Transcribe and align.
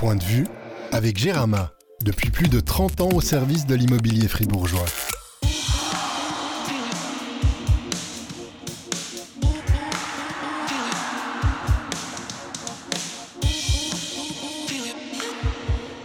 Point 0.00 0.16
de 0.16 0.24
vue 0.24 0.46
avec 0.92 1.18
Gérama, 1.18 1.72
depuis 2.02 2.30
plus 2.30 2.48
de 2.48 2.58
30 2.58 3.02
ans 3.02 3.10
au 3.10 3.20
service 3.20 3.66
de 3.66 3.74
l'immobilier 3.74 4.28
fribourgeois. 4.28 4.86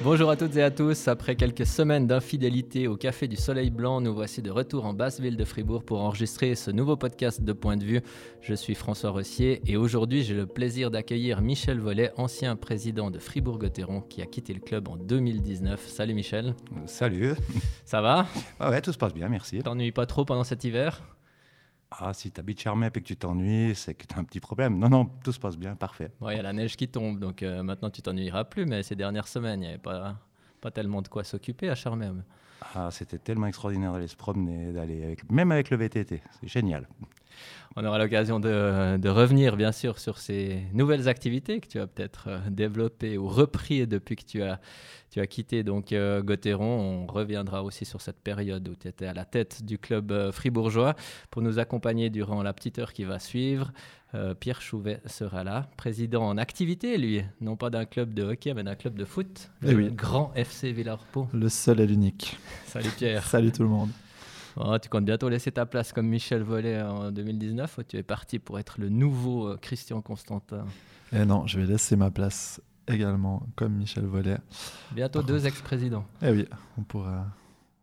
Bonjour 0.05 0.29
à 0.29 0.35
toutes 0.37 0.55
et 0.55 0.61
à 0.61 0.69
tous. 0.69 1.07
Après 1.07 1.35
quelques 1.35 1.65
semaines 1.65 2.05
d'infidélité 2.05 2.87
au 2.87 2.95
Café 2.95 3.27
du 3.27 3.35
Soleil 3.35 3.71
Blanc, 3.71 4.01
nous 4.01 4.13
voici 4.13 4.43
de 4.43 4.51
retour 4.51 4.85
en 4.85 4.93
basse 4.93 5.19
ville 5.19 5.35
de 5.35 5.43
Fribourg 5.43 5.83
pour 5.83 5.99
enregistrer 5.99 6.53
ce 6.53 6.69
nouveau 6.69 6.95
podcast 6.95 7.41
de 7.41 7.53
Point 7.53 7.75
de 7.75 7.85
vue. 7.85 8.01
Je 8.39 8.53
suis 8.53 8.75
François 8.75 9.09
Rossier 9.09 9.63
et 9.65 9.77
aujourd'hui 9.77 10.21
j'ai 10.21 10.35
le 10.35 10.45
plaisir 10.45 10.91
d'accueillir 10.91 11.41
Michel 11.41 11.79
Vollet, 11.79 12.11
ancien 12.17 12.55
président 12.55 13.09
de 13.09 13.17
Fribourg-Gotteron 13.17 14.01
qui 14.01 14.21
a 14.21 14.27
quitté 14.27 14.53
le 14.53 14.59
club 14.59 14.89
en 14.89 14.95
2019. 14.95 15.87
Salut 15.87 16.13
Michel. 16.13 16.53
Salut. 16.85 17.33
Ça 17.83 17.99
va? 18.01 18.27
Ah 18.59 18.69
Ouais, 18.69 18.83
tout 18.83 18.93
se 18.93 18.99
passe 18.99 19.15
bien, 19.15 19.27
merci. 19.27 19.57
T'ennuies 19.63 19.91
pas 19.91 20.05
trop 20.05 20.23
pendant 20.23 20.43
cet 20.43 20.65
hiver? 20.65 21.01
Ah, 21.99 22.13
si 22.13 22.31
tu 22.31 22.39
habites 22.39 22.61
Charmep 22.61 22.95
et 22.97 23.01
que 23.01 23.05
tu 23.05 23.15
t'ennuies, 23.15 23.75
c'est 23.75 23.93
que 23.93 24.05
tu 24.05 24.15
as 24.15 24.19
un 24.19 24.23
petit 24.23 24.39
problème. 24.39 24.77
Non, 24.77 24.89
non, 24.89 25.05
tout 25.23 25.31
se 25.31 25.39
passe 25.39 25.57
bien, 25.57 25.75
parfait. 25.75 26.11
Il 26.21 26.35
y 26.35 26.39
a 26.39 26.41
la 26.41 26.53
neige 26.53 26.75
qui 26.75 26.87
tombe, 26.87 27.19
donc 27.19 27.43
euh, 27.43 27.63
maintenant 27.63 27.89
tu 27.89 28.01
t'ennuieras 28.01 28.43
plus, 28.45 28.65
mais 28.65 28.83
ces 28.83 28.95
dernières 28.95 29.27
semaines, 29.27 29.61
il 29.61 29.65
n'y 29.65 29.69
avait 29.69 29.77
pas, 29.77 30.15
pas 30.61 30.71
tellement 30.71 31.01
de 31.01 31.07
quoi 31.07 31.23
s'occuper 31.23 31.69
à 31.69 31.75
Charmem. 31.75 32.23
Ah, 32.73 32.89
c'était 32.91 33.19
tellement 33.19 33.47
extraordinaire 33.47 33.93
d'aller 33.93 34.07
se 34.07 34.15
promener, 34.15 34.71
d'aller 34.71 35.03
avec, 35.03 35.29
même 35.31 35.51
avec 35.51 35.69
le 35.69 35.77
VTT. 35.77 36.21
C'est 36.39 36.47
génial. 36.47 36.87
On 37.77 37.83
aura 37.83 37.97
l'occasion 37.97 38.39
de, 38.39 39.09
revenir, 39.09 39.57
bien 39.57 39.73
sûr, 39.73 39.99
sur 39.99 40.17
ces 40.17 40.63
nouvelles 40.73 41.09
activités 41.09 41.59
que 41.59 41.67
tu 41.67 41.79
as 41.79 41.87
peut-être 41.87 42.27
euh, 42.27 42.39
développées 42.49 43.17
ou 43.17 43.27
repris 43.27 43.85
depuis 43.85 44.15
que 44.15 44.23
tu 44.23 44.41
as, 44.41 44.61
tu 45.11 45.19
as 45.19 45.27
quitté 45.27 45.63
donc 45.63 45.91
euh, 45.91 46.23
On 46.59 47.05
reviendra 47.05 47.63
aussi 47.63 47.83
sur 47.83 47.99
cette 47.99 48.21
période 48.21 48.65
où 48.69 48.75
tu 48.75 48.87
étais 48.87 49.07
à 49.07 49.13
la 49.13 49.25
tête 49.25 49.65
du 49.65 49.77
club 49.77 50.13
euh, 50.13 50.31
fribourgeois 50.31 50.95
pour 51.31 51.41
nous 51.41 51.59
accompagner 51.59 52.09
durant 52.09 52.43
la 52.43 52.53
petite 52.53 52.79
heure 52.79 52.93
qui 52.93 53.03
va 53.03 53.19
suivre. 53.19 53.71
Pierre 54.39 54.61
Chouvet 54.61 55.01
sera 55.07 55.43
là, 55.43 55.67
président 55.75 56.25
en 56.25 56.37
activité, 56.37 56.97
lui, 56.97 57.21
non 57.41 57.57
pas 57.57 57.69
d'un 57.69 57.83
club 57.83 58.13
de 58.13 58.23
hockey, 58.23 58.53
mais 58.53 58.63
d'un 58.63 58.75
club 58.75 58.97
de 58.97 59.03
foot, 59.03 59.51
eh 59.61 59.73
le 59.73 59.89
grand 59.89 60.31
FC 60.35 60.71
Villarpo. 60.71 61.27
Le 61.33 61.49
seul 61.49 61.81
et 61.81 61.85
l'unique. 61.85 62.37
Salut 62.65 62.91
Pierre. 62.95 63.25
Salut 63.25 63.51
tout 63.51 63.63
le 63.63 63.67
monde. 63.67 63.89
Oh, 64.57 64.77
tu 64.79 64.87
comptes 64.89 65.05
bientôt 65.05 65.27
laisser 65.27 65.51
ta 65.51 65.65
place 65.65 65.91
comme 65.91 66.07
Michel 66.07 66.43
Vollet 66.43 66.81
en 66.81 67.11
2019 67.11 67.77
ou 67.77 67.83
tu 67.83 67.97
es 67.97 68.03
parti 68.03 68.39
pour 68.39 68.57
être 68.57 68.79
le 68.79 68.89
nouveau 68.89 69.49
euh, 69.49 69.57
Christian 69.57 70.01
Constantin? 70.01 70.65
Eh 71.11 71.25
non, 71.25 71.45
je 71.45 71.59
vais 71.59 71.65
laisser 71.65 71.95
ma 71.95 72.09
place 72.09 72.61
également 72.87 73.43
comme 73.55 73.73
Michel 73.73 74.05
Vollet. 74.05 74.37
Bientôt 74.91 75.21
deux 75.21 75.45
ex-présidents. 75.45 76.05
Eh 76.21 76.29
oui, 76.29 76.45
on 76.77 76.83
pourra 76.83 77.25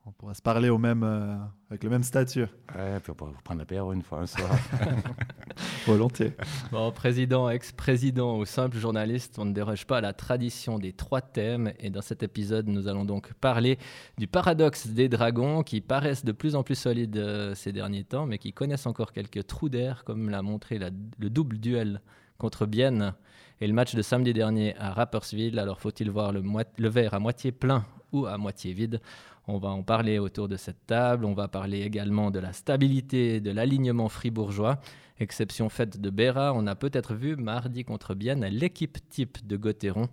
on 0.05 0.11
pourra 0.11 0.35
se 0.35 0.43
parler 0.43 0.69
au 0.69 0.79
même, 0.79 1.05
euh, 1.05 1.37
avec 1.71 1.85
le 1.85 1.91
même 1.91 2.03
statut. 2.03 2.47
Ouais, 2.75 2.99
puis 3.01 3.13
on 3.13 3.15
pourra 3.15 3.33
prendre 3.45 3.61
l'apéro 3.61 3.93
une 3.93 4.03
fois 4.03 4.21
un 4.21 4.27
soir. 4.27 4.51
Volontiers. 5.87 6.33
Bon, 6.71 6.91
président, 6.93 7.49
ex-président 7.49 8.39
ou 8.39 8.45
simple 8.45 8.77
journaliste, 8.77 9.39
on 9.39 9.45
ne 9.45 9.53
déroge 9.53 9.87
pas 9.87 9.99
à 9.99 10.01
la 10.01 10.13
tradition 10.13 10.79
des 10.79 10.93
trois 10.93 11.21
thèmes. 11.21 11.73
Et 11.81 11.91
dans 11.91 12.03
cet 12.03 12.23
épisode, 12.23 12.69
nous 12.69 12.89
allons 12.89 13.05
donc 13.05 13.33
parler 13.35 13.79
du 14.19 14.27
paradoxe 14.27 14.87
des 14.87 15.09
dragons 15.09 15.63
qui 15.63 15.81
paraissent 15.81 16.25
de 16.25 16.33
plus 16.33 16.55
en 16.55 16.63
plus 16.63 16.77
solides 16.77 17.17
euh, 17.17 17.55
ces 17.55 17.73
derniers 17.73 18.05
temps, 18.05 18.27
mais 18.27 18.39
qui 18.39 18.53
connaissent 18.53 18.87
encore 18.87 19.13
quelques 19.13 19.47
trous 19.47 19.69
d'air, 19.69 20.05
comme 20.05 20.31
l'a 20.31 20.43
montré 20.43 20.79
le 20.79 21.31
double 21.31 21.59
duel 21.59 22.01
contre 22.39 22.67
Bienne 22.67 23.15
et 23.61 23.67
le 23.69 23.73
match 23.73 23.95
de 23.95 24.03
samedi 24.03 24.33
dernier 24.33 24.77
à 24.77 24.91
Rapperswil. 24.91 25.59
Alors 25.59 25.81
faut-il 25.81 26.11
voir 26.11 26.33
le, 26.33 26.43
le 26.79 26.89
verre 26.89 27.15
à 27.15 27.21
moitié 27.21 27.53
plein 27.53 27.85
ou 28.13 28.27
à 28.27 28.37
moitié 28.37 28.73
vide? 28.73 29.01
On 29.49 29.59
va 29.59 29.71
en 29.71 29.83
parler 29.83 30.19
autour 30.19 30.49
de 30.49 30.57
cette 30.57 30.87
table. 30.87 31.25
On 31.25 31.35
va 31.35 31.49
parler 31.49 31.81
également 31.83 32.31
de 32.31 32.39
la 32.39 32.53
stabilité 32.53 33.41
de 33.41 33.51
l'alignement 33.51 34.09
fribourgeois. 34.09 34.79
Exception 35.19 35.69
faite 35.69 36.01
de 36.01 36.11
Béra, 36.11 36.53
on 36.55 36.67
a 36.67 36.75
peut-être 36.75 37.15
vu 37.15 37.37
mardi 37.37 37.85
contre 37.85 38.15
Bienne 38.15 38.45
l'équipe 38.47 38.99
type 39.09 39.47
de 39.47 39.57
Gauthieron. 39.57 40.09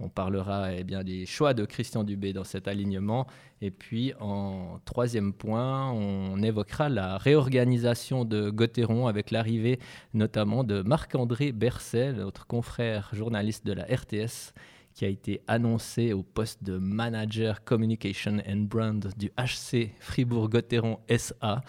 On 0.00 0.08
parlera 0.08 0.72
eh 0.72 0.82
bien, 0.82 1.04
des 1.04 1.24
choix 1.24 1.54
de 1.54 1.64
Christian 1.64 2.02
Dubé 2.02 2.32
dans 2.32 2.42
cet 2.42 2.66
alignement. 2.66 3.26
Et 3.60 3.70
puis, 3.70 4.12
en 4.20 4.80
troisième 4.84 5.32
point, 5.32 5.92
on 5.92 6.42
évoquera 6.42 6.88
la 6.88 7.16
réorganisation 7.16 8.24
de 8.24 8.50
Gauthieron 8.50 9.06
avec 9.06 9.30
l'arrivée 9.30 9.78
notamment 10.12 10.64
de 10.64 10.82
Marc-André 10.82 11.52
Berset, 11.52 12.12
notre 12.12 12.46
confrère 12.46 13.10
journaliste 13.12 13.64
de 13.64 13.72
la 13.72 13.84
RTS, 13.84 14.52
qui 14.94 15.04
a 15.04 15.08
été 15.08 15.42
annoncé 15.48 16.12
au 16.12 16.22
poste 16.22 16.62
de 16.62 16.78
Manager 16.78 17.64
Communication 17.64 18.38
and 18.48 18.68
Brand 18.68 19.12
du 19.16 19.30
HC 19.36 19.90
Fribourg-Gotteron 19.98 21.00
SA. 21.18 21.62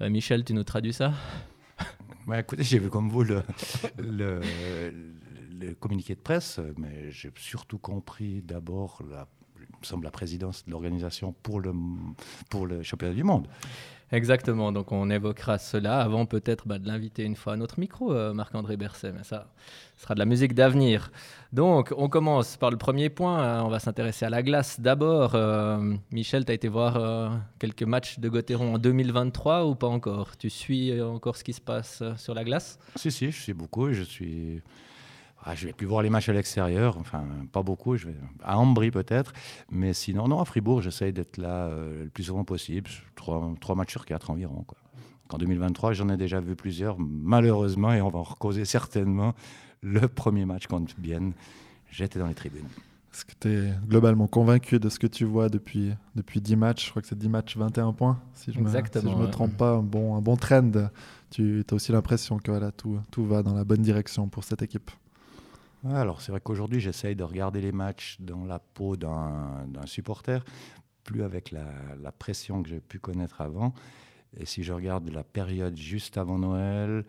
Euh, 0.00 0.08
Michel, 0.08 0.44
tu 0.44 0.54
nous 0.54 0.64
traduis 0.64 0.94
ça? 0.94 1.12
Bah, 2.26 2.40
Écoutez, 2.40 2.62
j'ai 2.62 2.78
vu 2.78 2.88
comme 2.88 3.10
vous 3.10 3.22
le, 3.22 3.42
communiqué 5.78 6.14
de 6.14 6.20
presse, 6.20 6.58
mais 6.78 7.10
j'ai 7.10 7.30
surtout 7.36 7.78
compris 7.78 8.40
d'abord 8.40 9.02
la, 9.10 9.26
me 9.58 9.84
semble, 9.84 10.04
la 10.04 10.10
présidence 10.10 10.64
de 10.64 10.70
l'organisation 10.70 11.34
pour 11.42 11.60
le, 11.60 11.74
pour 12.48 12.66
le 12.66 12.82
championnat 12.82 13.14
du 13.14 13.24
monde. 13.24 13.46
Exactement, 14.12 14.72
donc 14.72 14.90
on 14.90 15.08
évoquera 15.08 15.58
cela 15.58 16.00
avant 16.00 16.26
peut-être 16.26 16.66
bah, 16.66 16.80
de 16.80 16.88
l'inviter 16.88 17.22
une 17.22 17.36
fois 17.36 17.52
à 17.52 17.56
notre 17.56 17.78
micro, 17.78 18.12
euh, 18.12 18.32
Marc-André 18.32 18.76
Berset, 18.76 19.12
mais 19.12 19.22
ça 19.22 19.46
sera 19.96 20.14
de 20.14 20.18
la 20.18 20.24
musique 20.24 20.52
d'avenir. 20.52 21.12
Donc 21.52 21.94
on 21.96 22.08
commence 22.08 22.56
par 22.56 22.72
le 22.72 22.76
premier 22.76 23.08
point, 23.08 23.38
hein. 23.38 23.62
on 23.62 23.68
va 23.68 23.78
s'intéresser 23.78 24.24
à 24.24 24.30
la 24.30 24.42
glace. 24.42 24.80
D'abord, 24.80 25.36
euh, 25.36 25.94
Michel, 26.10 26.44
tu 26.44 26.50
as 26.50 26.54
été 26.56 26.66
voir 26.66 26.96
euh, 26.96 27.28
quelques 27.60 27.84
matchs 27.84 28.18
de 28.18 28.28
Gauthieron 28.28 28.74
en 28.74 28.78
2023 28.78 29.66
ou 29.66 29.76
pas 29.76 29.86
encore? 29.86 30.36
Tu 30.36 30.50
suis 30.50 31.00
encore 31.00 31.36
ce 31.36 31.44
qui 31.44 31.52
se 31.52 31.60
passe 31.60 32.02
sur 32.16 32.34
la 32.34 32.42
glace? 32.42 32.80
Si, 32.96 33.12
si, 33.12 33.30
je 33.30 33.40
suis 33.40 33.54
beaucoup, 33.54 33.92
je 33.92 34.02
suis 34.02 34.60
ah, 35.42 35.54
je 35.54 35.66
vais 35.66 35.72
plus 35.72 35.86
voir 35.86 36.02
les 36.02 36.10
matchs 36.10 36.28
à 36.28 36.32
l'extérieur, 36.32 36.98
enfin 36.98 37.24
pas 37.50 37.62
beaucoup, 37.62 37.96
je 37.96 38.08
vais 38.08 38.14
à 38.42 38.58
Ambry 38.58 38.90
peut-être, 38.90 39.32
mais 39.70 39.94
sinon 39.94 40.28
non 40.28 40.40
à 40.40 40.44
Fribourg 40.44 40.82
j'essaye 40.82 41.12
d'être 41.12 41.38
là 41.38 41.66
euh, 41.66 42.04
le 42.04 42.10
plus 42.10 42.24
souvent 42.24 42.44
possible, 42.44 42.90
trois, 43.14 43.50
trois, 43.60 43.74
matchs 43.74 43.92
sur 43.92 44.04
quatre 44.04 44.30
environ. 44.30 44.64
Quoi. 44.66 44.76
En 45.32 45.38
2023 45.38 45.94
j'en 45.94 46.10
ai 46.10 46.18
déjà 46.18 46.40
vu 46.40 46.56
plusieurs 46.56 46.98
malheureusement 46.98 47.92
et 47.92 48.02
on 48.02 48.10
va 48.10 48.18
en 48.18 48.24
recauser 48.24 48.64
certainement. 48.64 49.34
Le 49.82 50.08
premier 50.08 50.44
match 50.44 50.66
contre 50.66 50.94
Bienne, 50.98 51.32
j'étais 51.90 52.18
dans 52.18 52.26
les 52.26 52.34
tribunes. 52.34 52.68
Est-ce 53.12 53.24
que 53.24 53.32
tu 53.40 53.48
es 53.48 53.72
globalement 53.88 54.26
convaincu 54.26 54.78
de 54.78 54.88
ce 54.90 54.98
que 54.98 55.06
tu 55.06 55.24
vois 55.24 55.48
depuis, 55.48 55.92
depuis 56.14 56.40
10 56.40 56.56
matchs? 56.56 56.84
Je 56.84 56.90
crois 56.90 57.02
que 57.02 57.08
c'est 57.08 57.18
10 57.18 57.28
matchs, 57.28 57.56
21 57.56 57.92
points, 57.92 58.20
si 58.34 58.52
je 58.52 58.58
ne 58.60 58.64
me, 58.64 58.70
si 58.70 58.76
me 58.76 59.26
trompe 59.26 59.56
pas. 59.56 59.72
Un 59.72 59.82
bon, 59.82 60.14
un 60.16 60.20
bon 60.20 60.36
trend. 60.36 60.70
Tu 61.30 61.64
as 61.68 61.74
aussi 61.74 61.90
l'impression 61.90 62.38
que 62.38 62.50
voilà, 62.50 62.70
tout, 62.70 63.00
tout 63.10 63.24
va 63.24 63.42
dans 63.42 63.54
la 63.54 63.64
bonne 63.64 63.82
direction 63.82 64.28
pour 64.28 64.44
cette 64.44 64.62
équipe 64.62 64.90
alors 65.84 66.20
c'est 66.20 66.32
vrai 66.32 66.40
qu'aujourd'hui 66.40 66.80
j'essaye 66.80 67.16
de 67.16 67.24
regarder 67.24 67.60
les 67.60 67.72
matchs 67.72 68.16
dans 68.20 68.44
la 68.44 68.58
peau 68.58 68.96
d'un 68.96 69.86
supporter, 69.86 70.44
plus 71.04 71.22
avec 71.22 71.50
la, 71.50 72.12
pression 72.12 72.62
que 72.62 72.68
j'ai 72.68 72.80
pu 72.80 72.98
connaître 72.98 73.40
avant. 73.40 73.74
Et 74.36 74.46
si 74.46 74.62
je 74.62 74.72
regarde 74.72 75.08
la 75.10 75.24
période 75.24 75.76
juste 75.76 76.18
avant 76.18 76.38
Noël, 76.38 77.04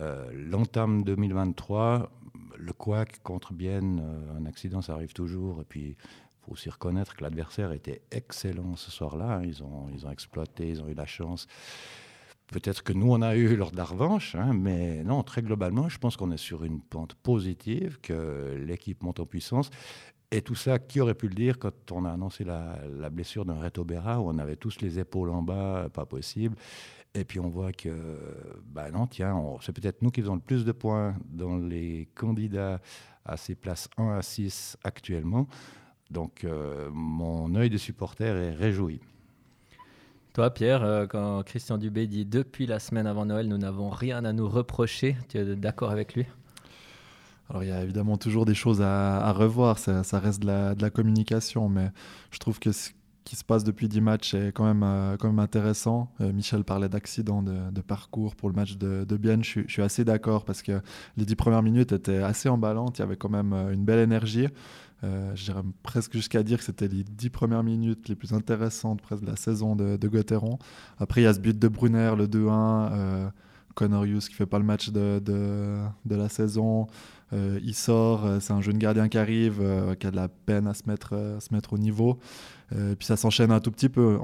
euh, 0.00 0.30
l'entame 0.32 1.02
2023, 1.02 2.10
le 2.56 2.72
couac 2.72 3.20
contre 3.22 3.52
Bienne, 3.52 4.00
euh, 4.00 4.38
un 4.38 4.46
accident 4.46 4.80
ça 4.80 4.94
arrive 4.94 5.12
toujours. 5.12 5.60
Et 5.60 5.64
puis 5.64 5.88
il 5.88 5.96
faut 6.44 6.52
aussi 6.52 6.70
reconnaître 6.70 7.16
que 7.16 7.24
l'adversaire 7.24 7.72
était 7.72 8.02
excellent 8.10 8.76
ce 8.76 8.90
soir-là. 8.90 9.38
Hein. 9.38 9.42
Ils, 9.44 9.62
ont, 9.62 9.88
ils 9.92 10.06
ont 10.06 10.10
exploité, 10.10 10.68
ils 10.68 10.82
ont 10.82 10.88
eu 10.88 10.94
la 10.94 11.06
chance. 11.06 11.48
Peut-être 12.52 12.82
que 12.82 12.92
nous, 12.92 13.10
on 13.10 13.22
a 13.22 13.34
eu 13.34 13.56
lors 13.56 13.70
de 13.70 13.78
la 13.78 13.84
revanche, 13.84 14.34
hein, 14.34 14.52
mais 14.52 15.02
non, 15.04 15.22
très 15.22 15.40
globalement, 15.40 15.88
je 15.88 15.96
pense 15.96 16.18
qu'on 16.18 16.30
est 16.30 16.36
sur 16.36 16.64
une 16.64 16.82
pente 16.82 17.14
positive, 17.14 17.98
que 18.02 18.62
l'équipe 18.66 19.02
monte 19.02 19.20
en 19.20 19.26
puissance. 19.26 19.70
Et 20.30 20.42
tout 20.42 20.54
ça, 20.54 20.78
qui 20.78 21.00
aurait 21.00 21.14
pu 21.14 21.28
le 21.28 21.34
dire 21.34 21.58
quand 21.58 21.92
on 21.92 22.04
a 22.04 22.10
annoncé 22.10 22.44
la, 22.44 22.78
blessure 23.10 23.46
d'un 23.46 23.58
Reto 23.58 23.84
Berra, 23.84 24.20
où 24.20 24.28
on 24.28 24.38
avait 24.38 24.56
tous 24.56 24.80
les 24.82 24.98
épaules 24.98 25.30
en 25.30 25.42
bas, 25.42 25.88
pas 25.92 26.04
possible. 26.04 26.54
Et 27.14 27.24
puis 27.24 27.40
on 27.40 27.48
voit 27.48 27.72
que, 27.72 27.90
bah 28.66 28.90
non, 28.90 29.06
tiens, 29.06 29.34
c'est 29.62 29.72
peut-être 29.72 30.02
nous 30.02 30.10
qui 30.10 30.20
faisons 30.20 30.34
le 30.34 30.40
plus 30.40 30.66
de 30.66 30.72
points 30.72 31.14
dans 31.30 31.56
les 31.56 32.08
candidats 32.14 32.80
à 33.24 33.38
ces 33.38 33.54
places 33.54 33.88
1 33.96 34.10
à 34.10 34.22
6 34.22 34.76
actuellement. 34.84 35.46
Donc 36.10 36.44
euh, 36.44 36.90
mon 36.92 37.54
œil 37.54 37.70
de 37.70 37.78
supporter 37.78 38.36
est 38.36 38.52
réjoui. 38.52 39.00
Toi, 40.32 40.48
Pierre, 40.48 40.82
euh, 40.82 41.06
quand 41.06 41.42
Christian 41.42 41.76
Dubé 41.76 42.06
dit 42.06 42.24
depuis 42.24 42.64
la 42.64 42.78
semaine 42.78 43.06
avant 43.06 43.26
Noël, 43.26 43.48
nous 43.48 43.58
n'avons 43.58 43.90
rien 43.90 44.24
à 44.24 44.32
nous 44.32 44.48
reprocher, 44.48 45.14
tu 45.28 45.36
es 45.36 45.56
d'accord 45.56 45.90
avec 45.90 46.14
lui? 46.14 46.24
Alors 47.50 47.62
il 47.62 47.68
y 47.68 47.72
a 47.72 47.82
évidemment 47.82 48.16
toujours 48.16 48.46
des 48.46 48.54
choses 48.54 48.80
à, 48.80 49.30
revoir, 49.32 49.78
ça, 49.78 50.02
reste 50.18 50.40
de 50.40 50.46
la, 50.80 50.90
communication, 50.90 51.68
mais 51.68 51.90
je 52.30 52.38
trouve 52.38 52.58
que 52.60 52.72
ce 52.72 52.92
qui 53.24 53.36
se 53.36 53.44
passe 53.44 53.62
depuis 53.62 53.88
10 53.88 54.00
matchs 54.00 54.32
est 54.32 54.52
quand 54.52 54.64
même, 54.64 54.82
euh, 54.82 55.16
intéressant. 55.38 56.10
Euh, 56.22 56.32
Michel 56.32 56.64
parlait 56.64 56.88
d'accident 56.88 57.42
de, 57.42 57.80
parcours 57.82 58.34
pour 58.34 58.48
le 58.48 58.54
match 58.54 58.78
de, 58.78 59.04
de 59.04 59.16
Bienne, 59.18 59.44
je, 59.44 59.60
suis 59.68 59.82
assez 59.82 60.02
d'accord 60.02 60.46
parce 60.46 60.62
que 60.62 60.80
les 61.18 61.26
10 61.26 61.36
premières 61.36 61.62
minutes 61.62 61.92
étaient 61.92 62.22
assez 62.22 62.48
emballantes, 62.48 62.98
il 62.98 63.02
y 63.02 63.04
avait 63.04 63.16
quand 63.16 63.28
même 63.28 63.52
une 63.70 63.84
belle 63.84 64.00
énergie. 64.00 64.48
Euh, 65.04 65.32
J'irais 65.34 65.62
presque 65.82 66.12
jusqu'à 66.12 66.42
dire 66.42 66.58
que 66.58 66.64
c'était 66.64 66.88
les 66.88 67.04
dix 67.04 67.30
premières 67.30 67.62
minutes 67.62 68.08
les 68.08 68.14
plus 68.14 68.32
intéressantes 68.32 69.02
presque 69.02 69.22
de 69.22 69.30
la 69.30 69.36
saison 69.36 69.74
de, 69.76 69.96
de 69.96 70.08
Gauthieron. 70.08 70.58
Après, 70.98 71.20
il 71.20 71.24
y 71.24 71.26
a 71.26 71.34
ce 71.34 71.40
but 71.40 71.58
de 71.58 71.68
Brunner, 71.68 72.14
le 72.16 72.26
2-1. 72.26 72.92
Euh, 72.92 73.30
Connor 73.74 74.04
Hughes 74.04 74.28
qui 74.28 74.34
fait 74.34 74.46
pas 74.46 74.58
le 74.58 74.64
match 74.64 74.90
de, 74.90 75.18
de, 75.24 75.78
de 76.04 76.14
la 76.14 76.28
saison. 76.28 76.88
Euh, 77.32 77.58
il 77.62 77.74
sort, 77.74 78.26
euh, 78.26 78.40
c'est 78.40 78.52
un 78.52 78.60
jeune 78.60 78.78
gardien 78.78 79.08
qui 79.08 79.16
arrive, 79.16 79.60
euh, 79.60 79.94
qui 79.94 80.06
a 80.06 80.10
de 80.10 80.16
la 80.16 80.28
peine 80.28 80.66
à 80.66 80.74
se 80.74 80.82
mettre, 80.86 81.38
se 81.40 81.52
mettre 81.54 81.72
au 81.72 81.78
niveau. 81.78 82.18
puis 82.70 83.06
ça 83.06 83.16
s'enchaîne 83.16 83.50
un 83.50 83.60
tout 83.60 83.70
petit 83.70 83.90
peu. 83.90 84.18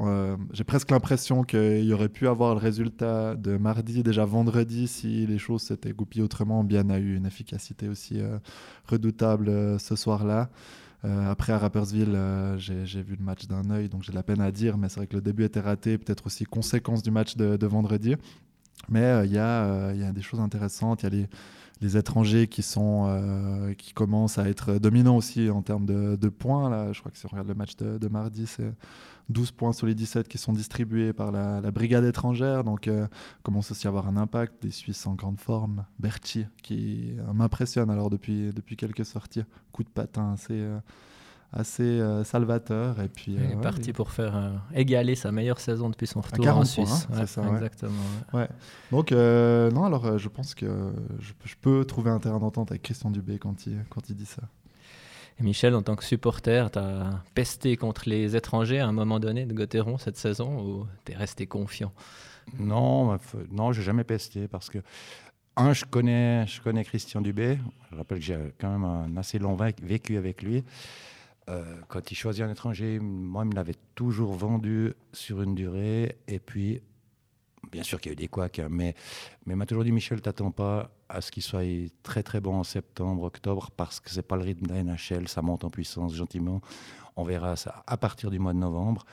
J'ai 0.53 0.65
presque 0.65 0.91
l'impression 0.91 1.45
qu'il 1.45 1.93
aurait 1.93 2.09
pu 2.09 2.27
avoir 2.29 2.55
le 2.55 2.61
résultat 2.61 3.35
de 3.35 3.59
mardi, 3.59 4.03
déjà 4.03 4.25
vendredi, 4.25 4.89
si 4.89 5.27
les 5.27 5.39
choses 5.39 5.63
s'étaient 5.63 5.93
goupillées 5.93 6.25
autrement. 6.25 6.65
Bien 6.65 6.89
a 6.89 6.99
eu 6.99 7.15
une 7.17 7.27
efficacité 7.27 7.89
aussi 7.89 8.23
redoutable 8.87 9.79
ce 9.79 9.97
soir-là. 9.97 10.49
après, 11.03 11.53
à 11.53 11.59
Rappersville, 11.59 12.19
j'ai 12.57 13.03
vu 13.03 13.17
le 13.17 13.25
match 13.25 13.47
d'un 13.47 13.69
œil, 13.71 13.91
donc 13.91 14.03
j'ai 14.03 14.13
de 14.13 14.17
la 14.17 14.23
peine 14.23 14.41
à 14.41 14.51
dire, 14.51 14.79
mais 14.79 14.89
c'est 14.89 15.01
vrai 15.01 15.07
que 15.07 15.17
le 15.17 15.23
début 15.23 15.45
était 15.45 15.61
raté, 15.61 15.99
peut-être 15.99 16.25
aussi 16.27 16.45
conséquence 16.45 17.03
du 17.03 17.11
match 17.11 17.37
de, 17.37 17.67
vendredi. 17.67 18.15
Mais 18.89 19.27
il 19.27 19.33
y, 19.33 19.35
y, 19.35 19.39
a 19.39 20.13
des 20.15 20.23
choses 20.23 20.41
intéressantes. 20.41 21.03
Il 21.03 21.05
y 21.05 21.07
a 21.07 21.11
les, 21.11 21.29
les 21.81 21.97
étrangers 21.97 22.49
qui, 22.49 22.63
sont, 22.63 23.07
euh, 23.09 23.75
qui 23.75 23.93
commencent 23.93 24.39
à 24.39 24.49
être 24.49 24.79
dominants 24.79 25.17
aussi 25.17 25.51
en 25.51 25.63
termes 25.63 25.87
de, 25.87 26.29
points. 26.29 26.69
Là. 26.71 26.93
Je 26.93 27.01
crois 27.01 27.11
que 27.13 27.19
si 27.19 27.27
on 27.27 27.29
regarde 27.29 27.49
le 27.49 27.55
match 27.55 27.77
de, 27.77 28.09
mardi, 28.09 28.47
c'est 28.47 28.73
12 29.29 29.51
points 29.53 29.73
sur 29.73 29.87
les 29.87 29.95
17 29.95 30.29
qui 30.29 30.39
sont 30.39 30.53
distribués 30.53 31.13
par 31.13 31.31
la, 31.31 31.71
brigade 31.71 32.05
étrangère. 32.05 32.65
Donc, 32.65 32.89
euh, 32.89 33.07
commence 33.43 33.71
aussi 33.71 33.87
à 33.87 33.91
avoir 33.91 34.09
un 34.09 34.17
impact. 34.17 34.63
Des 34.63 34.71
Suisses 34.71 35.07
en 35.07 35.15
grande 35.15 35.39
forme. 35.39 35.85
Berti, 35.99 36.47
qui 36.63 37.13
m'impressionne 37.33 37.91
alors 37.91 38.11
depuis, 38.11 38.53
depuis 38.53 38.77
quelques 38.77 39.05
sorties. 39.05 39.45
Coup 39.73 39.85
de 39.85 39.89
patin 39.89 40.33
assez 40.33 40.65
assez 41.53 41.83
euh, 41.83 42.25
salvateur. 42.25 43.01
Et 43.01 43.09
puis, 43.09 43.33
il 43.33 43.43
est 43.43 43.57
euh, 43.57 43.61
parti 43.61 43.93
pour 43.93 44.11
faire 44.11 44.37
euh, 44.37 44.51
égaler 44.75 45.15
sa 45.15 45.33
meilleure 45.33 45.61
saison 45.61 45.89
depuis 45.89 46.07
son 46.07 46.21
retour 46.21 46.47
en 46.49 46.65
Suisse. 46.65 47.07
Points, 47.07 47.21
hein, 47.21 47.27
ça, 47.27 47.43
exactement. 47.53 47.93
Ouais. 48.33 48.49
Donc, 48.91 49.13
non, 49.13 49.85
alors 49.85 50.19
je 50.19 50.29
pense 50.29 50.55
que 50.55 50.93
je, 51.21 51.33
je, 51.45 51.55
peux 51.61 51.85
trouver 51.85 52.11
un 52.11 52.19
terrain 52.19 52.39
d'entente 52.39 52.71
avec 52.71 52.83
Christian 52.83 53.11
Dubé 53.11 53.39
quand 53.39 53.67
il, 53.67 53.85
quand 53.91 54.09
il 54.11 54.17
dit 54.17 54.27
ça. 54.27 54.43
Et 55.41 55.45
Michel, 55.45 55.75
en 55.75 55.83
tant 55.83 55.95
que 55.95 56.05
supporter, 56.05 56.71
tu 56.71 56.79
as 56.81 57.23
pesté 57.35 57.77
contre 57.77 58.09
les 58.09 58.35
étrangers 58.35 58.81
à 58.81 58.89
un 58.89 58.93
moment 58.93 59.21
donné 59.21 59.47
de 59.47 59.55
Gauthieron 59.55 59.97
cette 59.97 60.17
saison 60.17 60.61
ou 60.61 60.87
tu 61.05 61.13
es 61.13 61.17
resté 61.17 61.47
confiant? 61.47 61.93
Non, 62.59 63.19
non 63.53 63.73
j'ai 63.73 63.83
jamais 63.83 64.05
pesté 64.05 64.49
parce 64.49 64.69
que 64.69 64.79
un, 65.57 65.73
je 65.73 65.85
connais, 65.85 66.47
je 66.47 66.61
connais 66.61 66.85
Christian 66.85 67.21
Dubé. 67.21 67.59
Je 67.91 67.97
rappelle 67.97 68.19
que 68.19 68.25
j'ai 68.25 68.39
quand 68.61 68.71
même 68.71 68.85
un 68.85 69.17
assez 69.17 69.39
long 69.39 69.57
vécu 69.57 70.17
avec 70.17 70.43
lui. 70.43 70.65
Euh, 71.49 71.81
quand 71.89 72.11
il 72.11 72.15
choisit 72.15 72.43
un 72.45 72.51
étranger, 72.51 72.99
moi, 72.99 73.45
il 73.45 73.51
me 73.51 73.55
l'avait 73.55 73.77
toujours 73.95 74.35
vendu 74.35 74.95
sur 75.13 75.43
une 75.43 75.55
durée. 75.55 76.17
Et 76.27 76.39
puis, 76.39 76.83
bien 77.73 77.83
sûr 77.83 78.01
qu'il 78.01 78.11
y 78.11 78.13
a 78.13 78.15
eu 78.15 78.17
des 78.17 78.29
couacs, 78.29 78.59
hein, 78.59 78.69
mais, 78.71 78.95
mais 79.47 79.55
il 79.55 79.57
m'a 79.57 79.67
toujours 79.67 79.85
dit 79.85 79.93
Michel, 79.93 80.21
t'attends 80.21 80.51
pas 80.51 80.91
à 81.09 81.21
ce 81.21 81.31
qu'il 81.31 81.43
soit 81.43 81.65
très 82.03 82.23
très 82.23 82.41
bon 82.41 82.57
en 82.57 82.65
septembre, 82.65 83.23
octobre, 83.23 83.71
parce 83.77 83.99
que 83.99 84.11
c'est 84.11 84.23
pas 84.23 84.37
le 84.37 84.43
rythme 84.43 84.67
de 84.67 84.75
la 84.75 84.83
NHL, 84.83 85.29
ça 85.29 85.41
monte 85.41 85.65
en 85.65 85.71
puissance 85.71 86.15
gentiment. 86.15 86.61
On 87.17 87.25
verra 87.25 87.57
ça 87.57 87.83
à 87.87 87.97
partir 87.97 88.31
du 88.31 88.39
mois 88.39 88.53
de 88.53 88.59
novembre. 88.59 89.07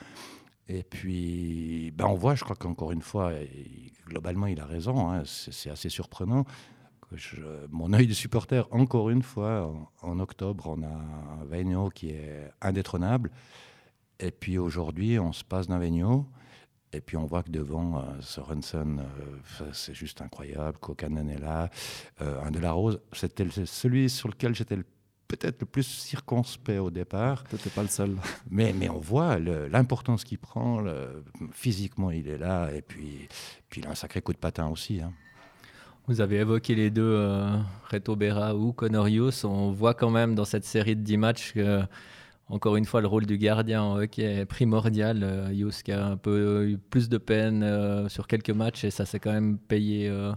Et 0.68 0.82
puis, 0.82 1.92
ben 1.92 2.06
on 2.06 2.14
voit, 2.14 2.34
je 2.34 2.44
crois 2.44 2.56
qu'encore 2.56 2.92
une 2.92 3.02
fois, 3.02 3.32
globalement, 4.06 4.46
il 4.46 4.60
a 4.60 4.66
raison. 4.66 5.10
Hein, 5.10 5.22
c'est 5.24 5.70
assez 5.70 5.88
surprenant 5.88 6.44
je, 7.12 7.42
mon 7.70 7.92
œil 7.92 8.06
de 8.06 8.12
supporter, 8.12 8.66
encore 8.72 9.10
une 9.10 9.22
fois, 9.22 9.66
en, 10.02 10.10
en 10.10 10.20
octobre, 10.20 10.66
on 10.66 10.82
a 10.82 11.44
Vigno 11.50 11.90
qui 11.90 12.10
est 12.10 12.50
indétrônable. 12.60 13.30
Et 14.18 14.30
puis 14.30 14.58
aujourd'hui, 14.58 15.18
on 15.18 15.32
se 15.32 15.44
passe 15.44 15.68
d'un 15.68 15.78
Vigno. 15.78 16.26
Et 16.92 17.00
puis 17.00 17.16
on 17.16 17.26
voit 17.26 17.42
que 17.42 17.50
devant, 17.50 17.98
euh, 17.98 18.02
Sorensen, 18.20 19.00
euh, 19.00 19.70
c'est 19.72 19.94
juste 19.94 20.22
incroyable. 20.22 20.78
Kokanen 20.78 21.28
est 21.28 21.38
là. 21.38 21.68
Euh, 22.22 22.42
un 22.42 22.50
de 22.50 22.58
la 22.58 22.72
Rose, 22.72 23.00
c'était 23.12 23.46
celui 23.66 24.08
sur 24.08 24.28
lequel 24.28 24.54
j'étais 24.54 24.78
peut-être 25.28 25.60
le 25.60 25.66
plus 25.66 25.82
circonspect 25.82 26.78
au 26.78 26.90
départ. 26.90 27.44
T'étais 27.44 27.70
pas 27.70 27.82
le 27.82 27.88
seul. 27.88 28.16
Mais, 28.50 28.72
mais 28.72 28.88
on 28.88 29.00
voit 29.00 29.38
l'importance 29.38 30.24
qu'il 30.24 30.38
prend. 30.38 30.80
Le, 30.80 31.24
physiquement, 31.52 32.12
il 32.12 32.28
est 32.28 32.38
là. 32.38 32.70
Et 32.72 32.80
puis, 32.80 33.28
puis 33.68 33.80
il 33.80 33.86
a 33.86 33.90
un 33.90 33.94
sacré 33.96 34.22
coup 34.22 34.32
de 34.32 34.38
patin 34.38 34.68
aussi. 34.68 35.00
Hein. 35.00 35.12
Vous 36.06 36.20
avez 36.20 36.36
évoqué 36.36 36.74
les 36.74 36.90
deux, 36.90 37.02
euh, 37.02 37.56
Reto 37.90 38.14
Berra 38.14 38.54
ou 38.54 38.72
Conorius. 38.72 39.44
On 39.44 39.72
voit 39.72 39.94
quand 39.94 40.10
même 40.10 40.34
dans 40.34 40.44
cette 40.44 40.64
série 40.64 40.94
de 40.94 41.02
10 41.02 41.16
matchs 41.16 41.54
encore 42.48 42.76
une 42.76 42.84
fois, 42.84 43.00
le 43.00 43.08
rôle 43.08 43.26
du 43.26 43.38
gardien 43.38 43.82
en 43.82 43.98
hockey 43.98 44.22
est 44.22 44.46
primordial. 44.46 45.22
Euh, 45.22 45.52
Yus 45.52 45.82
qui 45.82 45.92
a 45.92 46.06
un 46.06 46.16
peu 46.16 46.68
eu 46.68 46.78
plus 46.78 47.08
de 47.08 47.18
peine 47.18 47.62
euh, 47.62 48.08
sur 48.08 48.26
quelques 48.26 48.50
matchs 48.50 48.84
et 48.84 48.90
ça 48.90 49.04
s'est 49.04 49.18
quand 49.18 49.32
même 49.32 49.58
payé. 49.58 50.08
Euh, 50.08 50.32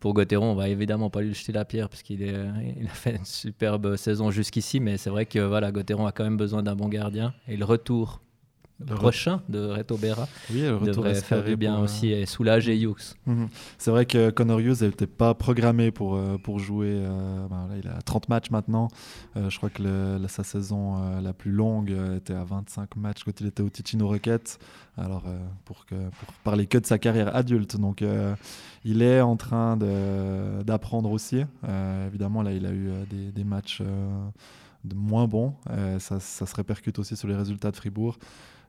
pour 0.00 0.12
Gauthieron, 0.14 0.50
on 0.50 0.54
va 0.56 0.68
évidemment 0.68 1.10
pas 1.10 1.22
lui 1.22 1.32
jeter 1.34 1.52
la 1.52 1.64
pierre 1.64 1.88
parce 1.88 2.02
qu'il 2.02 2.20
il 2.22 2.86
a 2.86 2.90
fait 2.90 3.14
une 3.16 3.24
superbe 3.24 3.94
saison 3.94 4.32
jusqu'ici, 4.32 4.80
mais 4.80 4.96
c'est 4.96 5.10
vrai 5.10 5.24
que 5.24 5.38
voilà, 5.38 5.70
Gauthieron 5.70 6.06
a 6.06 6.12
quand 6.12 6.24
même 6.24 6.36
besoin 6.36 6.64
d'un 6.64 6.74
bon 6.74 6.88
gardien. 6.88 7.32
Et 7.46 7.56
le 7.56 7.64
retour 7.64 8.20
le 8.80 8.94
prochain 8.94 9.42
de 9.48 9.58
Reto 9.58 9.96
Berra 9.96 10.28
oui, 10.52 10.60
le 10.62 10.78
devrait 10.78 11.14
faire 11.14 11.42
du 11.44 11.56
bien 11.56 11.78
aussi 11.80 12.10
et 12.12 12.26
soulager 12.26 12.78
Hughes. 12.78 13.16
Mm 13.26 13.32
-hmm. 13.44 13.48
C'est 13.76 13.90
vrai 13.90 14.06
que 14.06 14.30
Connor 14.30 14.60
Hughes 14.60 14.82
n'était 14.82 15.06
pas 15.08 15.34
programmé 15.34 15.90
pour, 15.90 16.14
euh, 16.14 16.38
pour 16.38 16.58
jouer. 16.58 16.92
Euh, 16.92 17.48
ben 17.50 17.66
là, 17.68 17.74
il 17.82 17.88
a 17.88 18.00
30 18.02 18.28
matchs 18.28 18.50
maintenant. 18.50 18.88
Euh, 19.36 19.50
je 19.50 19.56
crois 19.56 19.70
que 19.70 19.82
le, 19.82 20.18
la, 20.22 20.28
sa 20.28 20.44
saison 20.44 20.82
euh, 20.96 21.20
la 21.20 21.32
plus 21.32 21.50
longue 21.50 21.90
euh, 21.90 22.18
était 22.18 22.34
à 22.34 22.44
25 22.44 22.96
matchs 22.96 23.24
quand 23.24 23.40
il 23.40 23.46
était 23.48 23.62
au 23.62 23.70
Ticino 23.70 24.06
Rockets. 24.06 24.58
Alors, 24.96 25.24
euh, 25.26 25.38
pour, 25.64 25.84
que, 25.86 25.94
pour 25.94 26.32
parler 26.44 26.66
que 26.66 26.78
de 26.78 26.86
sa 26.86 26.98
carrière 26.98 27.34
adulte. 27.34 27.76
Donc, 27.80 28.04
il 28.84 29.02
est 29.02 29.20
en 29.20 29.36
train 29.36 29.76
d'apprendre 30.64 31.10
aussi. 31.12 31.44
évidemment, 32.08 32.42
là, 32.42 32.52
il 32.52 32.66
a 32.66 32.72
eu 32.72 32.90
des, 33.10 33.30
des 33.32 33.44
matchs 33.44 33.80
de 34.84 34.94
moins 34.94 35.26
bons. 35.26 35.54
Ça, 35.98 36.20
ça 36.20 36.46
se 36.46 36.54
répercute 36.54 36.98
aussi 36.98 37.16
sur 37.16 37.28
les 37.28 37.36
résultats 37.36 37.70
de 37.70 37.76
Fribourg. 37.76 38.18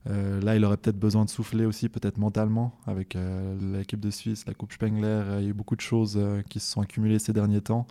Euh, 0.07 0.39
là, 0.41 0.55
il 0.55 0.63
aurait 0.63 0.77
peut-être 0.77 0.99
besoin 0.99 1.25
de 1.25 1.29
souffler 1.29 1.65
aussi, 1.65 1.89
peut-être 1.89 2.17
mentalement, 2.17 2.73
avec 2.87 3.15
euh, 3.15 3.77
l'équipe 3.77 3.99
de 3.99 4.09
Suisse, 4.09 4.45
la 4.47 4.53
Coupe 4.53 4.71
Spengler. 4.71 5.05
Euh, 5.05 5.37
il 5.39 5.43
y 5.43 5.47
a 5.47 5.49
eu 5.49 5.53
beaucoup 5.53 5.75
de 5.75 5.81
choses 5.81 6.15
euh, 6.17 6.41
qui 6.49 6.59
se 6.59 6.71
sont 6.71 6.81
accumulées 6.81 7.19
ces 7.19 7.33
derniers 7.33 7.61
temps. 7.61 7.85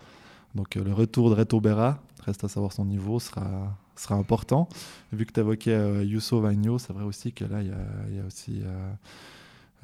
Donc 0.54 0.76
le 0.76 0.92
retour 0.92 1.30
de 1.30 1.34
Reto 1.34 1.60
Berra, 1.60 2.00
reste 2.24 2.42
à 2.44 2.48
savoir 2.48 2.72
son 2.72 2.86
niveau, 2.86 3.20
sera, 3.20 3.76
sera 3.96 4.14
important. 4.14 4.68
Vu 5.12 5.26
que 5.26 5.32
tu 5.32 5.40
évoquais 5.40 6.06
Yusso 6.06 6.40
Vagno, 6.40 6.78
c'est 6.78 6.94
vrai 6.94 7.04
aussi 7.04 7.32
que 7.32 7.44
là, 7.44 7.60
il 7.60 7.68
y 8.16 8.18
a, 8.18 8.26
aussi 8.26 8.62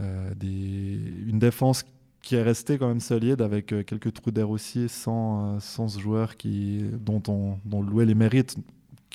une 0.01 1.39
défense 1.39 1.85
qui 2.25 2.37
est 2.37 2.43
restée 2.43 2.79
quand 2.79 2.89
même 2.89 3.01
solide 3.01 3.43
avec 3.43 3.67
quelques 3.67 4.13
trous 4.13 4.31
d'air 4.31 4.51
aussi, 4.51 4.89
sans, 4.89 5.61
sans 5.61 5.89
ce 5.89 5.99
joueur 5.99 6.37
qui, 6.37 6.83
dont 6.93 7.23
on 7.29 7.59
dont 7.65 7.83
louait 7.83 8.07
les 8.07 8.15
mérites 8.15 8.57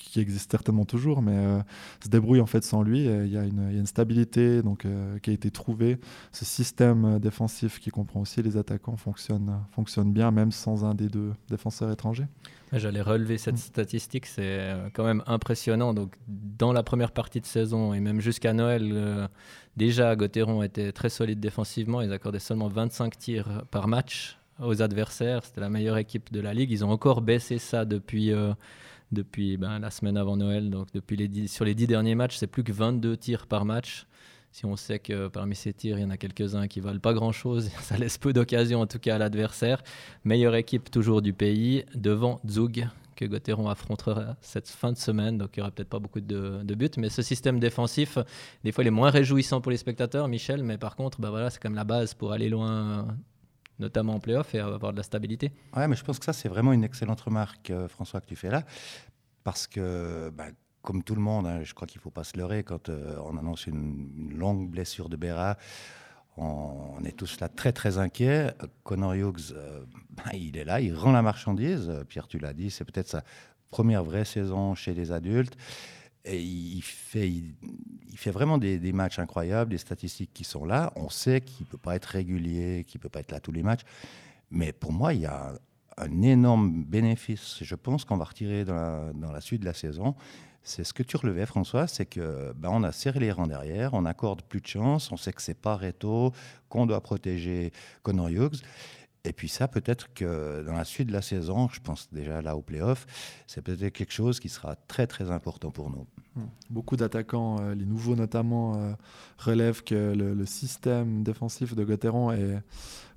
qui 0.02 0.20
existe 0.20 0.50
certainement 0.50 0.84
toujours, 0.84 1.22
mais 1.22 1.36
euh, 1.36 1.60
se 2.02 2.08
débrouille 2.08 2.40
en 2.40 2.46
fait 2.46 2.64
sans 2.64 2.82
lui. 2.82 3.04
Il 3.04 3.26
y, 3.26 3.32
y, 3.32 3.36
a 3.36 3.44
une 3.44 3.86
stabilité 3.86 4.62
donc, 4.62 4.84
euh, 4.84 5.18
qui 5.18 5.30
a 5.30 5.32
été 5.32 5.50
trouvée. 5.50 5.98
Ce 6.32 6.44
système 6.44 7.18
défensif 7.18 7.78
qui 7.80 7.90
comprend 7.90 8.20
aussi 8.20 8.42
les 8.42 8.56
attaquants 8.56 8.96
fonctionne, 8.96 9.52
fonctionne 9.72 10.12
bien, 10.12 10.30
même 10.30 10.52
sans 10.52 10.84
un 10.84 10.94
des 10.94 11.08
deux 11.08 11.32
défenseurs 11.48 11.90
étrangers. 11.90 12.26
J'allais 12.72 13.02
relever 13.02 13.36
cette 13.36 13.54
mmh. 13.54 13.58
statistique, 13.58 14.26
c'est 14.26 14.42
euh, 14.42 14.88
quand 14.92 15.04
même 15.04 15.24
impressionnant. 15.26 15.92
Donc, 15.92 16.14
dans 16.28 16.72
la 16.72 16.84
première 16.84 17.10
partie 17.10 17.40
de 17.40 17.46
saison 17.46 17.94
et 17.94 18.00
même 18.00 18.20
jusqu'à 18.20 18.52
Noël, 18.52 18.90
euh, 18.92 19.26
déjà, 19.76 20.14
Gauthieron 20.14 20.62
était 20.62 20.92
très 20.92 21.08
solide 21.08 21.40
défensivement. 21.40 22.00
Ils 22.00 22.12
accordaient 22.12 22.38
seulement 22.38 22.68
25 22.68 23.18
tirs 23.18 23.64
par 23.72 23.88
match 23.88 24.38
aux 24.60 24.82
adversaires. 24.82 25.44
C'était 25.44 25.60
la 25.60 25.70
meilleure 25.70 25.96
équipe 25.96 26.32
de 26.32 26.40
la 26.40 26.54
ligue. 26.54 26.70
Ils 26.70 26.84
ont 26.84 26.90
encore 26.90 27.22
baissé 27.22 27.58
ça 27.58 27.84
depuis. 27.84 28.32
Euh, 28.32 28.52
depuis 29.12 29.56
ben, 29.56 29.78
la 29.78 29.90
semaine 29.90 30.16
avant 30.16 30.36
Noël. 30.36 30.70
Donc 30.70 30.88
depuis 30.92 31.16
les 31.16 31.28
dix, 31.28 31.48
sur 31.48 31.64
les 31.64 31.74
10 31.74 31.86
derniers 31.86 32.14
matchs, 32.14 32.36
c'est 32.36 32.46
plus 32.46 32.64
que 32.64 32.72
22 32.72 33.16
tirs 33.16 33.46
par 33.46 33.64
match. 33.64 34.06
Si 34.52 34.66
on 34.66 34.74
sait 34.74 34.98
que 34.98 35.28
parmi 35.28 35.54
ces 35.54 35.72
tirs, 35.72 35.98
il 35.98 36.02
y 36.02 36.04
en 36.04 36.10
a 36.10 36.16
quelques-uns 36.16 36.66
qui 36.66 36.80
valent 36.80 36.98
pas 36.98 37.12
grand-chose, 37.12 37.70
ça 37.82 37.96
laisse 37.96 38.18
peu 38.18 38.32
d'occasion 38.32 38.80
en 38.80 38.86
tout 38.86 38.98
cas 38.98 39.14
à 39.14 39.18
l'adversaire. 39.18 39.82
Meilleure 40.24 40.56
équipe 40.56 40.90
toujours 40.90 41.22
du 41.22 41.32
pays, 41.32 41.84
devant 41.94 42.40
Zug, 42.48 42.88
que 43.14 43.24
Gauthieron 43.26 43.68
affrontera 43.68 44.36
cette 44.40 44.68
fin 44.68 44.90
de 44.90 44.96
semaine. 44.96 45.38
Donc 45.38 45.50
il 45.56 45.60
n'y 45.60 45.62
aura 45.62 45.70
peut-être 45.70 45.88
pas 45.88 46.00
beaucoup 46.00 46.20
de, 46.20 46.74
buts. 46.74 46.90
Mais 46.96 47.10
ce 47.10 47.22
système 47.22 47.60
défensif, 47.60 48.18
des 48.64 48.72
fois, 48.72 48.82
il 48.82 48.88
est 48.88 48.90
moins 48.90 49.10
réjouissant 49.10 49.60
pour 49.60 49.70
les 49.70 49.76
spectateurs, 49.76 50.26
Michel. 50.26 50.64
Mais 50.64 50.78
par 50.78 50.96
contre, 50.96 51.20
ben 51.20 51.30
voilà, 51.30 51.50
c'est 51.50 51.60
quand 51.60 51.68
même 51.68 51.76
la 51.76 51.84
base 51.84 52.14
pour 52.14 52.32
aller 52.32 52.48
loin 52.48 53.06
notamment 53.80 54.14
en 54.14 54.20
playoff, 54.20 54.54
et 54.54 54.60
avoir 54.60 54.92
de 54.92 54.96
la 54.96 55.02
stabilité. 55.02 55.52
Ouais, 55.76 55.88
mais 55.88 55.96
je 55.96 56.04
pense 56.04 56.18
que 56.18 56.24
ça, 56.24 56.32
c'est 56.32 56.48
vraiment 56.48 56.72
une 56.72 56.84
excellente 56.84 57.20
remarque, 57.20 57.70
euh, 57.70 57.88
François, 57.88 58.20
que 58.20 58.26
tu 58.26 58.36
fais 58.36 58.50
là, 58.50 58.64
parce 59.42 59.66
que, 59.66 60.30
bah, 60.30 60.46
comme 60.82 61.02
tout 61.02 61.14
le 61.14 61.20
monde, 61.20 61.46
hein, 61.46 61.60
je 61.64 61.74
crois 61.74 61.86
qu'il 61.86 61.98
ne 61.98 62.02
faut 62.02 62.10
pas 62.10 62.24
se 62.24 62.36
leurrer 62.36 62.62
quand 62.62 62.88
euh, 62.88 63.16
on 63.24 63.36
annonce 63.36 63.66
une, 63.66 64.32
longue 64.36 64.70
blessure 64.70 65.08
de 65.08 65.16
Béra. 65.16 65.56
On, 66.36 66.96
on, 66.98 67.04
est 67.04 67.16
tous 67.16 67.40
là 67.40 67.48
très 67.48 67.72
très 67.72 67.98
inquiets. 67.98 68.52
Connor 68.84 69.14
Hughes, 69.14 69.52
euh, 69.52 69.84
bah, 70.10 70.32
il 70.32 70.56
est 70.56 70.64
là, 70.64 70.80
il 70.80 70.94
rend 70.94 71.12
la 71.12 71.22
marchandise. 71.22 71.92
Pierre, 72.08 72.28
tu 72.28 72.38
l'as 72.38 72.52
dit, 72.52 72.70
c'est 72.70 72.84
peut-être 72.84 73.08
sa 73.08 73.24
première 73.70 74.04
vraie 74.04 74.24
saison 74.24 74.74
chez 74.74 74.94
les 74.94 75.12
adultes. 75.12 75.56
Et 76.24 76.40
il 76.40 76.82
fait, 76.82 78.30
vraiment 78.30 78.58
des, 78.58 78.92
matchs 78.92 79.18
incroyables, 79.18 79.70
des 79.70 79.78
statistiques 79.78 80.30
qui 80.34 80.44
sont 80.44 80.64
là. 80.64 80.92
On 80.96 81.08
sait 81.08 81.40
qu'il 81.40 81.66
ne 81.66 81.70
peut 81.70 81.78
pas 81.78 81.96
être 81.96 82.06
régulier, 82.06 82.84
qu'il 82.86 82.98
ne 82.98 83.02
peut 83.02 83.08
pas 83.08 83.20
être 83.20 83.32
là 83.32 83.40
tous 83.40 83.52
les 83.52 83.62
matchs. 83.62 83.82
Mais 84.50 84.72
pour 84.72 84.92
moi, 84.92 85.14
il 85.14 85.22
y 85.22 85.26
a 85.26 85.52
un 85.96 86.22
énorme 86.22 86.84
bénéfice, 86.84 87.58
je 87.62 87.74
pense, 87.74 88.04
qu'on 88.04 88.16
va 88.16 88.24
retirer 88.24 88.64
dans 88.64 88.74
la, 88.74 89.12
dans 89.14 89.32
la, 89.32 89.40
suite 89.40 89.60
de 89.60 89.66
la 89.66 89.74
saison. 89.74 90.14
C'est 90.62 90.84
ce 90.84 90.92
que 90.92 91.02
tu 91.02 91.16
relevais, 91.16 91.46
François, 91.46 91.86
c'est 91.86 92.04
que 92.04 92.52
ben, 92.54 92.68
on 92.70 92.82
a 92.82 92.92
serré 92.92 93.18
les 93.18 93.32
rangs 93.32 93.46
derrière, 93.46 93.94
on 93.94 94.04
accorde 94.04 94.42
plus 94.42 94.60
de 94.60 94.66
chance, 94.66 95.10
on 95.10 95.16
sait 95.16 95.32
que 95.32 95.40
c'est 95.40 95.58
pas 95.58 95.76
Reto, 95.76 96.32
qu'on 96.68 96.84
doit 96.84 97.00
protéger 97.00 97.72
Connor 98.02 98.28
Hughes. 98.28 98.60
Et 99.24 99.32
puis 99.32 99.48
ça, 99.48 99.68
peut-être 99.68 100.12
que 100.14 100.62
dans 100.64 100.72
la 100.72 100.84
suite 100.84 101.08
de 101.08 101.12
la 101.12 101.20
saison, 101.20 101.68
je 101.68 101.80
pense 101.80 102.08
déjà 102.10 102.40
là 102.40 102.56
au 102.56 102.62
playoff, 102.62 103.06
c'est 103.46 103.60
peut-être 103.60 103.92
quelque 103.92 104.12
chose 104.12 104.40
qui 104.40 104.48
sera 104.48 104.76
très 104.88 105.06
très 105.06 105.30
important 105.30 105.70
pour 105.70 105.90
nous. 105.90 106.06
Mmh. 106.36 106.42
Beaucoup 106.70 106.96
d'attaquants, 106.96 107.58
euh, 107.60 107.74
les 107.74 107.84
nouveaux 107.84 108.16
notamment, 108.16 108.76
euh, 108.76 108.92
relèvent 109.36 109.84
que 109.84 110.14
le, 110.14 110.46
système 110.46 111.22
défensif 111.22 111.74
de 111.74 111.84
Gauthieron 111.84 112.32
est 112.32 112.62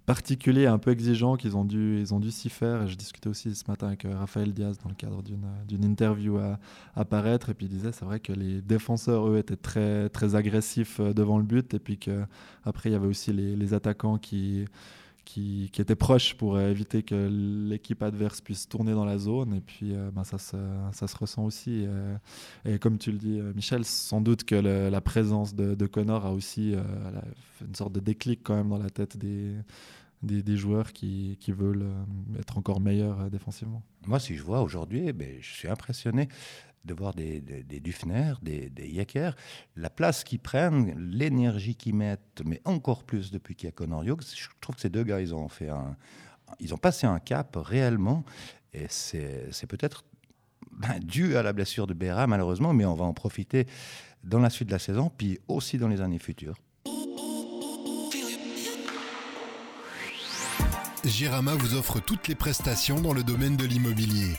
particulier, 0.05 0.65
un 0.67 0.77
peu 0.77 0.91
exigeant, 0.91 1.37
qu'ils 1.37 1.55
ont 1.55 1.63
dû, 1.63 1.99
ils 2.01 2.13
ont 2.13 2.19
dû 2.19 2.31
s'y 2.31 2.49
faire. 2.49 2.83
Et 2.83 2.87
je 2.89 2.95
discutais 2.95 3.29
aussi 3.29 3.55
ce 3.55 3.63
matin 3.69 3.87
avec 3.87 4.03
euh, 4.03 4.17
Raphaël 4.17 4.53
Diaz 4.53 4.77
dans 4.79 4.89
le 4.89 4.95
cadre 4.95 5.23
d'une 5.23 5.85
interview 5.85 6.37
à, 6.37 6.59
apparaître 6.95 7.49
Et 7.49 7.53
puis 7.53 7.67
il 7.67 7.69
disait, 7.69 7.93
c'est 7.93 8.03
vrai 8.03 8.19
que 8.19 8.33
les 8.33 8.61
défenseurs, 8.61 9.29
eux, 9.29 9.37
étaient 9.37 9.55
très, 9.55 10.09
très 10.09 10.35
agressifs 10.35 10.99
devant 10.99 11.37
le 11.37 11.45
but. 11.45 11.73
Et 11.73 11.79
puis 11.79 11.97
qu'après, 11.97 12.89
il 12.89 12.91
y 12.91 12.95
avait 12.95 13.07
aussi 13.07 13.31
les 13.31 13.73
attaquants 13.73 14.17
qui, 14.17 14.65
qui, 15.25 15.69
qui, 15.71 15.81
étaient 15.81 15.95
proches 15.95 16.35
pour 16.35 16.55
euh, 16.55 16.69
éviter 16.69 17.03
que 17.03 17.29
l'équipe 17.69 18.01
adverse 18.03 18.41
puisse 18.41 18.67
tourner 18.67 18.93
dans 18.93 19.05
la 19.05 19.17
zone. 19.17 19.53
Et 19.53 19.61
puis, 19.61 19.93
ben, 20.13 20.23
ça, 20.23 20.37
se, 20.37 20.57
ça 20.91 21.07
se 21.07 21.17
ressent 21.17 21.43
aussi. 21.43 21.85
et 22.65 22.79
comme 22.79 22.97
tu 22.97 23.11
le 23.11 23.17
dis, 23.17 23.39
Michel, 23.55 23.85
sans 23.85 24.21
doute 24.21 24.43
que 24.43 24.55
la 24.55 25.01
présence 25.01 25.55
de, 25.55 25.85
Connor 25.85 26.25
a 26.25 26.33
aussi 26.33 26.73
une 26.73 27.75
sorte 27.75 27.93
de 27.93 27.99
déclic 27.99 28.41
quand 28.43 28.55
même 28.55 28.69
dans 28.69 28.77
la 28.77 28.89
tête 28.89 29.17
des, 29.17 29.53
des, 30.23 30.57
joueurs 30.57 30.93
qui, 30.93 31.37
qui, 31.39 31.51
veulent 31.51 31.83
euh, 31.83 32.39
être 32.39 32.57
encore 32.57 32.79
meilleurs 32.79 33.21
euh, 33.21 33.29
défensivement. 33.29 33.83
Moi, 34.05 34.19
si 34.19 34.35
je 34.35 34.43
vois 34.43 34.61
aujourd'hui, 34.61 35.03
eh 35.07 35.13
ben, 35.13 35.37
je 35.41 35.51
suis 35.51 35.67
impressionné 35.67 36.27
de 36.83 36.93
voir 36.93 37.13
des, 37.13 37.41
Dufner, 37.79 38.33
des, 38.41 38.69
des 38.69 38.87
Yecker, 38.87 39.31
la 39.75 39.89
place 39.89 40.23
qu'ils 40.23 40.39
prennent, 40.39 40.93
l'énergie 40.97 41.75
qu'ils 41.75 41.95
mettent, 41.95 42.41
mais 42.45 42.61
encore 42.65 43.03
plus 43.03 43.31
depuis 43.31 43.55
qu'il 43.55 43.69
y 43.69 43.83
a 43.83 44.03
Hughes. 44.03 44.35
Je 44.35 44.47
trouve 44.59 44.75
que 44.75 44.81
ces 44.81 44.89
deux 44.89 45.03
gars, 45.03 45.21
ils 45.21 45.33
ont, 45.33 45.47
fait 45.47 45.69
un, 45.69 45.95
ils 46.59 46.73
ont 46.73 46.77
passé 46.77 47.07
un 47.07 47.19
cap 47.19 47.55
réellement, 47.55 48.23
et 48.73 48.87
c'est 48.89 49.67
peut-être 49.67 50.03
ben, 50.71 50.99
dû 50.99 51.37
à 51.37 51.43
la 51.43 51.53
blessure 51.53 51.87
de 51.87 51.93
Béra, 51.93 52.27
malheureusement, 52.27 52.73
mais 52.73 52.85
on 52.85 52.95
va 52.95 53.05
en 53.05 53.13
profiter 53.13 53.67
dans 54.23 54.39
la 54.39 54.49
suite 54.49 54.69
de 54.69 54.73
la 54.73 54.79
saison, 54.79 55.11
puis 55.15 55.39
aussi 55.47 55.77
dans 55.77 55.87
les 55.87 56.01
années 56.01 56.19
futures. 56.19 56.55
Gérama 61.03 61.53
vous 61.55 61.75
offre 61.75 61.99
toutes 61.99 62.29
les 62.29 62.35
prestations 62.35 63.01
dans 63.01 63.13
le 63.13 63.23
domaine 63.23 63.57
de 63.57 63.65
l'immobilier. 63.65 64.31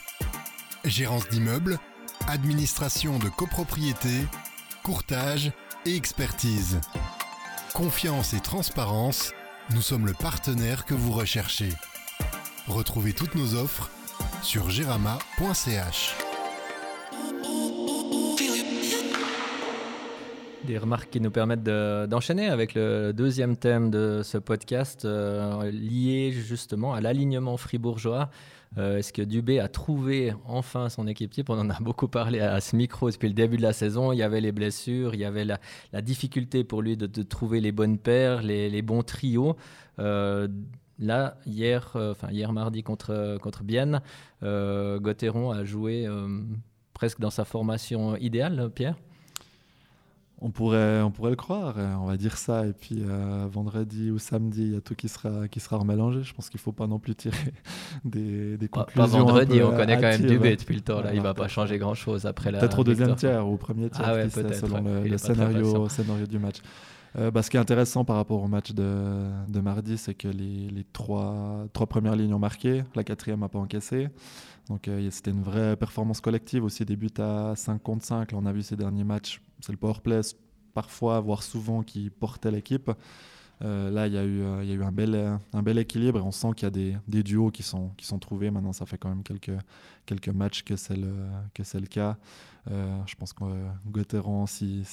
Gérance 0.85 1.29
d'immeubles, 1.29 1.79
administration 2.29 3.19
de 3.19 3.29
copropriété, 3.29 4.27
courtage 4.83 5.53
et 5.87 5.97
expertise. 5.97 6.81
Confiance 7.75 8.35
et 8.35 8.41
transparence, 8.41 9.33
nous 9.75 9.83
sommes 9.83 10.07
le 10.07 10.15
partenaire 10.15 10.85
que 10.85 10.95
vous 10.95 11.13
recherchez. 11.13 11.71
Retrouvez 12.67 13.13
toutes 13.13 13.35
nos 13.35 13.55
offres 13.55 13.91
sur 14.43 14.71
gerama.ch. 14.71 16.15
Des 20.65 20.79
remarques 20.79 21.11
qui 21.11 21.21
nous 21.21 21.31
permettent 21.31 21.63
d'enchaîner 21.63 22.49
avec 22.49 22.75
le 22.75 23.13
deuxième 23.13 23.57
thème 23.57 23.91
de 23.91 24.23
ce 24.25 24.39
podcast, 24.39 25.05
euh, 25.05 25.71
lié 25.71 26.33
justement 26.33 26.95
à 26.95 27.03
l'alignement 27.03 27.59
fribourgeois. 27.59 28.31
Euh, 28.77 28.99
est-ce 28.99 29.13
que 29.13 29.23
Dubé 29.23 29.61
a 29.61 29.69
trouvé 29.69 30.35
enfin 30.47 30.89
son 30.89 31.07
équipe 31.07 31.31
type 31.31 31.51
On 31.51 31.59
en 31.59 31.71
a 31.71 31.79
beaucoup 31.81 32.09
parlé 32.09 32.41
à, 32.41 32.61
ce 32.61 32.75
micro 32.77 33.11
depuis 33.11 33.29
le 33.29 33.35
début 33.35 33.57
de 33.57 33.63
la 33.63 33.73
saison. 33.73 34.13
Il 34.13 34.19
y 34.19 34.23
avait 34.23 34.41
les 34.41 34.53
blessures, 34.53 35.15
il 35.15 35.21
y 35.21 35.25
avait 35.25 35.45
la, 35.45 35.59
difficulté 36.03 36.65
pour 36.65 36.83
lui 36.83 36.97
de, 36.97 37.23
trouver 37.23 37.61
les 37.61 37.73
bonnes 37.73 37.99
paires, 37.99 38.43
les, 38.43 38.83
bons 38.83 39.03
trios. 39.03 39.57
Euh, 39.99 40.49
là, 40.99 41.39
hier, 41.47 41.93
enfin 41.95 42.31
hier 42.31 42.53
mardi 42.53 42.83
contre, 42.83 43.39
contre 43.41 43.63
Bienne, 43.63 44.01
Gauthieron 44.43 45.51
a 45.51 45.65
joué 45.65 46.09
presque 46.93 47.21
dans 47.21 47.31
sa 47.31 47.45
formation 47.45 48.17
idéale, 48.17 48.71
Pierre? 48.75 48.97
On 50.45 50.51
pourrait, 50.51 51.01
on 51.01 51.11
pourrait 51.11 51.31
le 51.31 51.37
croire, 51.37 51.79
hein, 51.79 51.99
on 52.03 52.05
va 52.05 52.19
dire 52.19 52.37
ça. 52.37 52.67
Et 52.67 52.75
puis 52.75 53.03
euh, 53.03 53.47
vendredi 53.51 54.11
ou 54.11 54.19
samedi, 54.19 54.63
il 54.63 54.75
y 54.75 54.77
a 54.77 54.83
tout 54.83 54.95
qui 54.95 55.09
sera, 55.09 55.49
qui 55.49 55.59
sera 55.59 55.79
remélangé. 55.79 56.23
Je 56.23 56.35
pense 56.35 56.51
qu'il 56.51 56.59
ne 56.59 56.63
faut 56.63 56.73
pas 56.73 56.87
non 56.87 56.99
plus 56.99 57.15
tirer 57.15 57.55
des, 58.05 58.59
des 58.59 58.69
conclusions. 58.69 59.03
Pas, 59.03 59.07
vendredi, 59.07 59.63
on 59.63 59.71
connaît 59.71 59.95
quand 59.95 60.03
même 60.03 60.21
Dubé 60.21 60.55
depuis 60.55 60.75
le 60.75 60.83
temps. 60.83 61.01
Là. 61.01 61.15
il 61.15 61.19
ne 61.19 61.23
va 61.23 61.33
pas 61.33 61.49
changer 61.49 61.79
grand-chose 61.79 62.27
après 62.27 62.53
la. 62.53 62.59
Peut-être 62.59 62.79
au 62.79 62.85
deuxième 62.85 63.17
tiers 63.17 63.49
ou 63.49 63.55
au 63.55 63.57
premier 63.57 63.89
tiers, 63.89 64.07
ah 64.07 64.29
selon 64.29 64.83
le, 64.83 65.17
scénario, 65.17 65.89
scénario 65.89 66.27
du 66.27 66.39
match. 66.39 66.59
Euh, 67.17 67.31
bah, 67.31 67.43
ce 67.43 67.49
qui 67.49 67.57
est 67.57 67.61
intéressant 67.61 68.05
par 68.05 68.17
rapport 68.17 68.43
au 68.43 68.49
match 68.49 68.73
de, 68.73 69.31
de 69.49 69.61
mardi, 69.61 69.97
c'est 69.97 70.15
que 70.15 70.29
les, 70.29 70.69
les, 70.69 70.85
trois, 70.93 71.65
trois 71.73 71.87
premières 71.87 72.17
lignes 72.17 72.35
ont 72.35 72.41
marqué, 72.41 72.83
la 72.95 73.05
quatrième 73.05 73.41
n'a 73.41 73.49
pas 73.49 73.61
encaissé. 73.61 74.09
Donc 74.69 74.89
euh, 74.89 75.11
c'était 75.11 75.31
une 75.31 75.43
vraie 75.43 75.77
performance 75.77 76.21
collective 76.21 76.65
aussi, 76.65 76.85
des 76.85 76.97
buts 76.97 77.11
à 77.19 77.55
5 77.57 77.83
contre 77.83 78.05
5. 78.05 78.33
Là, 78.33 78.39
on 78.41 78.47
a 78.47 78.53
vu 78.53 78.63
ces 78.63 78.77
derniers 78.77 79.05
matchs, 79.05 79.41
c'est 79.61 79.73
le 79.73 79.79
powerplay 79.79 80.21
parfois, 80.73 81.21
voire 81.21 81.43
souvent, 81.43 81.83
qui 81.83 82.11
portait 82.11 82.51
l'équipe. 82.51 82.91
Euh, 83.65 83.91
là, 83.91 84.07
il 84.07 84.13
y, 84.13 84.19
a 84.19 84.25
eu, 84.25 84.43
il 84.63 84.69
y 84.69 84.73
a 84.73 84.75
eu 84.75 84.83
un 84.83 84.93
bel, 84.93 85.79
équilibre 85.79 86.19
et 86.19 86.23
on 86.23 86.33
sent 86.33 86.49
qu'il 86.57 86.67
y 86.67 86.93
a 86.93 86.99
des, 87.09 87.23
duos 87.23 87.51
qui 87.51 87.63
sont, 87.63 87.95
trouvés. 88.21 88.51
Maintenant, 88.51 88.73
ça 88.73 88.87
fait 88.87 88.99
quand 88.99 89.09
même 89.09 89.23
quelques, 89.23 90.29
matchs 90.29 90.63
que 90.63 90.77
c'est 90.77 90.97
le, 90.97 91.87
cas. 91.87 92.17
Euh, 92.71 92.99
je 93.07 93.15
pense 93.15 93.33
que 93.33 93.45
Gauthieron, 93.87 94.47
s'il 94.47 94.85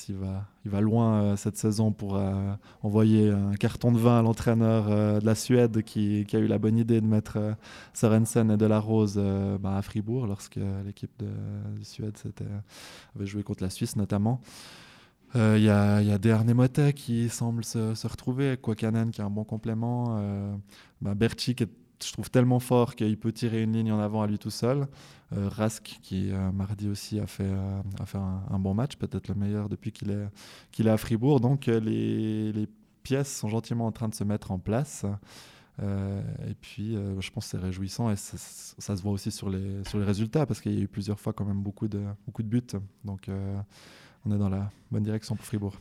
va, 0.65 0.81
loin 0.81 1.21
euh, 1.21 1.35
cette 1.37 1.55
saison 1.55 1.91
pour 1.93 2.17
euh, 2.17 2.53
envoyer 2.83 3.29
un 3.29 3.53
carton 3.53 3.93
de 3.93 3.97
vin 3.97 4.19
à 4.19 4.21
l'entraîneur 4.21 5.19
de 5.21 5.25
la 5.25 5.35
Suède 5.35 5.81
qui, 5.83 6.25
a 6.33 6.37
eu 6.37 6.47
la 6.47 6.57
bonne 6.57 6.77
idée 6.77 6.99
de 6.99 7.05
mettre 7.05 7.55
Sorensen 7.93 8.51
et 8.51 8.57
De 8.57 8.65
La 8.65 8.79
Rose 8.79 9.21
bah, 9.59 9.77
à 9.77 9.81
Fribourg 9.81 10.27
lorsque 10.27 10.59
l'équipe 10.85 11.11
de, 11.19 11.29
Suède 11.83 12.17
avait 13.15 13.25
joué 13.25 13.43
contre 13.43 13.63
la 13.63 13.69
Suisse 13.69 13.95
notamment. 13.95 14.41
Il 15.33 15.63
y, 15.63 15.69
a, 15.69 16.01
y 16.01 16.11
a 16.11 16.17
Der 16.17 16.43
qui 16.93 17.29
semble 17.29 17.63
se, 17.63 17.95
se 17.95 18.07
retrouver, 18.07 18.57
Kwakanen 18.57 19.11
qui 19.11 19.21
a 19.21 19.25
un 19.25 19.29
bon 19.29 19.45
complément, 19.45 20.17
euh, 20.17 20.53
bah, 21.01 21.15
Berchi 21.15 21.55
qui 21.55 21.63
est 21.63 21.69
je 22.05 22.11
trouve 22.11 22.29
tellement 22.29 22.59
fort 22.59 22.95
qu'il 22.95 23.17
peut 23.17 23.31
tirer 23.31 23.63
une 23.63 23.73
ligne 23.73 23.91
en 23.91 23.99
avant 23.99 24.21
à 24.21 24.27
lui 24.27 24.39
tout 24.39 24.49
seul. 24.49 24.87
Euh, 25.33 25.49
Rask, 25.49 25.99
qui 26.01 26.31
euh, 26.31 26.51
mardi 26.51 26.89
aussi 26.89 27.19
a 27.19 27.27
fait, 27.27 27.43
euh, 27.45 27.81
a 27.99 28.05
fait 28.05 28.17
un, 28.17 28.59
bon 28.59 28.73
match, 28.73 28.95
peut-être 28.95 29.27
le 29.29 29.35
meilleur 29.35 29.69
depuis 29.69 29.91
qu'il 29.91 30.11
est, 30.11 30.27
qu'il 30.71 30.87
est 30.87 30.91
à 30.91 30.97
Fribourg. 30.97 31.39
Donc 31.39 31.67
les, 31.67 32.51
les, 32.51 32.67
pièces 33.03 33.35
sont 33.35 33.49
gentiment 33.49 33.87
en 33.87 33.91
train 33.91 34.09
de 34.09 34.13
se 34.13 34.23
mettre 34.23 34.51
en 34.51 34.59
place. 34.59 35.05
et 35.81 36.53
puis, 36.61 36.93
je 36.93 37.29
pense 37.31 37.45
que 37.45 37.49
c'est 37.49 37.57
réjouissant 37.57 38.11
et 38.11 38.15
ça, 38.15 38.37
ça, 38.37 38.95
se 38.95 39.01
voit 39.01 39.11
aussi 39.11 39.31
sur 39.31 39.49
les, 39.49 39.83
sur 39.85 39.97
les 39.97 40.05
résultats 40.05 40.45
parce 40.45 40.61
qu'il 40.61 40.75
y 40.75 40.77
a 40.77 40.81
eu 40.81 40.87
plusieurs 40.87 41.19
fois 41.19 41.33
quand 41.33 41.43
même 41.43 41.63
beaucoup 41.63 41.87
de, 41.87 42.03
beaucoup 42.27 42.43
de 42.43 42.47
buts. 42.47 42.79
Donc, 43.03 43.27
on 44.25 44.31
est 44.31 44.37
dans 44.37 44.49
la 44.49 44.69
bonne 44.91 45.03
direction 45.03 45.35
pour 45.35 45.45
Fribourg. 45.45 45.75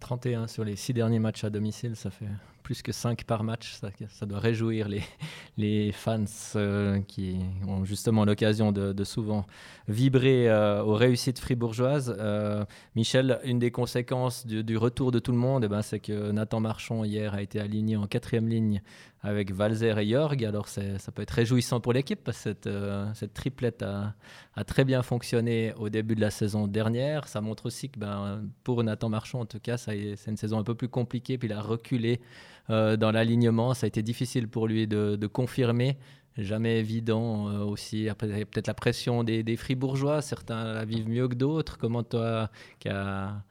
31 0.00 0.46
sur 0.46 0.64
les 0.64 0.76
six 0.76 0.94
derniers 0.94 1.18
matchs 1.18 1.44
à 1.44 1.50
domicile, 1.50 1.96
ça 1.96 2.10
fait 2.10 2.28
plus 2.66 2.82
que 2.82 2.90
5 2.90 3.22
par 3.22 3.44
match. 3.44 3.78
Ça, 4.08 4.26
doit 4.26 4.40
réjouir 4.40 4.88
les, 4.88 5.04
les 5.56 5.92
fans 5.92 6.24
euh, 6.56 7.00
qui 7.06 7.36
ont 7.64 7.84
justement 7.84 8.24
l'occasion 8.24 8.72
de, 8.72 9.04
souvent 9.04 9.46
vibrer 9.86 10.50
euh, 10.50 10.82
aux 10.82 10.94
réussites 10.94 11.38
fribourgeoises. 11.38 12.16
Euh, 12.18 12.64
Michel, 12.96 13.38
une 13.44 13.60
des 13.60 13.70
conséquences 13.70 14.48
du, 14.48 14.76
retour 14.76 15.12
de 15.12 15.20
tout 15.20 15.30
le 15.30 15.38
monde, 15.38 15.62
eh 15.62 15.68
ben, 15.68 15.80
c'est 15.80 16.00
que 16.00 16.32
Nathan 16.32 16.58
Marchand 16.58 17.04
hier 17.04 17.34
a 17.34 17.40
été 17.40 17.60
aligné 17.60 17.96
en 17.96 18.08
quatrième 18.08 18.48
ligne 18.48 18.82
avec 19.22 19.52
Valzer 19.52 19.96
et 19.98 20.08
Jorg. 20.08 20.44
Alors 20.44 20.66
ça 20.66 20.82
peut 21.14 21.22
être 21.22 21.30
réjouissant 21.30 21.78
pour 21.78 21.92
l'équipe 21.92 22.22
parce 22.22 22.36
que 22.36 22.42
cette, 22.50 22.68
cette 23.14 23.32
triplette 23.32 23.82
a, 23.82 24.14
a, 24.56 24.64
très 24.64 24.84
bien 24.84 25.02
fonctionné 25.02 25.72
au 25.78 25.88
début 25.88 26.16
de 26.16 26.20
la 26.20 26.30
saison 26.30 26.66
dernière. 26.66 27.28
Ça 27.28 27.40
montre 27.40 27.66
aussi 27.66 27.90
que 27.90 27.98
ben, 27.98 28.42
pour 28.64 28.82
Nathan 28.82 29.08
Marchand, 29.08 29.40
en 29.40 29.46
tout 29.46 29.60
cas, 29.60 29.76
c'est 29.76 30.16
une 30.26 30.36
saison 30.36 30.58
un 30.58 30.64
peu 30.64 30.74
plus 30.74 30.88
compliquée. 30.88 31.38
Puis 31.38 31.48
il 31.48 31.52
a 31.52 31.60
reculé 31.60 32.20
euh, 32.68 32.96
dans 32.96 33.12
l'alignement. 33.12 33.74
Ça 33.74 33.84
a 33.84 33.88
été 33.88 34.02
difficile 34.02 34.48
pour 34.48 34.66
lui 34.66 34.86
de, 34.86 35.26
confirmer. 35.26 35.96
Jamais 36.36 36.80
évident 36.80 37.48
euh, 37.48 37.60
aussi. 37.60 38.08
Après, 38.08 38.26
peut-être 38.44 38.66
la 38.66 38.74
pression 38.74 39.24
des, 39.24 39.56
Fribourgeois. 39.56 40.20
Certains 40.20 40.74
la 40.74 40.84
vivent 40.84 41.08
mieux 41.08 41.28
que 41.28 41.34
d'autres. 41.34 41.78
Comment 41.78 42.02
toi, 42.02 42.50
qui 42.80 42.88
a, 42.88 43.42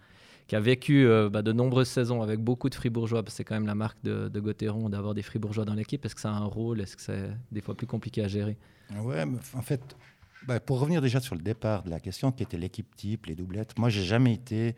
a 0.52 0.60
vécu 0.60 1.08
euh, 1.08 1.30
bah, 1.30 1.42
de 1.42 1.54
nombreuses 1.54 1.88
saisons 1.88 2.22
avec 2.22 2.42
beaucoup 2.42 2.70
de 2.70 2.76
Fribourgeois, 2.76 3.24
parce 3.24 3.34
que 3.34 3.38
c'est 3.38 3.44
quand 3.46 3.56
même 3.56 3.66
la 3.66 3.76
marque 3.76 3.98
de, 4.04 4.28
de 4.28 4.90
d'avoir 4.90 5.14
des 5.14 5.24
Fribourgeois 5.24 5.66
dans 5.66 5.74
l'équipe. 5.74 6.06
Est-ce 6.06 6.16
que 6.16 6.22
ça 6.22 6.32
a 6.32 6.36
un 6.36 6.46
rôle? 6.46 6.82
Est-ce 6.82 6.98
que 6.98 7.02
c'est 7.02 7.30
des 7.52 7.62
fois 7.62 7.74
plus 7.74 7.88
compliqué 7.88 8.22
à 8.22 8.28
gérer? 8.28 8.58
Ouais, 8.98 9.24
en 9.54 9.62
fait, 9.62 9.96
bah, 10.46 10.60
Pour 10.60 10.80
revenir 10.80 11.02
déjà 11.02 11.22
sur 11.22 11.36
le 11.36 11.42
départ 11.42 11.84
de 11.84 11.90
la 11.90 12.02
question, 12.02 12.32
qui 12.34 12.44
était 12.44 12.58
l'équipe 12.58 12.94
type, 12.98 13.28
les 13.28 13.36
doublettes, 13.36 13.80
moi, 13.80 13.90
j'ai 13.90 14.04
jamais 14.04 14.34
été 14.34 14.76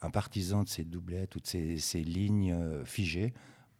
un 0.00 0.10
partisan 0.10 0.62
de 0.62 0.68
ces 0.68 0.84
doublettes 0.84 1.34
ou 1.34 1.40
de 1.40 1.46
ces, 1.46 2.02
lignes 2.02 2.56
figées 2.84 3.34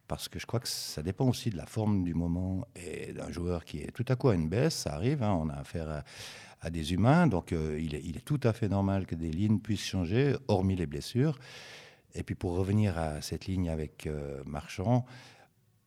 parce 0.06 0.28
que 0.28 0.38
je 0.38 0.46
crois 0.46 0.60
que 0.60 0.68
ça 0.68 1.02
dépend 1.02 1.28
aussi 1.28 1.50
de 1.50 1.56
la 1.56 1.66
forme 1.66 2.04
du 2.04 2.14
moment 2.14 2.66
et 2.76 3.12
d'un 3.12 3.30
joueur 3.30 3.64
qui 3.64 3.78
est 3.78 3.90
tout 3.92 4.04
à 4.08 4.16
coup 4.16 4.28
à 4.28 4.34
une 4.34 4.48
baisse. 4.48 4.74
Ça 4.74 4.94
arrive, 4.94 5.22
hein, 5.22 5.38
on 5.40 5.48
a 5.48 5.54
affaire 5.54 6.04
à, 6.60 6.70
des 6.70 6.94
humains, 6.94 7.26
donc 7.26 7.52
euh, 7.52 7.78
il, 7.78 7.94
est, 7.94 8.24
tout 8.24 8.40
à 8.42 8.54
fait 8.54 8.68
normal 8.68 9.04
que 9.04 9.14
des 9.14 9.30
lignes 9.30 9.58
puissent 9.58 9.84
changer, 9.84 10.34
hormis 10.48 10.76
les 10.76 10.86
blessures. 10.86 11.38
Et 12.14 12.22
puis 12.22 12.34
pour 12.34 12.56
revenir 12.56 12.98
à 12.98 13.20
cette 13.20 13.46
ligne 13.46 13.68
avec 13.68 14.06
euh, 14.06 14.42
Marchand, 14.46 15.04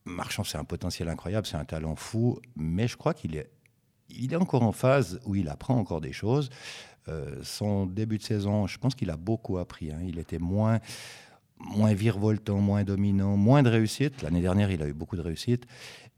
Marchand 0.05 0.43
c'est 0.43 0.59
un 0.59 0.63
potentiel 0.63 1.09
incroyable, 1.09 1.47
c'est 1.47 1.57
un 1.57 1.65
talent 1.65 1.95
fou, 1.95 2.39
mais 2.55 2.88
je 2.88 2.95
crois 2.95 3.15
qu'il 3.15 3.36
est, 3.36 3.50
il 4.09 4.33
est 4.33 4.38
encore 4.38 4.62
en 4.62 4.71
phase 4.71 5.19
où 5.25 5.36
il 5.36 5.50
apprend 5.50 5.75
encore 5.77 6.00
des 6.00 6.13
choses. 6.13 6.50
Euh, 7.07 7.39
son 7.43 7.86
début 7.86 8.17
de 8.17 8.24
saison, 8.24 8.67
je 8.67 8.77
pense 8.77 8.93
qu'il 8.93 9.09
a 9.09 9.17
beaucoup 9.17 9.57
appris. 9.57 9.91
Hein. 9.91 10.01
Il 10.05 10.19
était 10.19 10.39
moins 10.39 10.79
moins 11.60 11.94
virevoltant, 11.94 12.60
moins 12.60 12.84
dominant, 12.84 13.38
moins 13.38 13.64
de 13.64 13.70
réussite. 13.70 14.22
L'année 14.22 14.42
dernière, 14.42 14.72
il 14.72 14.82
a 14.82 14.88
eu 14.88 14.94
beaucoup 14.94 15.16
de 15.16 15.22
réussite. 15.22 15.66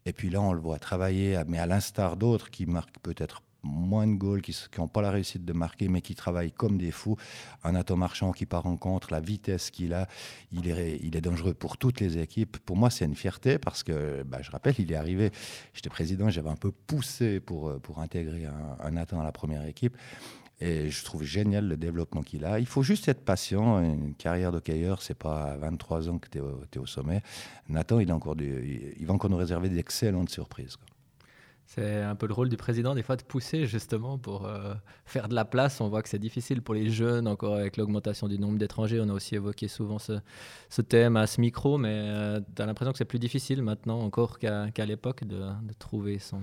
Et 0.05 0.13
puis 0.13 0.29
là, 0.29 0.41
on 0.41 0.53
le 0.53 0.61
voit 0.61 0.79
travailler, 0.79 1.41
mais 1.47 1.59
à 1.59 1.65
l'instar 1.65 2.17
d'autres 2.17 2.49
qui 2.49 2.65
marquent 2.65 2.99
peut-être 3.01 3.43
moins 3.63 4.07
de 4.07 4.13
goals, 4.13 4.41
qui 4.41 4.55
n'ont 4.77 4.87
pas 4.87 5.01
la 5.01 5.11
réussite 5.11 5.43
de 5.43 5.53
marquer, 5.53 5.87
mais 5.89 6.01
qui 6.01 6.15
travaillent 6.15 6.51
comme 6.51 6.77
des 6.77 6.91
fous. 6.91 7.17
Un 7.63 7.75
Atto 7.75 7.95
Marchand 7.95 8.31
qui 8.31 8.45
part 8.45 8.65
en 8.65 8.77
contre, 8.77 9.11
la 9.11 9.19
vitesse 9.19 9.69
qu'il 9.69 9.93
a, 9.93 10.07
il 10.51 10.69
est, 10.69 10.99
il 11.03 11.15
est 11.15 11.21
dangereux 11.21 11.53
pour 11.53 11.77
toutes 11.77 11.99
les 11.99 12.17
équipes. 12.17 12.57
Pour 12.59 12.77
moi, 12.77 12.89
c'est 12.89 13.05
une 13.05 13.15
fierté 13.15 13.57
parce 13.59 13.83
que, 13.83 14.23
bah, 14.23 14.41
je 14.41 14.51
rappelle, 14.51 14.75
il 14.79 14.91
est 14.91 14.95
arrivé, 14.95 15.31
j'étais 15.73 15.89
président, 15.89 16.29
j'avais 16.29 16.49
un 16.49 16.55
peu 16.55 16.71
poussé 16.71 17.39
pour, 17.39 17.79
pour 17.81 17.99
intégrer 17.99 18.45
un, 18.45 18.77
un 18.79 18.91
Nathan 18.91 19.19
à 19.19 19.23
la 19.23 19.31
première 19.31 19.65
équipe. 19.65 19.97
Et 20.61 20.89
je 20.89 21.05
trouve 21.05 21.23
génial 21.23 21.67
le 21.67 21.77
développement 21.77 22.21
qu'il 22.21 22.43
a. 22.43 22.59
Il 22.59 22.65
faut 22.65 22.83
juste 22.83 23.07
être 23.07 23.23
patient. 23.23 23.81
Une 23.81 24.13
carrière 24.13 24.51
d'hockeyeur, 24.51 25.01
c'est 25.01 25.17
pas 25.17 25.43
à 25.43 25.57
23 25.57 26.09
ans 26.09 26.17
que 26.17 26.27
tu 26.29 26.39
es, 26.39 26.77
au 26.77 26.85
sommet. 26.85 27.21
Nathan, 27.69 27.99
il, 27.99 28.11
a 28.11 28.15
encore 28.15 28.35
il 28.39 29.05
va 29.05 29.13
encore 29.13 29.29
nous 29.29 29.37
réserver 29.37 29.69
d'excellentes 29.69 30.29
surprises. 30.29 30.77
C'est 31.69 32.01
un 32.01 32.15
peu 32.15 32.25
le 32.25 32.33
rôle 32.33 32.49
du 32.49 32.57
président, 32.57 32.95
des 32.95 33.03
fois, 33.03 33.15
de 33.15 33.21
pousser 33.21 33.67
justement 33.67 34.17
pour 34.17 34.47
euh, 34.47 34.73
faire 35.05 35.29
de 35.29 35.35
la 35.35 35.45
place. 35.45 35.79
On 35.81 35.87
voit 35.87 36.01
que 36.01 36.09
c'est 36.09 36.17
difficile 36.17 36.63
pour 36.63 36.73
les 36.73 36.89
jeunes, 36.89 37.27
encore 37.27 37.53
avec 37.53 37.77
l'augmentation 37.77 38.27
du 38.27 38.39
nombre 38.39 38.57
d'étrangers. 38.57 38.99
On 38.99 39.07
a 39.07 39.13
aussi 39.13 39.35
évoqué 39.35 39.67
souvent 39.67 39.99
ce, 39.99 40.13
ce 40.71 40.81
thème 40.81 41.15
à 41.15 41.27
ce 41.27 41.39
micro, 41.39 41.77
mais 41.77 41.93
euh, 41.93 42.39
tu 42.55 42.61
as 42.63 42.65
l'impression 42.65 42.91
que 42.91 42.97
c'est 42.97 43.05
plus 43.05 43.19
difficile 43.19 43.61
maintenant 43.61 43.99
encore 43.99 44.39
qu'à 44.39 44.85
l'époque 44.87 45.23
de, 45.25 45.37
de, 45.37 45.73
trouver 45.77 46.17
son, 46.17 46.41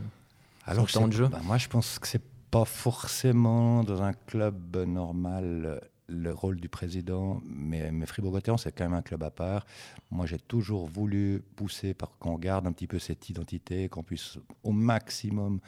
Alors, 0.64 0.87
temps 0.87 1.08
de 1.08 1.12
jeu. 1.12 1.26
Bah, 1.26 1.40
moi, 1.42 1.58
je 1.58 1.66
pense 1.66 1.99
que 1.99 2.06
c'est 2.06 2.23
pas 2.56 2.64
forcément 2.64 3.84
dans 3.84 4.02
un 4.02 4.14
club 4.14 4.76
normal 4.86 5.80
le 6.08 6.32
rôle 6.32 6.58
du 6.58 6.70
président, 6.70 7.42
mais, 7.44 7.90
mais 7.92 8.06
Fribourg-Gotteron, 8.06 8.56
c'est 8.56 8.72
quand 8.72 8.84
même 8.84 8.94
un 8.94 9.02
club 9.02 9.22
à 9.25 9.30
part. 9.30 9.66
Moi, 10.10 10.25
j'ai 10.25 10.38
toujours 10.38 10.86
voulu 10.86 11.42
pousser 11.56 11.92
pour 11.92 12.16
qu'on 12.16 12.38
garde 12.38 12.66
un 12.66 12.72
petit 12.72 12.86
peu 12.86 12.98
cette 12.98 13.28
identité, 13.28 13.90
qu'on 13.90 14.02
puisse 14.02 14.38
au 14.62 14.72
maximum 14.72 15.60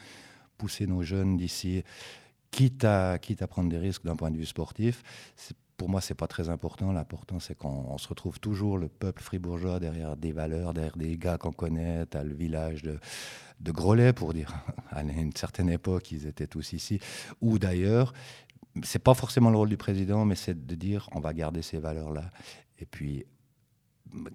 pousser 0.57 0.87
nos 0.87 1.03
jeunes 1.03 1.37
d'ici, 1.37 1.83
quitte 2.49 2.83
à, 2.85 3.19
quitte 3.19 3.43
à 3.43 3.47
prendre 3.47 3.69
des 3.69 3.77
risques 3.77 4.05
d'un 4.05 4.15
point 4.15 4.31
de 4.31 4.37
vue 4.37 4.47
sportif. 4.47 5.03
Pour 5.79 5.87
moi, 5.87 6.01
c'est 6.01 6.13
pas 6.13 6.27
très 6.27 6.49
important. 6.49 6.91
L'important, 6.91 7.39
c'est 7.39 7.55
qu'on 7.55 7.97
se 7.97 8.09
retrouve 8.09 8.37
toujours 8.41 8.77
le 8.77 8.89
peuple 8.89 9.23
fribourgeois 9.23 9.79
derrière 9.79 10.17
des 10.17 10.33
valeurs, 10.33 10.73
derrière 10.73 10.97
des 10.97 11.17
gars 11.17 11.37
qu'on 11.37 11.53
connaît, 11.53 12.03
à 12.13 12.21
le 12.21 12.35
village 12.35 12.81
de, 12.81 12.99
de 13.61 14.11
pour 14.11 14.33
dire, 14.33 14.53
à 14.91 15.03
une 15.03 15.33
certaine 15.33 15.69
époque, 15.69 16.11
ils 16.11 16.27
étaient 16.27 16.47
tous 16.47 16.73
ici, 16.73 16.99
ou 17.39 17.59
d'ailleurs. 17.59 18.11
C'est 18.83 18.99
pas 18.99 19.13
forcément 19.13 19.49
le 19.49 19.55
rôle 19.55 19.69
du 19.69 19.77
président, 19.77 20.25
mais 20.25 20.35
c'est 20.35 20.65
de 20.65 20.75
dire 20.75 21.07
on 21.13 21.21
va 21.21 21.33
garder 21.33 21.61
ces 21.61 21.77
valeurs-là. 21.77 22.29
Et 22.79 22.85
puis, 22.85 23.23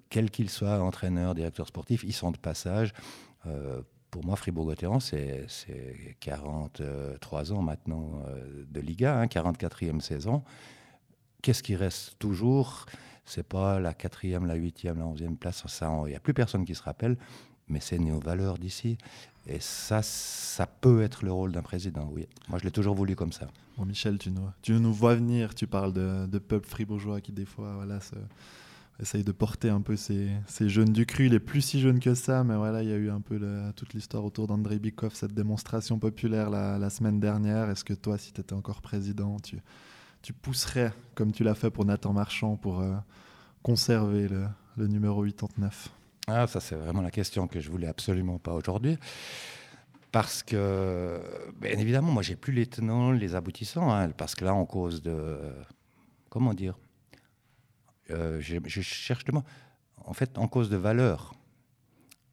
quel 0.09 0.31
qu'il 0.31 0.49
soit, 0.49 0.81
entraîneur, 0.81 1.35
directeur 1.35 1.67
sportif, 1.67 2.03
ils 2.03 2.13
sont 2.13 2.31
de 2.31 2.37
passage. 2.37 2.91
Euh, 3.45 3.83
pour 4.09 4.25
moi, 4.25 4.35
Fribourg-Gotteron, 4.35 4.99
c'est 4.99 5.45
43 6.21 7.53
ans 7.53 7.61
maintenant 7.61 8.23
euh, 8.29 8.65
de 8.67 8.79
Liga, 8.79 9.19
hein, 9.19 9.27
44e 9.27 9.99
saison. 9.99 10.41
Qu'est-ce 11.45 11.61
qui 11.61 11.75
reste 11.75 12.17
toujours? 12.17 12.87
C'est 13.23 13.47
pas 13.47 13.79
la 13.79 13.93
quatrième, 13.93 14.47
la 14.47 14.55
huitième, 14.55 14.97
la 14.97 15.05
onzième 15.05 15.37
place. 15.37 15.63
Il 15.81 16.09
n'y 16.09 16.15
a 16.15 16.19
plus 16.19 16.33
personne 16.33 16.65
qui 16.65 16.73
se 16.73 16.81
rappelle 16.81 17.17
mais 17.67 17.79
c'est 17.79 17.99
nos 17.99 18.19
valeurs 18.19 18.57
d'ici. 18.57 18.97
Et 19.47 19.59
ça, 19.59 20.01
ça 20.01 20.65
peut 20.65 21.03
être 21.03 21.23
le 21.23 21.31
rôle 21.31 21.51
d'un 21.51 21.61
président, 21.61 22.09
oui. 22.11 22.27
Moi, 22.49 22.57
je 22.59 22.63
l'ai 22.63 22.71
toujours 22.71 22.95
voulu 22.95 23.15
comme 23.15 23.31
ça. 23.31 23.47
Bon, 23.77 23.85
Michel, 23.85 24.17
tu 24.17 24.31
nous, 24.31 24.47
tu 24.61 24.73
nous 24.73 24.93
vois 24.93 25.15
venir, 25.15 25.53
tu 25.53 25.67
parles 25.67 25.93
de, 25.93 26.25
de 26.25 26.39
peuple 26.39 26.67
fribourgeois 26.67 27.21
qui, 27.21 27.31
des 27.31 27.45
fois, 27.45 27.75
voilà, 27.75 27.99
essaye 28.99 29.23
de 29.23 29.31
porter 29.31 29.69
un 29.69 29.81
peu 29.81 29.95
ces, 29.97 30.29
ces, 30.47 30.67
jeunes 30.67 30.93
du 30.93 31.05
cru. 31.05 31.27
Il 31.27 31.33
est 31.35 31.39
plus 31.39 31.61
si 31.61 31.79
jeune 31.79 31.99
que 31.99 32.15
ça, 32.15 32.43
mais 32.43 32.55
voilà, 32.55 32.81
il 32.81 32.89
y 32.89 32.93
a 32.93 32.97
eu 32.97 33.11
un 33.11 33.21
peu 33.21 33.39
toute 33.75 33.93
l'histoire 33.93 34.25
autour 34.25 34.47
d'André 34.47 34.79
Bikov, 34.79 35.13
cette 35.13 35.33
démonstration 35.33 35.99
populaire 35.99 36.49
la, 36.49 36.79
la 36.79 36.89
semaine 36.89 37.19
dernière. 37.19 37.69
Est-ce 37.69 37.83
que 37.83 37.93
toi, 37.93 38.17
si 38.17 38.33
tu 38.33 38.41
étais 38.41 38.53
encore 38.53 38.81
président, 38.81 39.37
tu, 39.39 39.59
tu 40.25 40.33
pousserais, 40.33 40.91
comme 41.13 41.31
tu 41.31 41.43
l'as 41.43 41.53
fait 41.53 41.69
pour 41.69 41.85
Nathan 41.85 42.11
Marchand, 42.11 42.55
pour 42.55 42.79
euh, 42.81 42.95
conserver 43.61 44.27
le, 44.27 44.87
numéro 44.87 45.23
89 45.23 45.89
ah, 46.27 46.47
ça, 46.47 46.59
c'est 46.59 46.73
vraiment 46.75 47.03
la 47.03 47.11
question 47.11 47.47
que 47.47 47.59
je 47.59 47.69
voulais 47.69 47.85
absolument 47.85 48.39
pas 48.39 48.53
aujourd'hui. 48.53 48.97
Parce 50.11 50.41
que, 50.41 51.21
bien 51.61 51.77
évidemment, 51.77 52.11
moi, 52.11 52.23
j'ai 52.23 52.35
plus 52.35 52.51
les 52.51 52.65
tenants, 52.65 53.11
les 53.11 53.35
aboutissants. 53.35 53.93
Hein, 53.93 54.09
parce 54.09 54.33
que 54.33 54.43
là, 54.43 54.55
on 54.55 54.65
cause 54.65 55.03
de. 55.03 55.37
comment 56.31 56.55
dire 56.55 56.79
euh, 58.09 58.41
je, 58.41 58.81
cherche 58.81 59.27
le 59.27 59.33
mot. 59.33 59.43
En 60.03 60.13
fait, 60.13 60.39
en 60.39 60.47
cause 60.47 60.71
de 60.71 60.77
valeurs. 60.77 61.35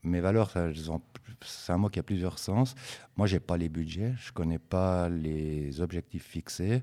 Mes 0.02 0.20
valeurs, 0.20 0.50
c'est 1.42 1.72
un 1.72 1.76
mot 1.76 1.90
qui 1.90 1.98
a 1.98 2.02
plusieurs 2.02 2.38
sens. 2.38 2.74
Moi, 3.18 3.26
j'ai 3.26 3.40
pas 3.40 3.58
les 3.58 3.68
budgets, 3.68 4.14
je 4.16 4.32
connais 4.32 4.58
pas 4.58 5.10
les 5.10 5.82
objectifs 5.82 6.24
fixés. 6.24 6.80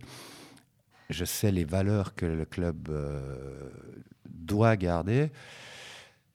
Je 1.10 1.26
sais 1.26 1.52
les 1.52 1.66
valeurs 1.66 2.14
que 2.14 2.26
le 2.26 2.46
club 2.46 2.90
euh, 2.90 3.70
doit 4.30 4.78
garder. 4.78 5.32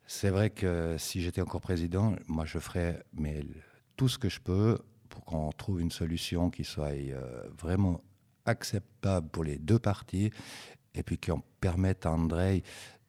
C'est 0.06 0.30
vrai 0.30 0.50
que 0.50 0.96
si 0.98 1.22
j'étais 1.22 1.40
encore 1.40 1.60
président, 1.60 2.14
moi 2.26 2.44
je 2.44 2.58
ferais 2.58 3.02
tout 3.96 4.08
ce 4.08 4.18
que 4.18 4.28
je 4.28 4.40
peux 4.40 4.78
pour 5.08 5.24
qu'on 5.24 5.50
trouve 5.52 5.80
une 5.80 5.90
solution 5.92 6.50
qui 6.50 6.64
soit 6.64 6.92
euh, 6.92 7.44
vraiment 7.56 8.02
acceptable 8.46 9.28
pour 9.28 9.44
les 9.44 9.58
deux 9.58 9.78
parties 9.78 10.30
et 10.94 11.02
puis 11.02 11.18
qu'on 11.18 11.42
permette 11.60 12.04
à 12.04 12.10
André 12.10 12.62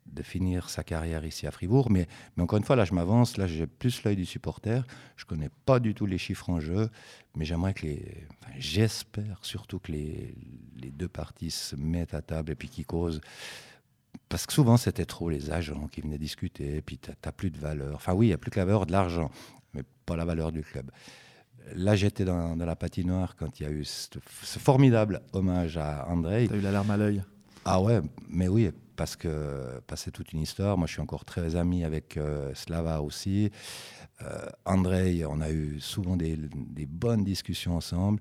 de 0.06 0.22
finir 0.22 0.70
sa 0.70 0.84
carrière 0.84 1.26
ici 1.26 1.48
à 1.48 1.52
Fribourg. 1.52 1.90
Mais, 1.90 2.08
mais 2.36 2.44
encore 2.44 2.58
une 2.58 2.64
fois, 2.64 2.76
là, 2.76 2.86
je 2.86 2.94
m'avance. 2.94 3.38
Là, 3.38 3.48
j'ai 3.48 3.68
plus 3.68 4.04
l'œil 4.04 4.16
du 4.16 4.26
supporter. 4.26 4.86
Je 5.18 5.26
connais 5.26 5.50
pas 5.66 5.80
du 5.80 5.94
tout 5.94 6.06
les 6.06 6.18
chiffres 6.18 6.50
en 6.50 6.60
jeu, 6.60 6.90
mais 7.36 7.46
j'aimerais 7.46 7.74
que 7.74 7.86
les. 7.86 8.28
J'espère 8.58 9.40
surtout 9.44 9.80
que 9.80 9.92
les, 9.92 10.36
les 10.78 10.92
deux 10.92 11.10
parties 11.10 11.52
se 11.52 11.76
mettent 11.76 12.14
à 12.14 12.22
table 12.22 12.52
et 12.52 12.56
puis 12.56 12.70
qu'ils 12.70 12.86
causent 12.86 13.22
parce 14.30 14.46
que 14.46 14.54
souvent, 14.54 14.78
c'était 14.78 15.06
trop 15.06 15.30
les 15.30 15.52
agents 15.52 15.88
qui 15.88 16.02
venaient 16.02 16.18
discuter, 16.18 16.78
et 16.78 16.82
puis 16.82 16.98
tu 16.98 17.12
n'as 17.12 17.32
plus 17.32 17.52
de 17.52 17.58
valeur. 17.58 17.96
Enfin, 17.96 18.14
oui, 18.14 18.28
il 18.28 18.30
n'y 18.30 18.34
a 18.34 18.38
plus 18.38 18.52
que 18.52 18.60
la 18.60 18.66
valeur 18.66 18.86
de 18.86 18.92
l'argent, 18.92 19.30
mais 19.74 19.84
pas 20.06 20.16
la 20.16 20.26
valeur 20.26 20.52
du 20.52 20.62
club. 20.62 20.92
Là, 21.74 21.96
j'étais 21.96 22.26
dans, 22.26 22.56
la 22.56 22.76
patinoire 22.76 23.36
quand 23.36 23.60
il 23.60 23.64
y 23.64 23.66
a 23.66 23.72
eu 23.72 23.84
ce, 23.84 24.20
formidable 24.60 25.22
hommage 25.34 25.78
à 25.78 26.08
André. 26.10 26.48
Tu 26.48 26.54
as 26.54 26.58
eu 26.58 26.62
la 26.62 26.72
larme 26.72 26.92
à 26.92 26.98
l'œil 26.98 27.24
Ah 27.66 27.82
ouais, 27.82 28.02
mais 28.30 28.48
oui, 28.48 28.72
parce 28.96 29.16
que 29.16 29.82
c'est 29.96 30.12
toute 30.12 30.34
une 30.34 30.42
histoire. 30.42 30.78
Moi, 30.78 30.88
je 30.88 30.94
suis 30.94 31.02
encore 31.02 31.26
très 31.26 31.56
ami 31.56 31.84
avec 31.84 32.18
euh, 32.18 32.54
Slava 32.54 33.02
aussi. 33.02 33.52
Euh, 34.22 34.46
André, 34.66 35.26
on 35.26 35.42
a 35.42 35.52
eu 35.52 35.80
souvent 35.80 36.16
des, 36.16 36.38
bonnes 36.88 37.24
discussions 37.24 37.76
ensemble. 37.76 38.20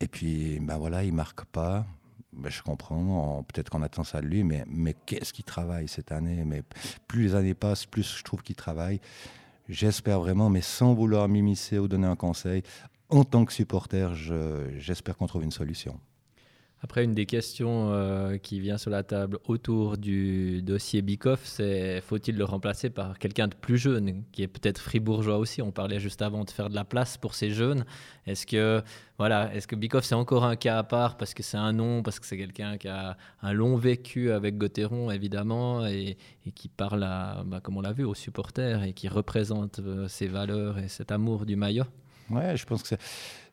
Et 0.00 0.08
puis, 0.08 0.58
ben 0.60 0.76
voilà, 0.76 1.04
il 1.04 1.12
marque 1.12 1.44
pas. 1.46 1.86
Ben, 2.32 2.50
je 2.50 2.62
comprends, 2.62 3.44
peut-être 3.44 3.70
qu'on 3.70 3.82
attend 3.82 4.04
ça 4.04 4.20
de 4.20 4.26
lui, 4.26 4.42
mais, 4.44 4.64
mais 4.66 4.94
qu'est-ce 5.06 5.32
qu'il 5.32 5.44
travaille 5.44 5.88
cette 5.88 6.12
année? 6.12 6.44
Mais 6.44 6.62
Plus 7.06 7.22
les 7.22 7.34
années 7.34 7.54
passent, 7.54 7.86
plus 7.86 8.18
je 8.18 8.24
trouve 8.24 8.42
qu'il 8.42 8.56
travaille. 8.56 9.00
J'espère 9.68 10.20
vraiment, 10.20 10.50
mais 10.50 10.60
sans 10.60 10.94
vouloir 10.94 11.28
m'immiscer 11.28 11.78
ou 11.78 11.88
donner 11.88 12.06
un 12.06 12.16
conseil, 12.16 12.62
en 13.08 13.24
tant 13.24 13.44
que 13.44 13.52
supporter, 13.52 14.14
j'espère 14.76 15.16
qu'on 15.16 15.26
trouve 15.26 15.44
une 15.44 15.52
solution. 15.52 15.98
Après, 16.84 17.02
une 17.02 17.14
des 17.14 17.24
questions 17.24 17.94
euh, 17.94 18.36
qui 18.36 18.60
vient 18.60 18.76
sur 18.76 18.90
la 18.90 19.02
table 19.02 19.38
autour 19.46 19.96
du 19.96 20.60
dossier 20.60 21.00
Bikoff, 21.00 21.40
c'est 21.46 22.02
faut-il 22.02 22.36
le 22.36 22.44
remplacer 22.44 22.90
par 22.90 23.18
quelqu'un 23.18 23.48
de 23.48 23.54
plus 23.54 23.78
jeune, 23.78 24.22
qui 24.32 24.42
est 24.42 24.48
peut-être 24.48 24.82
fribourgeois 24.82 25.38
aussi? 25.38 25.62
On 25.62 25.72
parlait 25.72 25.98
juste 25.98 26.20
avant 26.20 26.44
de 26.44 26.50
faire 26.50 26.68
de 26.68 26.74
la 26.74 26.84
place 26.84 27.16
pour 27.16 27.34
ces 27.34 27.52
jeunes. 27.52 27.86
Est-ce 28.26 28.46
que, 28.46 28.82
voilà, 29.16 29.54
est-ce 29.54 29.66
que 29.66 29.76
Bikoff, 29.76 30.04
c'est 30.04 30.14
encore 30.14 30.44
un 30.44 30.56
cas 30.56 30.76
à 30.76 30.82
part 30.82 31.16
parce 31.16 31.32
que 31.32 31.42
c'est 31.42 31.56
un 31.56 31.72
nom, 31.72 32.02
parce 32.02 32.20
que 32.20 32.26
c'est 32.26 32.36
quelqu'un 32.36 32.76
qui 32.76 32.88
a 32.88 33.16
un 33.40 33.54
long 33.54 33.76
vécu 33.76 34.30
avec 34.30 34.58
Gauthieron, 34.58 35.10
évidemment, 35.10 35.86
et, 35.86 36.18
qui 36.54 36.68
parle, 36.68 37.00
bah, 37.46 37.60
comme 37.62 37.78
on 37.78 37.80
l'a 37.80 37.94
vu, 37.94 38.04
aux 38.04 38.14
supporters 38.14 38.82
et 38.82 38.92
qui 38.92 39.08
représente 39.08 39.78
euh, 39.78 40.06
ses 40.06 40.26
valeurs 40.26 40.78
et 40.78 40.88
cet 40.88 41.12
amour 41.12 41.46
du 41.46 41.56
maillot 41.56 41.86
Ouais, 42.30 42.56
je 42.56 42.64
pense 42.64 42.82
que 42.82 42.94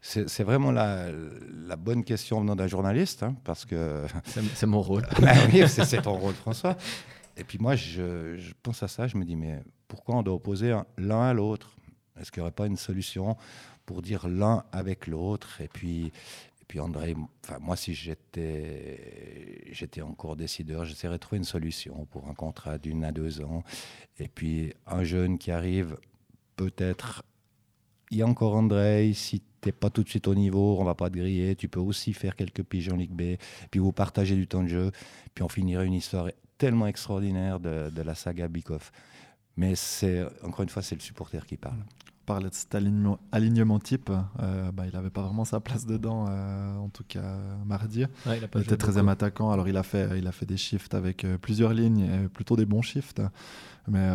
c'est 0.02 0.44
vraiment 0.44 0.72
la, 0.72 1.10
la, 1.68 1.76
bonne 1.76 2.04
question 2.04 2.42
venant 2.42 2.56
d'un 2.56 2.68
journaliste, 2.68 3.24
hein, 3.24 3.36
parce 3.44 3.66
que... 3.66 4.06
C'est 4.56 4.66
mon 4.66 4.82
rôle. 4.82 5.04
Ben 5.22 5.38
oui, 5.54 5.64
c'est 5.68 6.02
ton 6.02 6.18
rôle, 6.18 6.34
François. 6.34 6.76
Et 7.38 7.44
puis 7.44 7.58
moi, 7.60 7.76
je, 7.76 8.36
je, 8.38 8.54
pense 8.64 8.82
à 8.84 8.88
ça, 8.88 9.08
je 9.08 9.18
me 9.18 9.26
dis, 9.26 9.36
mais 9.36 9.62
pourquoi 9.88 10.16
on 10.16 10.24
doit 10.24 10.36
opposer 10.36 10.76
l'un 10.98 11.22
à 11.22 11.34
l'autre? 11.34 11.76
Est-ce 12.20 12.32
qu'il 12.32 12.42
n'y 12.42 12.46
aurait 12.46 12.52
pas 12.52 12.68
une 12.68 12.78
solution 12.78 13.38
pour 13.86 14.02
dire 14.02 14.28
l'un 14.28 14.64
avec 14.72 15.08
l'autre? 15.08 15.62
Et 15.62 15.68
puis, 15.68 16.08
et 16.08 16.66
puis 16.68 16.80
André, 16.80 17.16
enfin, 17.44 17.58
moi, 17.60 17.76
si 17.76 17.94
j'étais, 17.94 19.68
j'étais 19.72 20.02
encore 20.02 20.36
décideur, 20.36 20.86
j'essaierais 20.86 21.16
de 21.16 21.20
trouver 21.20 21.38
une 21.38 21.44
solution 21.44 22.06
pour 22.12 22.28
un 22.28 22.34
contrat 22.34 22.78
d'une 22.78 23.04
à 23.04 23.12
deux 23.12 23.42
ans. 23.42 23.64
Et 24.20 24.28
puis, 24.28 24.74
un 24.88 25.04
jeune 25.04 25.38
qui 25.38 25.52
arrive, 25.52 25.98
peut-être, 26.56 27.24
il 28.12 28.18
y 28.18 28.22
a 28.22 28.28
encore 28.28 28.56
André, 28.56 29.12
si 29.14 29.40
tu 29.40 29.46
n'es 29.68 29.72
pas 29.72 29.90
tout 29.90 30.04
de 30.04 30.10
suite 30.10 30.28
au 30.28 30.36
niveau, 30.36 30.78
on 30.80 30.84
va 30.84 30.96
pas 30.96 31.10
te 31.10 31.18
griller. 31.18 31.56
Tu 31.56 31.68
peux 31.70 31.80
aussi 31.80 32.14
faire 32.14 32.36
quelques 32.36 32.64
pigeons 32.64 32.98
Ligue 32.98 33.14
B, 33.14 33.38
puis 33.72 33.80
vous 33.80 33.92
partagez 33.94 34.36
du 34.36 34.48
temps 34.48 34.64
de 34.64 34.68
jeu, 34.68 34.92
puis 35.34 35.44
on 35.44 35.50
finirait 35.50 35.86
une 35.86 35.94
histoire 35.94 36.28
tellement 36.58 36.88
extraordinaire 36.88 37.60
de, 37.60 37.90
de 37.90 38.02
la 38.02 38.14
saga 38.14 38.48
Bikoff. 38.48 38.92
Mais 39.58 39.76
c'est 39.76 40.26
encore 40.44 40.64
une 40.64 40.70
fois, 40.70 40.82
c'est 40.82 40.96
le 40.96 41.02
supporter 41.02 41.46
qui 41.46 41.58
parle. 41.58 41.78
On 41.78 42.26
parlait 42.26 42.50
de 42.50 42.54
cet 42.54 42.76
alignement, 42.76 43.20
alignement 43.32 43.80
type. 43.80 44.12
Euh, 44.40 44.72
bah, 44.72 44.86
il 44.86 44.94
n'avait 44.94 45.10
pas 45.10 45.22
vraiment 45.24 45.44
sa 45.44 45.60
place 45.60 45.86
dedans, 45.86 46.28
euh, 46.30 46.78
en 46.78 46.90
tout 46.90 47.04
cas 47.08 47.38
mardi. 47.66 48.06
il, 48.28 48.50
il 48.56 48.62
était 48.62 48.76
13e 48.76 49.10
attaquant. 49.10 49.52
Alors 49.52 49.68
il 49.68 49.76
a 49.76 49.84
fait, 49.84 50.18
il 50.18 50.28
a 50.28 50.32
fait 50.32 50.46
des 50.46 50.58
shifts 50.58 50.94
avec 50.94 51.26
euh, 51.26 51.38
plusieurs 51.38 51.74
lignes, 51.74 52.30
plutôt 52.30 52.56
des 52.56 52.66
bons 52.66 52.82
shifts. 52.82 53.22
Mais 53.88 54.08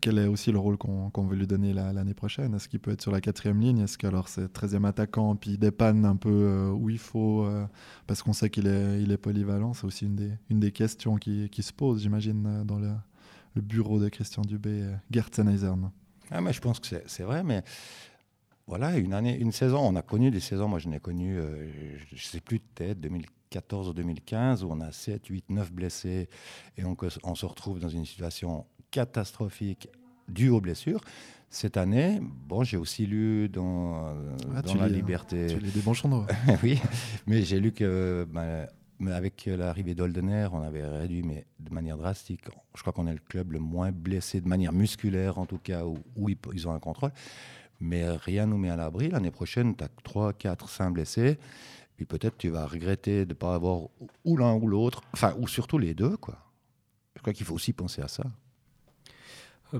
quel 0.00 0.18
est 0.18 0.26
aussi 0.26 0.50
le 0.50 0.58
rôle 0.58 0.76
qu'on 0.76 1.26
veut 1.26 1.36
lui 1.36 1.46
donner 1.46 1.72
l'année 1.72 2.14
prochaine? 2.14 2.54
Est-ce 2.54 2.68
qu'il 2.68 2.80
peut 2.80 2.90
être 2.90 3.02
sur 3.02 3.12
la 3.12 3.20
quatrième 3.20 3.60
ligne? 3.60 3.78
Est-ce 3.78 3.96
que 3.96 4.06
alors 4.06 4.28
c'est 4.28 4.52
13e 4.52 4.84
attaquant, 4.84 5.36
puis 5.36 5.52
il 5.52 5.58
dépanne 5.58 6.04
un 6.04 6.16
peu 6.16 6.70
où 6.74 6.90
il 6.90 6.98
faut 6.98 7.48
Parce 8.06 8.22
qu'on 8.22 8.32
sait 8.32 8.50
qu'il 8.50 8.66
est, 8.66 9.16
polyvalent? 9.16 9.74
C'est 9.74 9.86
aussi 9.86 10.06
une 10.06 10.60
des, 10.60 10.72
questions 10.72 11.16
qui, 11.16 11.48
qui 11.50 11.62
se 11.62 11.72
posent, 11.72 12.02
j'imagine, 12.02 12.64
dans 12.64 12.78
le, 12.78 12.90
bureau 13.56 14.00
de 14.00 14.08
Christian 14.08 14.42
Dubé, 14.42 14.84
Gert 15.10 15.30
ah, 16.30 16.40
mais 16.40 16.52
je 16.52 16.60
pense 16.60 16.78
que 16.78 16.86
c'est 17.06 17.22
vrai, 17.24 17.42
mais 17.42 17.62
voilà, 18.66 18.96
une 18.96 19.12
année, 19.14 19.36
une 19.36 19.50
saison, 19.50 19.80
on 19.80 19.96
a 19.96 20.02
connu 20.02 20.30
des 20.30 20.38
saisons, 20.38 20.68
moi 20.68 20.78
je 20.78 20.88
n'ai 20.88 21.00
connu, 21.00 21.36
euh, 21.38 21.68
je 22.08 22.14
ne 22.14 22.20
sais 22.20 22.40
plus, 22.40 22.60
peut-être 22.60 23.00
2014 23.00 23.88
ou 23.88 23.92
2015, 23.92 24.62
où 24.62 24.68
on 24.70 24.80
a 24.80 24.92
7, 24.92 25.26
8, 25.26 25.50
9 25.50 25.72
blessés 25.72 26.28
et 26.76 26.84
on 26.84 27.34
se 27.34 27.46
retrouve 27.46 27.80
dans 27.80 27.88
une 27.88 28.04
situation 28.04 28.64
catastrophique 28.90 29.88
due 30.28 30.50
aux 30.50 30.60
blessures. 30.60 31.00
Cette 31.48 31.76
année, 31.76 32.20
bon, 32.22 32.62
j'ai 32.62 32.76
aussi 32.76 33.06
lu 33.06 33.48
dans, 33.48 34.14
ah, 34.54 34.62
dans 34.62 34.74
La 34.74 34.88
Liberté. 34.88 35.48
Tu 35.48 35.58
lis 35.58 35.72
des 35.72 35.80
bons 35.80 35.94
journaux. 35.94 36.24
oui, 36.62 36.80
mais 37.26 37.42
j'ai 37.42 37.58
lu 37.58 37.72
que 37.72 38.26
ben, 38.30 38.68
avec 39.08 39.46
l'arrivée 39.46 39.94
d'Oldener, 39.94 40.48
on 40.52 40.62
avait 40.62 40.86
réduit, 40.86 41.22
mais 41.22 41.46
de 41.58 41.72
manière 41.72 41.96
drastique. 41.96 42.42
Je 42.76 42.80
crois 42.82 42.92
qu'on 42.92 43.06
est 43.06 43.12
le 43.12 43.20
club 43.20 43.52
le 43.52 43.58
moins 43.58 43.90
blessé 43.90 44.40
de 44.40 44.48
manière 44.48 44.72
musculaire, 44.72 45.38
en 45.38 45.46
tout 45.46 45.58
cas, 45.58 45.84
où, 45.84 46.28
ils, 46.28 46.68
ont 46.68 46.72
un 46.72 46.78
contrôle. 46.78 47.12
Mais 47.80 48.08
rien 48.10 48.46
nous 48.46 48.58
met 48.58 48.70
à 48.70 48.76
l'abri. 48.76 49.08
L'année 49.08 49.30
prochaine, 49.30 49.74
tu 49.74 49.82
as 49.82 49.88
3, 50.04 50.34
4, 50.34 50.68
5 50.68 50.90
blessés. 50.90 51.38
Puis 51.96 52.06
peut-être 52.06 52.36
tu 52.38 52.48
vas 52.48 52.66
regretter 52.66 53.24
de 53.24 53.30
ne 53.30 53.34
pas 53.34 53.54
avoir 53.54 53.88
ou 54.24 54.36
l'un 54.36 54.54
ou 54.54 54.66
l'autre, 54.66 55.02
enfin, 55.12 55.34
ou 55.38 55.48
surtout 55.48 55.78
les 55.78 55.94
deux. 55.94 56.16
Quoi. 56.16 56.38
Je 57.16 57.20
crois 57.20 57.32
qu'il 57.32 57.44
faut 57.44 57.54
aussi 57.54 57.72
penser 57.72 58.02
à 58.02 58.08
ça. 58.08 58.24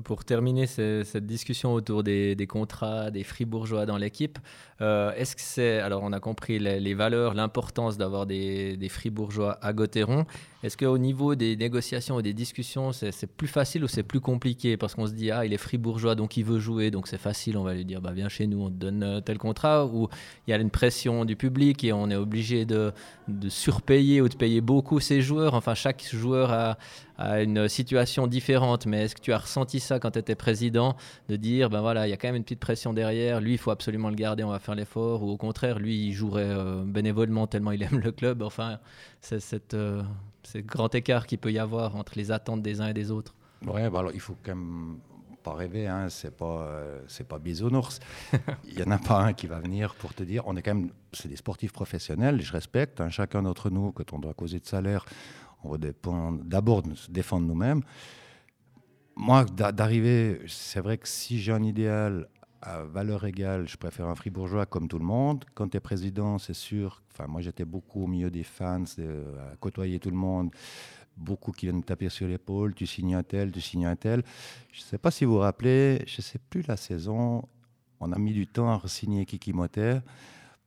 Pour 0.04 0.24
terminer 0.24 0.66
cette 0.66 1.26
discussion 1.26 1.72
autour 1.72 2.04
des, 2.04 2.46
contrats, 2.48 3.10
des 3.10 3.24
fribourgeois 3.24 3.86
dans 3.86 3.96
l'équipe, 3.96 4.38
euh, 4.80 5.12
est-ce 5.14 5.34
que 5.34 5.42
c'est. 5.42 5.80
Alors, 5.80 6.02
on 6.04 6.12
a 6.12 6.20
compris 6.20 6.60
les, 6.60 6.94
valeurs, 6.94 7.34
l'importance 7.34 7.96
d'avoir 7.96 8.26
des, 8.26 8.76
des, 8.76 8.88
fribourgeois 8.88 9.58
à 9.60 9.72
Gauthieron. 9.72 10.26
Est-ce 10.62 10.76
qu'au 10.76 10.98
niveau 10.98 11.34
des 11.34 11.56
négociations 11.56 12.20
et 12.20 12.22
des 12.22 12.34
discussions, 12.34 12.92
c'est 12.92 13.26
plus 13.26 13.48
facile 13.48 13.82
ou 13.82 13.88
c'est 13.88 14.02
plus 14.02 14.20
compliqué? 14.20 14.76
Parce 14.76 14.94
qu'on 14.94 15.06
se 15.06 15.12
dit, 15.12 15.30
ah, 15.30 15.44
il 15.44 15.52
est 15.52 15.58
fribourgeois, 15.58 16.14
donc 16.14 16.36
il 16.36 16.44
veut 16.44 16.60
jouer, 16.60 16.90
donc 16.90 17.08
c'est 17.08 17.18
facile, 17.18 17.56
on 17.56 17.64
va 17.64 17.74
lui 17.74 17.84
dire, 17.84 18.00
bah, 18.00 18.12
viens 18.12 18.28
chez 18.28 18.46
nous, 18.46 18.62
on 18.62 18.68
te 18.68 18.74
donne 18.74 19.02
euh, 19.02 19.20
tel 19.20 19.38
contrat. 19.38 19.86
Ou 19.86 20.08
il 20.46 20.50
y 20.50 20.54
a 20.54 20.56
une 20.58 20.70
pression 20.70 21.24
du 21.24 21.34
public 21.34 21.82
et 21.82 21.92
on 21.92 22.10
est 22.10 22.16
obligé 22.16 22.64
de, 22.64 22.92
de 23.26 23.48
surpayer 23.48 24.20
ou 24.20 24.28
de 24.28 24.36
payer 24.36 24.60
beaucoup 24.60 25.00
ses 25.00 25.22
joueurs. 25.22 25.54
Enfin, 25.54 25.74
chaque 25.74 26.06
joueur 26.12 26.52
a, 26.52 26.76
a 27.20 27.42
une 27.42 27.68
situation 27.68 28.26
différente. 28.26 28.86
Mais 28.86 29.04
est-ce 29.04 29.14
que 29.14 29.20
tu 29.20 29.32
as 29.32 29.38
ressenti 29.38 29.78
ça 29.78 30.00
quand 30.00 30.12
tu 30.12 30.18
étais 30.18 30.34
président 30.34 30.96
De 31.28 31.36
dire, 31.36 31.68
ben 31.70 31.80
voilà, 31.80 32.06
il 32.06 32.10
y 32.10 32.12
a 32.12 32.16
quand 32.16 32.28
même 32.28 32.36
une 32.36 32.42
petite 32.42 32.60
pression 32.60 32.92
derrière, 32.92 33.40
lui, 33.40 33.52
il 33.52 33.58
faut 33.58 33.70
absolument 33.70 34.08
le 34.08 34.16
garder, 34.16 34.42
on 34.42 34.50
va 34.50 34.58
faire 34.58 34.74
l'effort. 34.74 35.22
Ou 35.22 35.30
au 35.30 35.36
contraire, 35.36 35.78
lui, 35.78 36.06
il 36.08 36.12
jouerait 36.12 36.42
euh, 36.44 36.82
bénévolement 36.84 37.46
tellement 37.46 37.72
il 37.72 37.82
aime 37.84 38.00
le 38.00 38.10
club. 38.10 38.42
Enfin, 38.42 38.78
c'est 39.20 39.40
cette. 39.40 39.74
Euh, 39.74 40.02
c'est 40.42 40.64
grand 40.64 40.92
écart 40.94 41.26
qu'il 41.26 41.38
peut 41.38 41.52
y 41.52 41.58
avoir 41.58 41.96
entre 41.96 42.12
les 42.16 42.32
attentes 42.32 42.62
des 42.62 42.80
uns 42.80 42.88
et 42.88 42.94
des 42.94 43.10
autres. 43.10 43.34
Oui, 43.66 43.82
bah 43.90 43.98
alors 43.98 44.12
il 44.14 44.20
faut 44.20 44.36
quand 44.42 44.54
même 44.54 44.98
pas 45.42 45.52
rêver, 45.52 45.86
hein, 45.86 46.08
c'est 46.08 46.34
pas 46.34 46.62
euh, 46.62 47.02
c'est 47.06 47.28
pas 47.28 47.38
bisounours. 47.38 48.00
Il 48.64 48.78
y 48.78 48.82
en 48.82 48.90
a 48.90 48.98
pas 48.98 49.20
un 49.20 49.32
qui 49.34 49.46
va 49.46 49.60
venir 49.60 49.94
pour 49.94 50.14
te 50.14 50.22
dire, 50.22 50.44
on 50.46 50.56
est 50.56 50.62
quand 50.62 50.74
même, 50.74 50.90
c'est 51.12 51.28
des 51.28 51.36
sportifs 51.36 51.72
professionnels, 51.72 52.40
je 52.40 52.52
respecte, 52.52 53.02
hein, 53.02 53.10
chacun 53.10 53.42
d'entre 53.42 53.68
nous, 53.68 53.92
quand 53.92 54.14
on 54.14 54.18
doit 54.18 54.32
causer 54.32 54.60
de 54.60 54.66
salaire, 54.66 55.04
on 55.62 55.70
va 55.70 55.78
d'abord 56.44 56.82
se 56.94 57.10
défendre 57.10 57.46
nous-mêmes. 57.46 57.82
Moi, 59.16 59.44
d'arriver, 59.44 60.40
c'est 60.46 60.80
vrai 60.80 60.96
que 60.96 61.06
si 61.06 61.38
j'ai 61.40 61.52
un 61.52 61.62
idéal 61.62 62.28
à 62.62 62.82
valeur 62.82 63.24
égale, 63.24 63.68
je 63.68 63.76
préfère 63.76 64.06
un 64.06 64.14
fribourgeois 64.14 64.66
comme 64.66 64.88
tout 64.88 64.98
le 64.98 65.04
monde. 65.04 65.44
Quand 65.54 65.68
tu 65.68 65.76
es 65.76 65.80
président, 65.80 66.38
c'est 66.38 66.54
sûr. 66.54 67.02
Enfin, 67.12 67.26
moi, 67.26 67.40
j'étais 67.40 67.64
beaucoup 67.64 68.04
au 68.04 68.06
milieu 68.06 68.30
des 68.30 68.44
fans, 68.44 68.84
à 69.52 69.56
côtoyer 69.56 69.98
tout 69.98 70.10
le 70.10 70.16
monde. 70.16 70.50
Beaucoup 71.16 71.52
qui 71.52 71.66
viennent 71.66 71.78
me 71.78 71.82
taper 71.82 72.08
sur 72.08 72.26
l'épaule. 72.28 72.74
Tu 72.74 72.86
signes 72.86 73.14
un 73.14 73.22
tel, 73.22 73.50
tu 73.52 73.60
signes 73.60 73.86
un 73.86 73.96
tel. 73.96 74.22
Je 74.72 74.80
ne 74.80 74.84
sais 74.84 74.98
pas 74.98 75.10
si 75.10 75.24
vous 75.24 75.32
vous 75.32 75.38
rappelez, 75.38 76.02
je 76.06 76.16
ne 76.18 76.22
sais 76.22 76.38
plus 76.38 76.66
la 76.66 76.76
saison. 76.76 77.46
On 77.98 78.12
a 78.12 78.18
mis 78.18 78.32
du 78.32 78.46
temps 78.46 78.72
à 78.72 78.88
signer 78.88 79.26
Kiki 79.26 79.52
Motter. 79.52 79.98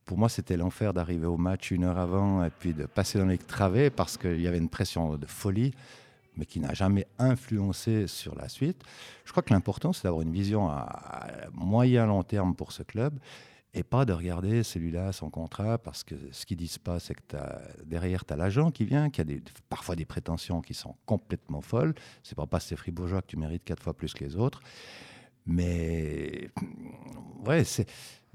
Pour 0.06 0.18
moi, 0.18 0.30
c'était 0.30 0.58
l'enfer 0.58 0.94
d'arriver 0.94 1.28
au 1.28 1.38
match 1.38 1.72
une 1.72 1.86
heure 1.86 1.98
avant 1.98 2.44
et 2.44 2.50
puis 2.50 2.74
de 2.74 2.86
passer 2.86 3.18
dans 3.18 3.26
les 3.26 3.38
travées 3.38 3.90
parce 3.90 4.18
qu'il 4.18 4.42
y 4.42 4.48
avait 4.48 4.58
une 4.58 4.70
pression 4.70 5.18
de 5.18 5.26
folie 5.26 5.74
mais 6.36 6.46
qui 6.46 6.60
n'a 6.60 6.74
jamais 6.74 7.08
influencé 7.20 8.08
sur 8.08 8.36
la 8.36 8.50
suite. 8.50 8.84
Je 9.26 9.32
crois 9.32 9.44
que 9.44 9.54
l'important, 9.54 9.94
c'est 9.94 10.04
d'avoir 10.04 10.22
une 10.22 10.32
vision 10.32 10.68
à, 10.70 11.28
moyen 11.54 12.06
long 12.06 12.24
terme 12.24 12.56
pour 12.56 12.72
ce 12.72 12.84
club 12.84 13.20
et 13.76 13.84
pas 13.84 14.06
de 14.06 14.14
regarder 14.14 14.62
celui-là, 14.62 15.12
son 15.12 15.32
contrat, 15.32 15.80
parce 15.80 16.04
que 16.04 16.14
ce 16.32 16.46
qu'ils 16.46 16.58
disent 16.58 16.78
pas, 16.78 17.00
c'est 17.00 17.16
que 17.16 17.38
derrière, 17.86 18.24
tu 18.24 18.34
as 18.34 18.36
l'agent 18.36 18.70
qui 18.70 18.86
vient, 18.86 19.10
qui 19.10 19.22
a 19.22 19.26
parfois 19.68 19.96
des 19.96 20.06
prétentions 20.06 20.62
qui 20.62 20.76
sont 20.76 20.96
complètement 21.08 21.62
folles. 21.62 21.96
C'est 22.22 22.36
pas 22.36 22.46
parce 22.46 22.66
que 22.66 22.70
c'est 22.70 22.76
fribourgeois 22.76 23.22
que 23.24 23.28
tu 23.28 23.38
mérites 23.38 23.64
quatre 23.64 23.82
fois 23.82 23.96
plus 23.96 24.14
que 24.14 24.24
les 24.24 24.36
autres. 24.36 24.62
Mais 25.48 26.52
ouais, 27.48 27.64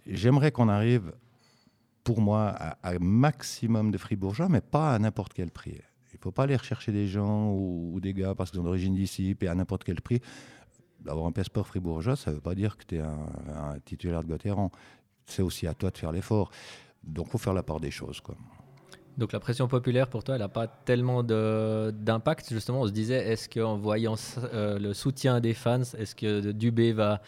j'aimerais 0.07 0.51
qu'on 0.51 0.69
arrive, 0.69 1.13
pour 2.09 2.23
moi, 2.23 2.55
un 2.83 2.99
maximum 3.01 3.91
de 3.91 3.99
fribourgeois, 3.99 4.49
mais 4.49 4.63
pas 4.63 4.95
à 4.95 4.99
n'importe 4.99 5.35
quel 5.35 5.51
prix. 5.51 5.73
Il 5.75 6.17
ne 6.17 6.23
faut 6.23 6.31
pas 6.31 6.45
aller 6.45 6.57
rechercher 6.57 6.91
des 6.91 7.07
gens 7.07 7.53
ou, 7.53 8.01
des 8.01 8.15
gars 8.15 8.35
parce 8.35 8.51
qu'ils 8.51 8.61
ont 8.61 8.63
d'origine 8.63 8.95
d'ici, 8.95 9.37
et 9.39 9.47
à 9.47 9.55
n'importe 9.55 9.85
quel 9.85 10.01
prix. 10.01 10.23
D'avoir 11.01 11.27
un 11.27 11.33
passeport 11.33 11.67
fribourgeois, 11.67 12.17
ça 12.17 12.31
ne 12.31 12.37
veut 12.37 12.41
pas 12.41 12.55
dire 12.55 12.79
que 12.79 12.85
tu 12.87 12.97
es 12.97 13.01
un, 13.01 13.79
titulaire 13.85 14.23
de 14.23 14.29
Gauthieron. 14.29 14.71
C'est 15.27 15.43
aussi 15.43 15.67
à 15.67 15.75
toi 15.75 15.91
de 15.91 15.99
faire 15.99 16.11
l'effort. 16.11 16.51
Donc, 17.05 17.27
il 17.27 17.33
faut 17.33 17.37
faire 17.37 17.53
la 17.53 17.63
part 17.63 17.79
des 17.79 17.91
choses. 17.91 18.23
Quoi. 18.23 18.37
Donc 19.19 19.33
la 19.35 19.41
pression 19.41 19.69
populaire 19.69 20.09
pour 20.09 20.25
toi, 20.25 20.37
elle 20.37 20.41
n'a 20.41 20.49
pas 20.49 20.67
tellement 20.67 21.23
d'impact. 21.23 22.49
Justement, 22.49 22.81
on 22.81 22.87
se 22.87 22.93
disait, 22.93 23.33
est-ce 23.33 23.51
qu'en 23.51 23.77
voyant 23.77 24.15
euh, 24.55 24.79
le 24.79 24.95
soutien 24.95 25.41
des 25.41 25.53
fans, 25.53 25.83
est-ce 25.83 26.15
que 26.15 26.53
Dubé 26.53 26.95
va 26.95 27.21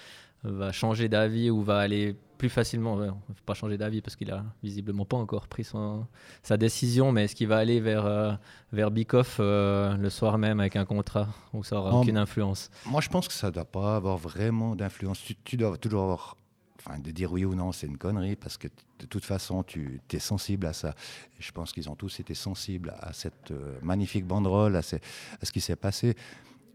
changer 0.73 1.11
d'avis 1.11 1.51
ou 1.51 1.61
va 1.63 1.81
aller 1.81 2.17
plus 2.41 2.49
facilement, 2.49 2.95
on 2.95 3.01
ne 3.01 3.35
pas 3.45 3.53
changer 3.53 3.77
d'avis 3.77 4.01
parce 4.01 4.17
qu'il 4.17 4.31
a 4.31 4.43
visiblement 4.63 5.05
pas 5.05 5.19
encore 5.19 5.47
pris 5.47 5.63
son, 5.63 6.07
sa 6.43 6.57
décision, 6.57 7.13
mais 7.13 7.25
est-ce 7.25 7.35
qu'il 7.35 7.49
va 7.49 7.59
aller 7.59 7.81
vers, 7.81 8.07
euh, 8.07 8.33
vers 8.73 8.91
Bikoff 8.91 9.37
euh, 9.41 9.95
le 9.99 10.09
soir 10.09 10.39
même 10.39 10.59
avec 10.59 10.75
un 10.75 10.87
contrat 10.87 11.29
où 11.53 11.63
ça 11.63 11.77
n'aura 11.77 11.93
aucune 11.93 12.17
influence? 12.17 12.71
Moi, 12.87 13.03
je 13.03 13.11
pense 13.11 13.29
que 13.29 13.35
ça 13.35 13.49
ne 13.49 13.53
doit 13.53 13.67
pas 13.67 13.97
avoir 13.97 14.17
vraiment 14.17 14.75
d'influence. 14.75 15.23
Tu, 15.45 15.59
dois 15.59 15.77
toujours 15.77 16.05
avoir, 16.05 16.39
enfin, 16.79 16.99
de 16.99 17.11
dire 17.11 17.31
oui 17.31 17.45
ou 17.45 17.55
non, 17.55 17.73
c'est 17.73 17.87
une 17.87 17.99
connerie 17.99 18.37
parce 18.37 18.57
que 18.57 18.69
de 19.01 19.05
toute 19.05 19.27
façon, 19.27 19.63
tu 19.63 20.01
es 20.11 20.19
sensible 20.19 20.65
à 20.65 20.73
ça. 20.73 20.95
Et 21.39 21.43
je 21.43 21.53
pense 21.53 21.75
qu'ils 21.75 21.91
ont 21.91 21.95
tous 21.95 22.21
été 22.21 22.33
sensibles 22.33 22.95
à 23.01 23.13
cette 23.13 23.51
euh, 23.51 23.79
magnifique 23.83 24.25
banderole, 24.25 24.77
à, 24.77 24.79
à 24.79 24.83
ce 25.45 25.53
qui 25.53 25.61
s'est 25.61 25.77
passé. 25.77 26.17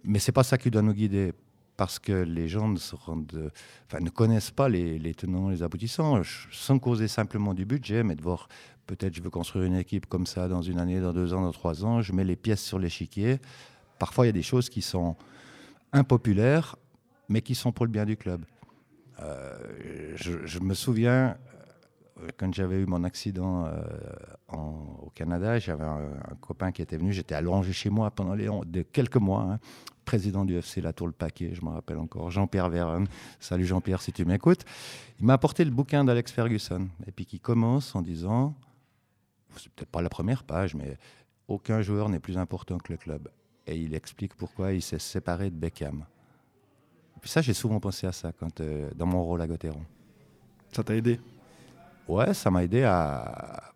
Mais 0.03 0.19
c'est 0.19 0.31
pas 0.31 0.43
ça 0.43 0.59
qui 0.59 0.69
doit 0.69 0.83
nous 0.83 0.93
guider 0.93 1.33
parce 1.77 1.99
que 1.99 2.13
les 2.13 2.47
gens 2.47 2.69
ne, 2.69 2.77
se 2.77 2.95
rendent, 2.95 3.51
enfin, 3.87 3.99
ne 3.99 4.09
connaissent 4.09 4.51
pas 4.51 4.69
les, 4.69 5.13
tenants, 5.13 5.49
les 5.49 5.63
aboutissants, 5.63 6.21
sans 6.51 6.79
causer 6.79 7.07
simplement 7.07 7.53
du 7.53 7.65
budget, 7.65 8.03
mais 8.03 8.15
de 8.15 8.21
voir 8.21 8.47
peut-être 8.87 9.15
je 9.15 9.21
veux 9.21 9.29
construire 9.29 9.65
une 9.65 9.75
équipe 9.75 10.05
comme 10.05 10.25
ça 10.25 10.47
dans 10.47 10.61
une 10.61 10.79
année, 10.79 10.99
dans 10.99 11.13
deux 11.13 11.33
ans, 11.33 11.41
dans 11.41 11.51
trois 11.51 11.83
ans, 11.83 12.01
je 12.01 12.13
mets 12.13 12.23
les 12.23 12.35
pièces 12.35 12.63
sur 12.63 12.79
l'échiquier. 12.79 13.39
Parfois, 13.99 14.25
il 14.25 14.27
y 14.27 14.29
a 14.29 14.33
des 14.33 14.43
choses 14.43 14.69
qui 14.69 14.81
sont 14.81 15.15
impopulaires, 15.91 16.75
mais 17.29 17.41
qui 17.41 17.55
sont 17.55 17.71
pour 17.71 17.85
le 17.85 17.91
bien 17.91 18.05
du 18.05 18.15
club. 18.15 18.45
je, 20.15 20.59
me 20.59 20.73
souviens, 20.73 21.37
quand 22.37 22.53
j'avais 22.53 22.81
eu 22.81 22.85
mon 22.85 23.03
accident 23.03 23.69
au 24.51 25.09
Canada, 25.15 25.57
j'avais 25.59 25.83
un, 25.83 26.35
copain 26.39 26.71
qui 26.71 26.81
était 26.81 26.97
venu, 26.97 27.11
j'étais 27.11 27.35
allongé 27.35 27.73
chez 27.73 27.89
moi 27.89 28.11
pendant 28.11 28.35
les, 28.35 28.49
quelques 28.85 29.17
mois, 29.17 29.43
hein, 29.43 29.59
président 30.15 30.45
du 30.45 30.55
FC 30.55 30.79
La 30.79 30.93
Tour 30.93 31.07
le 31.07 31.11
Paquet, 31.11 31.53
je 31.53 31.61
me 31.61 31.71
rappelle 31.71 31.97
encore, 31.97 32.31
Jean-Pierre 32.31 32.69
Verne. 32.69 33.05
Salut 33.37 33.65
Jean-Pierre 33.65 34.01
si 34.01 34.13
tu 34.13 34.23
m'écoutes. 34.23 34.63
Il 35.19 35.25
m'a 35.25 35.33
apporté 35.33 35.65
le 35.65 35.71
bouquin 35.71 36.05
d'Alex 36.05 36.31
Ferguson, 36.31 36.87
et 37.05 37.11
puis 37.11 37.25
qui 37.25 37.37
commence 37.37 37.93
en 37.97 38.01
disant, 38.01 38.55
c'est 39.57 39.69
peut-être 39.73 39.89
pas 39.89 40.01
la 40.01 40.07
première 40.07 40.45
page, 40.45 40.73
mais 40.73 40.97
aucun 41.49 41.81
joueur 41.81 42.07
n'est 42.07 42.21
plus 42.21 42.37
important 42.37 42.77
que 42.77 42.93
le 42.93 42.97
club. 42.97 43.27
Et 43.67 43.77
il 43.77 43.93
explique 43.93 44.35
pourquoi 44.35 44.71
il 44.71 44.81
s'est 44.81 44.99
séparé 44.99 45.49
de 45.49 45.55
Beckham. 45.57 46.05
puis 47.19 47.29
ça, 47.29 47.41
j'ai 47.41 47.53
souvent 47.53 47.81
pensé 47.81 48.07
à 48.07 48.13
ça 48.13 48.31
quand, 48.31 48.61
euh, 48.61 48.89
dans 48.95 49.07
mon 49.07 49.21
rôle 49.21 49.41
à 49.41 49.47
Gauthieron. 49.47 49.83
Ça 50.71 50.81
t'a 50.81 50.95
aidé? 50.95 51.19
Ouais, 52.07 52.33
ça 52.33 52.49
m'a 52.49 52.63
aidé 52.63 52.83
à, 52.83 53.73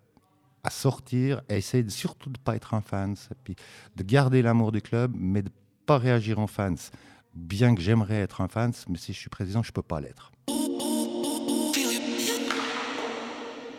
à 0.63 0.69
sortir, 0.69 1.41
et 1.49 1.57
essayer 1.57 1.83
de, 1.83 1.89
surtout 1.89 2.29
de 2.29 2.39
ne 2.39 2.43
pas 2.45 2.55
être 2.55 2.73
un 2.75 2.81
fan, 2.81 3.15
puis 3.43 3.57
de 3.97 4.03
garder 4.03 4.41
l'amour 4.41 4.71
du 4.71 4.81
club, 4.81 5.11
mais 5.13 5.41
de 5.41 5.49
ne 5.49 5.53
pas 5.89 5.97
réagir 5.97 6.37
en 6.37 6.45
fans. 6.45 6.75
Bien 7.33 7.73
que 7.73 7.81
j'aimerais 7.81 8.17
être 8.17 8.41
un 8.41 8.47
fan, 8.47 8.71
mais 8.89 8.99
si 8.99 9.11
je 9.11 9.17
suis 9.17 9.29
président, 9.31 9.63
je 9.63 9.71
peux 9.71 9.81
pas 9.81 9.99
l'être. 9.99 10.31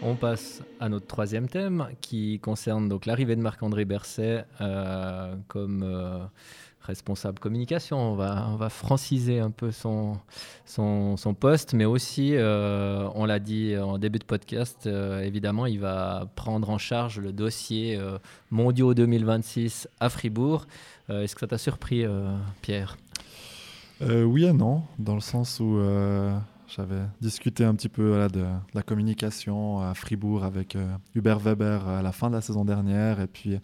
On 0.03 0.17
passe 0.17 0.61
à 0.81 0.89
notre 0.89 1.07
troisième 1.07 1.49
thème 1.49 1.87
qui 2.01 2.41
concerne 2.41 2.89
donc 2.89 3.07
l'arrivée 3.07 3.37
de 3.37 3.41
Marc-André 3.41 3.85
Berset 3.85 4.45
euh, 4.61 5.37
comme 5.47 5.85
euh, 5.85 6.19
responsable 6.83 7.39
communication. 7.39 7.99
On 7.99 8.15
va, 8.15 8.49
on 8.51 8.57
va 8.57 8.69
franciser 8.69 9.39
un 9.39 9.51
peu 9.51 9.71
son, 9.71 10.19
son, 10.65 11.17
son 11.17 11.35
poste, 11.35 11.75
mais 11.75 11.85
aussi, 11.85 12.35
euh, 12.35 13.09
on 13.15 13.25
l'a 13.25 13.39
dit 13.39 13.77
en 13.77 13.99
début 13.99 14.19
de 14.19 14.25
podcast, 14.25 14.87
évidemment, 14.87 15.67
il 15.67 15.81
va 15.81 16.27
prendre 16.37 16.71
en 16.71 16.79
charge 16.79 17.21
le 17.21 17.33
dossier 17.33 18.01
mondiaux 18.51 18.95
2026 18.95 19.89
à 20.01 20.09
Fribourg. 20.09 20.67
Est-ce 21.09 21.35
que 21.35 21.41
ça 21.41 21.47
t'a 21.47 21.59
surpris, 21.59 22.05
Pierre? 22.63 22.97
Oui 24.01 24.45
et 24.45 24.53
non, 24.53 24.83
dans 24.99 25.15
le 25.15 25.21
sens 25.21 25.61
où 25.61 25.79
j'avais 26.77 27.03
discuté 27.21 27.65
un 27.65 27.75
petit 27.75 27.89
peu 27.89 28.29
de, 28.33 28.45
la 28.75 28.83
communication 28.83 29.81
à 29.81 29.93
Fribourg 29.95 30.45
avec 30.45 30.77
euh, 30.77 30.87
Hubert 31.17 31.41
Weber 31.41 31.89
à 31.89 32.01
la 32.01 32.13
fin 32.13 32.31
de 32.31 32.37
la 32.37 32.41
saison 32.41 32.65
dernière. 32.65 33.21
Et 33.21 33.27
puis, 33.27 33.59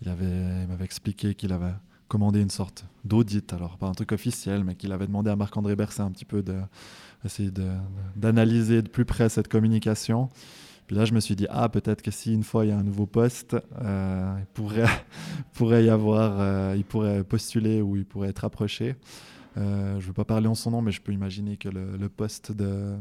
il, 0.00 0.08
avait, 0.08 0.66
m'avait 0.66 0.84
expliqué 0.84 1.34
qu'il 1.34 1.52
avait 1.52 1.74
commandé 2.12 2.42
une 2.42 2.50
sorte 2.50 2.84
d'audit, 3.06 3.54
alors 3.54 3.78
pas 3.78 3.86
un 3.86 3.92
truc 3.92 4.12
officiel, 4.12 4.64
mais 4.64 4.74
qu'il 4.74 4.92
avait 4.92 5.06
demandé 5.06 5.30
à 5.30 5.36
Marc-André 5.36 5.76
Berset 5.76 6.02
un 6.02 6.10
petit 6.10 6.26
peu 6.26 6.42
d'essayer 6.42 7.50
de, 7.50 7.70
d'analyser 8.16 8.82
de 8.82 8.88
plus 8.88 9.06
près 9.06 9.30
cette 9.30 9.48
communication. 9.48 10.28
Puis 10.86 10.94
là, 10.94 11.06
je 11.06 11.14
me 11.14 11.20
suis 11.20 11.36
dit, 11.36 11.46
ah, 11.48 11.70
peut-être 11.70 12.02
que 12.02 12.10
si 12.10 12.34
une 12.34 12.44
fois 12.44 12.66
il 12.66 12.68
y 12.68 12.70
a 12.70 12.76
un 12.76 12.82
nouveau 12.82 13.06
poste, 13.06 13.56
euh, 13.80 14.36
pourrait, 14.52 14.84
pourrait 15.54 15.84
y 15.86 15.88
avoir, 15.88 16.38
euh, 16.38 16.74
il 16.76 16.84
pourrait 16.84 17.24
postuler 17.24 17.80
ou 17.80 17.96
il 17.96 18.04
pourrait 18.04 18.28
être 18.28 18.44
approché. 18.44 18.94
Euh, 19.58 19.92
je 19.92 20.04
ne 20.04 20.08
veux 20.08 20.12
pas 20.12 20.24
parler 20.24 20.46
en 20.46 20.54
son 20.54 20.70
nom, 20.70 20.82
mais 20.82 20.92
je 20.92 21.02
peux 21.02 21.12
imaginer 21.12 21.56
que 21.56 21.68
le, 21.68 22.08
poste 22.08 22.52
de, 22.52 22.96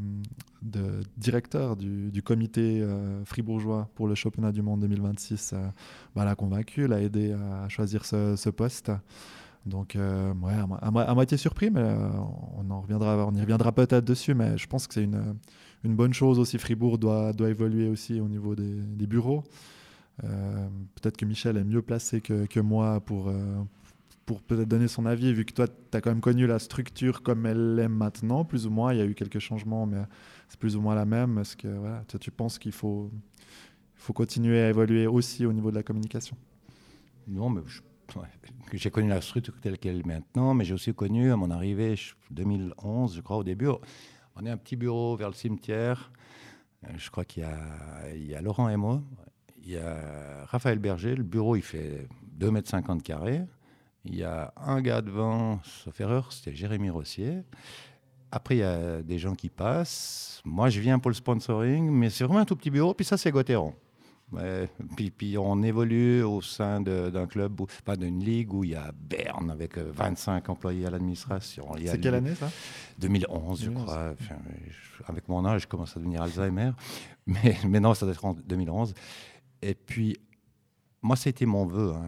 directeur 1.17 1.77
du, 1.77 2.21
comité 2.23 2.81
euh, 2.81 3.23
fribourgeois 3.25 3.89
pour 3.95 4.07
le 4.07 4.15
championnat 4.15 4.51
du 4.51 4.61
monde 4.61 4.81
2026 4.81 5.53
euh, 5.53 5.67
bah, 6.15 6.25
l'a 6.25 6.35
convaincu, 6.35 6.87
l'a 6.87 7.01
aidé 7.01 7.33
à 7.33 7.69
choisir 7.69 8.05
ce, 8.05 8.49
poste. 8.49 8.91
Donc, 9.65 9.95
à, 9.95 11.13
moitié 11.13 11.37
surpris, 11.37 11.69
mais 11.69 11.83
on, 12.57 12.69
en 12.69 12.81
reviendra, 12.81 13.25
on 13.27 13.33
y 13.35 13.41
reviendra 13.41 13.71
peut-être 13.71 14.05
dessus, 14.05 14.33
mais 14.33 14.57
je 14.57 14.67
pense 14.67 14.87
que 14.87 14.95
c'est 14.95 15.03
une, 15.03 15.35
bonne 15.83 16.13
chose 16.13 16.39
aussi. 16.39 16.57
Fribourg 16.57 16.97
doit, 16.97 17.31
évoluer 17.39 17.87
aussi 17.87 18.19
au 18.19 18.27
niveau 18.27 18.55
des, 18.55 19.07
bureaux. 19.07 19.43
peut-être 20.19 21.15
que 21.15 21.25
Michel 21.25 21.57
est 21.57 21.63
mieux 21.63 21.83
placé 21.83 22.21
que 22.21 22.59
moi 22.59 22.99
pour, 23.01 23.31
pour 24.25 24.41
peut-être 24.41 24.67
donner 24.67 24.87
son 24.87 25.05
avis, 25.05 25.33
vu 25.33 25.45
que 25.45 25.53
toi, 25.53 25.67
tu 25.67 25.97
as 25.97 26.01
quand 26.01 26.11
même 26.11 26.21
connu 26.21 26.47
la 26.47 26.59
structure 26.59 27.21
comme 27.23 27.45
elle 27.45 27.79
est 27.79 27.87
maintenant, 27.87 28.45
plus 28.45 28.67
ou 28.67 28.69
moins. 28.69 28.93
Il 28.93 28.99
y 28.99 29.01
a 29.01 29.05
eu 29.05 29.15
quelques 29.15 29.39
changements, 29.39 29.85
mais 29.85 29.97
c'est 30.47 30.59
plus 30.59 30.75
ou 30.75 30.81
moins 30.81 30.95
la 30.95 31.05
même. 31.05 31.37
Est-ce 31.39 31.55
que 31.57 32.17
tu 32.17 32.31
penses 32.31 32.59
qu'il 32.59 32.71
faut, 32.71 33.11
faut 33.95 34.13
continuer 34.13 34.61
à 34.61 34.69
évoluer 34.69 35.07
aussi 35.07 35.45
au 35.45 35.53
niveau 35.53 35.71
de 35.71 35.75
la 35.75 35.83
communication 35.83 36.37
Non, 37.27 37.49
mais 37.49 37.61
j'ai 38.73 38.91
connu 38.91 39.09
la 39.09 39.21
structure 39.21 39.59
telle 39.59 39.77
qu'elle 39.77 39.99
est 39.99 40.05
maintenant, 40.05 40.53
mais 40.53 40.65
j'ai 40.65 40.73
aussi 40.73 40.93
connu 40.93 41.31
à 41.31 41.35
mon 41.35 41.49
arrivée, 41.51 41.95
2011, 42.29 43.15
je 43.15 43.21
crois, 43.21 43.37
au 43.37 43.43
début, 43.43 43.69
on 44.35 44.45
est 44.45 44.49
un 44.49 44.57
petit 44.57 44.75
bureau 44.75 45.15
vers 45.15 45.29
le 45.29 45.35
cimetière. 45.35 46.11
Euh, 46.85 46.89
je 46.97 47.09
crois 47.11 47.25
qu'il 47.25 47.43
y 48.15 48.27
y 48.27 48.35
a 48.35 48.41
Laurent 48.41 48.69
et 48.69 48.77
moi. 48.77 49.01
Il 49.63 49.71
y 49.71 49.77
a 49.77 50.45
Raphaël 50.45 50.79
Berger. 50.79 51.15
Le 51.15 51.23
bureau, 51.23 51.55
il 51.55 51.61
fait 51.61 52.07
2,50 52.39 52.91
m 52.91 53.01
carrés. 53.01 53.41
Il 54.05 54.15
y 54.15 54.23
a 54.23 54.53
un 54.57 54.81
gars 54.81 55.01
devant, 55.01 55.59
sauf 55.63 55.99
erreur, 56.01 56.33
c'était 56.33 56.55
Jérémy 56.55 56.89
Rossier. 56.89 57.43
Après, 58.31 58.55
il 58.55 58.59
y 58.59 58.63
a 58.63 59.03
des 59.03 59.19
gens 59.19 59.35
qui 59.35 59.49
passent. 59.49 60.41
Moi, 60.45 60.69
je 60.69 60.79
viens 60.79 60.97
pour 60.99 61.09
le 61.09 61.15
sponsoring, 61.15 61.89
mais 61.91 62.09
c'est 62.09 62.23
vraiment 62.23 62.39
un 62.39 62.45
tout 62.45 62.55
petit 62.55 62.71
bureau. 62.71 62.93
Puis 62.93 63.05
ça, 63.05 63.17
c'est 63.17 63.29
Gauthieron. 63.29 63.75
puis, 64.95 65.11
puis, 65.11 65.37
on 65.37 65.61
évolue 65.61 66.23
au 66.23 66.41
sein 66.41 66.81
d'un 66.81 67.27
club, 67.27 67.61
pas 67.83 67.97
d'une 67.97 68.23
ligue 68.23 68.53
où 68.53 68.63
il 68.63 68.71
y 68.71 68.75
a 68.75 68.91
Berne 68.93 69.51
avec 69.51 69.77
25 69.77 70.47
euh, 70.49 70.51
employés 70.53 70.85
à 70.85 70.89
l'administration. 70.89 71.67
C'est 71.85 71.99
quelle 71.99 72.15
année 72.15 72.33
ça? 72.33 72.49
2011, 72.97 73.63
je 73.65 73.69
crois. 73.69 74.15
avec 75.07 75.27
mon 75.27 75.45
âge, 75.45 75.63
je 75.63 75.67
commence 75.67 75.95
à 75.95 75.99
devenir 75.99 76.21
Alzheimer. 76.21 76.71
Mais, 77.27 77.55
mais 77.67 77.79
non, 77.79 77.93
ça 77.93 78.07
doit 78.07 78.13
être 78.13 78.25
en 78.25 78.33
2011. 78.33 78.95
Et 79.61 79.75
puis, 79.75 80.17
moi, 81.03 81.15
c'était 81.15 81.45
mon 81.45 81.65
vœu. 81.65 81.93
Hein. 81.93 82.03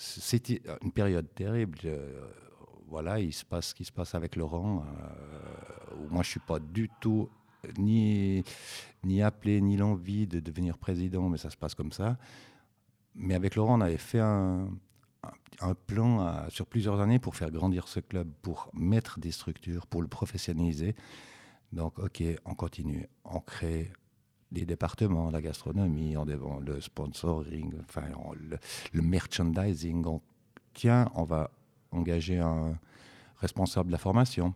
C'était 0.00 0.62
une 0.82 0.92
période 0.92 1.26
terrible. 1.34 1.78
voilà, 2.88 3.20
il 3.20 3.32
se 3.34 3.44
passe 3.44 3.68
ce 3.68 3.74
qui 3.74 3.84
se 3.84 3.92
passe 3.92 4.14
avec 4.14 4.34
Laurent. 4.34 4.82
Euh, 4.82 6.06
moi, 6.08 6.22
je 6.22 6.30
suis 6.30 6.40
pas 6.40 6.58
du 6.58 6.90
tout 7.00 7.28
ni, 7.76 8.42
ni 9.04 9.20
appelé, 9.20 9.60
ni 9.60 9.76
l'envie 9.76 10.26
de 10.26 10.40
devenir 10.40 10.78
président, 10.78 11.28
mais 11.28 11.36
ça 11.36 11.50
se 11.50 11.56
passe 11.56 11.74
comme 11.74 11.92
ça. 11.92 12.16
Mais 13.14 13.34
avec 13.34 13.56
Laurent, 13.56 13.76
on 13.76 13.82
avait 13.82 13.98
fait 13.98 14.20
un, 14.20 14.70
un, 15.60 15.74
plan 15.74 16.48
sur 16.48 16.66
plusieurs 16.66 16.98
années 17.00 17.18
pour 17.18 17.36
faire 17.36 17.50
grandir 17.50 17.86
ce 17.86 18.00
club, 18.00 18.32
pour 18.40 18.70
mettre 18.72 19.20
des 19.20 19.32
structures, 19.32 19.86
pour 19.86 20.00
le 20.00 20.08
professionnaliser. 20.08 20.94
Donc, 21.72 21.98
OK, 21.98 22.22
on 22.46 22.54
continue, 22.54 23.06
on 23.24 23.40
crée 23.40 23.92
des 24.50 24.66
départements, 24.66 25.30
la 25.30 25.40
gastronomie, 25.40 26.16
on, 26.16 26.24
le 26.24 26.80
sponsoring, 26.80 27.72
enfin, 27.80 28.04
le, 28.92 29.02
merchandising. 29.02 30.04
On, 30.06 30.20
tiens, 30.74 31.10
on 31.14 31.24
va 31.24 31.50
engager 31.92 32.38
un 32.38 32.78
responsable 33.36 33.88
de 33.88 33.92
la 33.92 33.98
formation. 33.98 34.52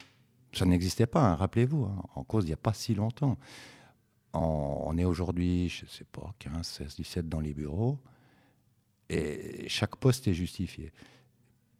Ça 0.52 0.66
n'existait 0.66 1.06
pas, 1.06 1.22
hein, 1.22 1.34
rappelez-vous, 1.34 1.84
hein, 1.84 2.02
en 2.14 2.24
cause 2.24 2.44
il 2.44 2.48
n'y 2.48 2.52
a 2.52 2.58
pas 2.58 2.72
si 2.74 2.94
longtemps. 2.94 3.38
On, 4.32 4.98
est 4.98 5.04
aujourd'hui, 5.04 5.68
je 5.68 5.84
ne 5.84 5.90
sais 5.90 6.04
pas, 6.04 6.34
15, 6.40 6.66
16, 6.66 6.96
17 6.96 7.28
dans 7.28 7.40
les 7.40 7.54
bureaux, 7.54 7.98
et 9.08 9.68
chaque 9.68 9.96
poste 9.96 10.26
est 10.26 10.34
justifié. 10.34 10.92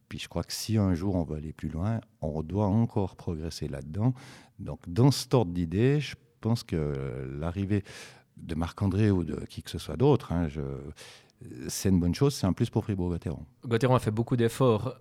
Puis 0.09 0.21
je 0.21 0.29
crois 0.29 0.45
que 0.45 0.53
si 0.53 0.77
un 0.77 0.95
jour 0.95 1.17
on 1.17 1.25
veut 1.25 1.37
aller 1.37 1.53
plus 1.53 1.69
loin, 1.69 2.01
on 2.21 2.43
doit 2.45 2.67
encore 2.67 3.17
progresser 3.17 3.67
là-dedans. 3.67 4.15
Donc 4.61 4.89
dans 4.89 5.11
ce 5.11 5.27
ordre 5.35 5.53
d'idées, 5.53 5.99
je 5.99 6.15
pense 6.45 6.63
que 6.63 6.77
l'arrivée 7.41 7.83
de 8.37 8.55
Marc-André 8.55 9.11
ou 9.11 9.25
de 9.25 9.37
qui 9.49 9.63
que 9.63 9.71
ce 9.71 9.79
soit 9.79 9.97
d'autre, 9.97 10.31
hein, 10.33 10.49
c'est 11.69 11.89
une 11.89 12.01
bonne 12.01 12.15
chose, 12.15 12.35
c'est 12.35 12.47
un 12.47 12.53
plus 12.53 12.69
pour 12.69 12.85
Fribourg-Gotteron. 12.85 13.45
Gotteron 13.67 13.95
a 13.95 13.99
fait 13.99 14.11
beaucoup 14.11 14.37
d'efforts 14.37 14.97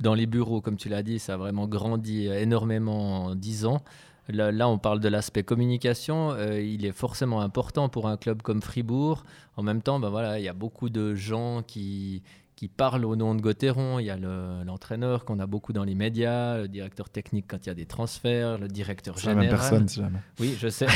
dans 0.00 0.14
les 0.14 0.26
bureaux, 0.26 0.60
comme 0.60 0.76
tu 0.76 0.90
l'as 0.90 1.02
dit, 1.02 1.18
ça 1.18 1.34
a 1.34 1.36
vraiment 1.38 1.66
grandi 1.66 2.26
énormément 2.26 3.24
en 3.24 3.34
10 3.34 3.64
ans. 3.64 3.82
Là, 4.28 4.68
on 4.68 4.78
parle 4.78 5.00
de 5.00 5.08
l'aspect 5.08 5.42
communication. 5.42 6.30
Euh, 6.32 6.60
il 6.60 6.86
est 6.86 6.92
forcément 6.92 7.40
important 7.40 7.88
pour 7.88 8.06
un 8.08 8.16
club 8.16 8.42
comme 8.42 8.62
Fribourg. 8.62 9.24
En 9.56 9.62
même 9.62 9.82
temps, 9.82 9.98
ben 9.98 10.10
voilà, 10.10 10.38
il 10.38 10.44
y 10.44 10.48
a 10.48 10.52
beaucoup 10.52 10.90
de 10.90 11.14
gens 11.14 11.62
qui, 11.62 12.22
qui 12.56 12.68
parle 12.68 13.04
au 13.04 13.16
nom 13.16 13.34
de 13.34 13.40
Gauthieron. 13.40 13.98
Il 13.98 14.06
y 14.06 14.10
a 14.10 14.16
l'entraîneur 14.16 15.24
qu'on 15.24 15.38
a 15.38 15.46
beaucoup 15.46 15.72
dans 15.72 15.84
les 15.84 15.94
médias, 15.94 16.58
le 16.58 16.68
directeur 16.68 17.10
technique 17.10 17.46
quand 17.48 17.66
il 17.66 17.68
y 17.68 17.70
a 17.70 17.74
des 17.74 17.86
transferts, 17.86 18.58
le 18.58 18.68
directeur 18.68 19.16
général. 19.18 19.36
La 19.36 19.50
même 19.50 19.50
personne, 19.50 19.88
jamais. 19.88 20.18
Oui, 20.38 20.56
je 20.58 20.68
sais. 20.68 20.86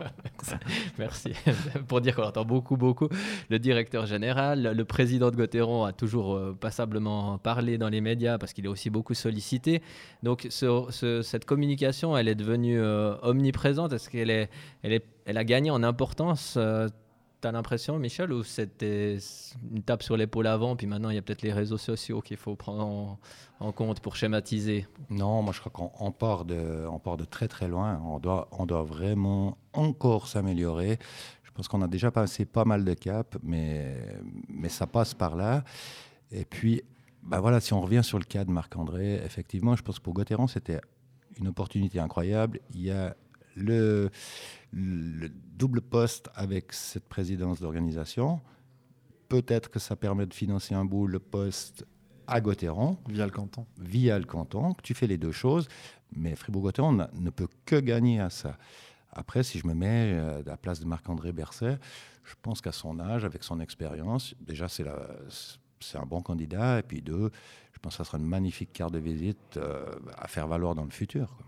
Merci 0.98 1.32
pour 1.88 2.00
dire 2.00 2.14
qu'on 2.16 2.24
entend 2.24 2.44
beaucoup, 2.44 2.76
beaucoup. 2.76 3.08
Le 3.50 3.58
directeur 3.58 4.06
général, 4.06 4.74
le 4.76 4.84
président 4.84 5.30
de 5.30 5.36
Gauthieron 5.36 5.84
a 5.84 5.92
toujours 5.92 6.34
euh, 6.34 6.56
passablement 6.58 7.38
parlé 7.38 7.78
dans 7.78 7.88
les 7.88 8.00
médias 8.00 8.38
parce 8.38 8.52
qu'il 8.52 8.64
est 8.64 8.68
aussi 8.68 8.90
beaucoup 8.90 9.14
sollicité. 9.14 9.82
Donc 10.22 10.46
cette 10.50 11.44
communication, 11.44 12.16
elle 12.16 12.28
est 12.28 12.34
devenue 12.34 12.80
euh, 12.80 13.16
omniprésente. 13.22 13.92
Est-ce 13.92 14.08
qu'elle 14.08 14.30
est, 14.30 14.48
elle 14.82 14.92
est, 14.92 15.04
elle 15.24 15.38
a 15.38 15.44
gagné 15.44 15.70
en 15.70 15.82
importance 15.82 16.54
euh, 16.56 16.88
T'as 17.40 17.52
l'impression, 17.52 17.98
Michel, 17.98 18.32
ou 18.32 18.42
c'était 18.42 19.18
une 19.70 19.82
tape 19.82 20.02
sur 20.02 20.16
l'épaule 20.16 20.46
avant, 20.46 20.74
puis 20.74 20.86
maintenant 20.86 21.10
il 21.10 21.16
y 21.16 21.18
a 21.18 21.22
peut-être 21.22 21.42
les 21.42 21.52
réseaux 21.52 21.76
sociaux 21.76 22.22
qu'il 22.22 22.38
faut 22.38 22.56
prendre 22.56 23.18
en, 23.60 23.72
compte 23.72 24.00
pour 24.00 24.16
schématiser? 24.16 24.86
Non, 25.10 25.42
moi 25.42 25.52
je 25.52 25.60
crois 25.60 25.70
qu'on 25.70 26.12
part, 26.12 26.46
de, 26.46 26.86
on 26.90 26.98
part 26.98 27.18
de 27.18 27.24
très 27.24 27.46
très 27.46 27.68
loin. 27.68 28.00
On 28.04 28.18
doit, 28.18 28.82
vraiment 28.84 29.58
encore 29.74 30.28
s'améliorer. 30.28 30.98
Je 31.42 31.50
pense 31.50 31.68
qu'on 31.68 31.82
a 31.82 31.88
déjà 31.88 32.10
passé 32.10 32.46
pas 32.46 32.64
mal 32.64 32.84
de 32.84 32.94
caps, 32.94 33.38
mais, 33.42 33.96
mais 34.48 34.70
ça 34.70 34.86
passe 34.86 35.12
par 35.12 35.36
là. 35.36 35.62
Et 36.30 36.44
puis, 36.44 36.82
bah 37.22 37.40
voilà, 37.40 37.60
si 37.60 37.74
on 37.74 37.80
revient 37.82 38.02
sur 38.02 38.18
le 38.18 38.24
cas 38.24 38.44
de 38.44 38.50
Marc-André, 38.50 39.14
effectivement, 39.24 39.76
je 39.76 39.82
pense 39.82 39.98
que 39.98 40.04
pour 40.04 40.14
Gauthieron, 40.14 40.46
c'était 40.46 40.80
une 41.38 41.48
opportunité 41.48 41.98
incroyable. 41.98 42.60
Il 42.74 42.82
y 42.82 42.90
a 42.90 43.14
le, 43.56 44.10
le 44.72 45.28
double 45.28 45.80
poste 45.80 46.28
avec 46.34 46.72
cette 46.72 47.08
présidence 47.08 47.60
d'organisation. 47.60 48.40
Peut-être 49.28 49.70
que 49.70 49.78
ça 49.78 49.96
permet 49.96 50.26
de 50.26 50.34
financer 50.34 50.74
un 50.74 50.84
bout 50.84 51.06
le 51.06 51.18
poste 51.18 51.84
à 52.26 52.40
Gauthieron. 52.40 52.98
Via 53.08 53.24
le 53.24 53.32
canton. 53.32 53.66
Via 53.78 54.18
le 54.18 54.24
canton. 54.24 54.74
Tu 54.82 54.94
fais 54.94 55.06
les 55.06 55.18
deux 55.18 55.32
choses, 55.32 55.68
mais 56.12 56.34
Fribourg-Gauthieron 56.36 57.08
ne 57.12 57.30
peut 57.30 57.48
que 57.64 57.76
gagner 57.76 58.20
à 58.20 58.30
ça. 58.30 58.58
Après, 59.12 59.42
si 59.42 59.58
je 59.58 59.66
me 59.66 59.74
mets 59.74 60.12
euh, 60.12 60.40
à 60.40 60.42
la 60.42 60.56
place 60.56 60.80
de 60.80 60.84
Marc-André 60.84 61.32
Berset, 61.32 61.78
je 62.24 62.34
pense 62.42 62.60
qu'à 62.60 62.72
son 62.72 63.00
âge, 63.00 63.24
avec 63.24 63.42
son 63.44 63.60
expérience, 63.60 64.34
déjà, 64.40 64.68
c'est 64.68 64.84
un 65.96 66.06
bon 66.06 66.20
candidat. 66.20 66.80
Et 66.80 66.82
puis 66.82 67.00
deux, 67.00 67.30
je 67.72 67.78
pense 67.78 67.94
que 67.94 67.98
ça 67.98 68.04
sera 68.04 68.18
une 68.18 68.26
magnifique 68.26 68.72
carte 68.72 68.92
de 68.92 68.98
visite 68.98 69.56
euh, 69.56 69.86
à 70.16 70.28
faire 70.28 70.46
valoir 70.46 70.74
dans 70.74 70.84
le 70.84 70.90
futur 70.90 71.38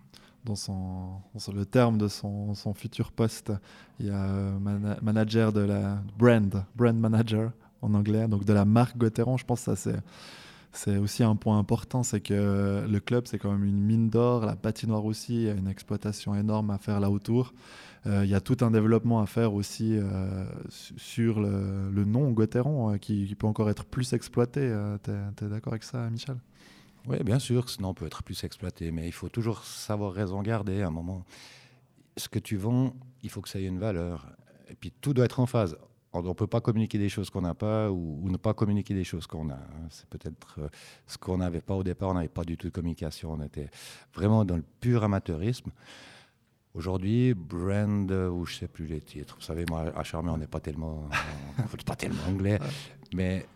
dans, 0.44 0.56
son, 0.56 1.20
le 1.54 1.64
terme 1.64 1.98
de 1.98 2.08
son, 2.08 2.54
son, 2.54 2.74
futur 2.74 3.12
poste. 3.12 3.52
Il 4.00 4.06
y 4.06 4.10
a 4.10 4.24
euh, 4.24 4.96
manager 5.02 5.52
de 5.52 5.60
la 5.60 6.02
brand, 6.18 6.64
brand 6.76 6.96
manager 6.96 7.52
en 7.82 7.94
anglais, 7.94 8.26
donc 8.28 8.44
de 8.44 8.52
la 8.52 8.64
marque 8.64 8.96
Gauthieron. 8.96 9.36
Je 9.36 9.44
pense 9.44 9.64
que 9.64 9.74
ça 9.74 9.92
c'est 10.70 10.98
aussi 10.98 11.24
un 11.24 11.34
point 11.34 11.58
important, 11.58 12.02
c'est 12.02 12.20
que 12.20 12.86
le 12.86 13.00
club, 13.00 13.26
c'est 13.26 13.38
quand 13.38 13.50
même 13.50 13.64
une 13.64 13.80
mine 13.80 14.10
d'or, 14.10 14.44
la 14.44 14.54
patinoire 14.54 15.04
aussi, 15.04 15.34
il 15.34 15.42
y 15.42 15.48
a 15.48 15.54
une 15.54 15.66
exploitation 15.66 16.34
énorme 16.34 16.70
à 16.70 16.78
faire 16.78 17.00
là 17.00 17.10
autour. 17.10 17.54
Euh, 18.06 18.24
il 18.24 18.30
y 18.30 18.34
a 18.34 18.40
tout 18.40 18.58
un 18.60 18.70
développement 18.70 19.20
à 19.20 19.26
faire 19.26 19.54
aussi 19.54 19.96
euh, 19.96 20.44
sur 20.68 21.40
le, 21.40 21.90
le 21.90 22.04
nom 22.04 22.30
Gauthieron, 22.30 22.96
qui, 22.98 23.34
peut 23.34 23.46
encore 23.46 23.70
être 23.70 23.86
plus 23.86 24.12
exploité. 24.12 24.72
tu 25.02 25.10
es 25.10 25.48
d'accord 25.48 25.72
avec 25.72 25.84
ça, 25.84 26.08
Michel? 26.10 26.36
Oui, 27.08 27.22
bien 27.24 27.38
sûr, 27.38 27.70
sinon 27.70 27.90
on 27.90 27.94
peut 27.94 28.06
être 28.06 28.22
plus 28.22 28.44
exploité, 28.44 28.90
mais 28.90 29.06
il 29.06 29.12
faut 29.12 29.30
toujours 29.30 29.64
savoir 29.64 30.12
raison 30.12 30.42
garder 30.42 30.82
à 30.82 30.88
un 30.88 30.90
moment. 30.90 31.24
Ce 32.18 32.28
que 32.28 32.38
tu 32.38 32.56
vends, 32.56 32.92
il 33.22 33.30
faut 33.30 33.40
que 33.40 33.48
ça 33.48 33.58
ait 33.58 33.64
une 33.64 33.78
valeur. 33.78 34.26
Et 34.68 34.74
puis 34.74 34.92
tout 35.00 35.14
doit 35.14 35.24
être 35.24 35.40
en 35.40 35.46
phase. 35.46 35.76
On 36.12 36.22
ne 36.22 36.32
peut 36.32 36.46
pas 36.46 36.60
communiquer 36.60 36.98
des 36.98 37.08
choses 37.08 37.30
qu'on 37.30 37.40
n'a 37.40 37.54
pas 37.54 37.90
ou, 37.90 38.28
ne 38.28 38.36
pas 38.36 38.52
communiquer 38.52 38.92
des 38.92 39.04
choses 39.04 39.26
qu'on 39.26 39.48
a. 39.48 39.54
Hein. 39.54 39.86
C'est 39.90 40.06
peut-être 40.06 40.56
euh, 40.58 40.68
ce 41.06 41.16
qu'on 41.16 41.38
n'avait 41.38 41.60
pas 41.60 41.74
au 41.74 41.82
départ. 41.82 42.10
On 42.10 42.14
n'avait 42.14 42.28
pas 42.28 42.44
du 42.44 42.56
tout 42.56 42.66
de 42.66 42.72
communication. 42.72 43.32
On 43.32 43.42
était 43.42 43.70
vraiment 44.14 44.44
dans 44.44 44.56
le 44.56 44.64
pur 44.80 45.04
amateurisme. 45.04 45.70
Aujourd'hui, 46.74 47.34
brand, 47.34 48.10
ou 48.10 48.44
je 48.44 48.54
ne 48.54 48.58
sais 48.58 48.68
plus 48.68 48.86
les 48.86 49.00
titres. 49.00 49.36
Vous 49.38 49.44
savez, 49.44 49.64
moi, 49.68 49.92
à 49.96 50.02
Charmé, 50.02 50.30
on 50.30 50.38
n'est 50.38 50.46
pas 50.46 50.60
tellement, 50.60 51.08
pas 51.86 51.96
tellement 51.96 52.22
anglais. 52.28 52.58
Mais 53.14 53.46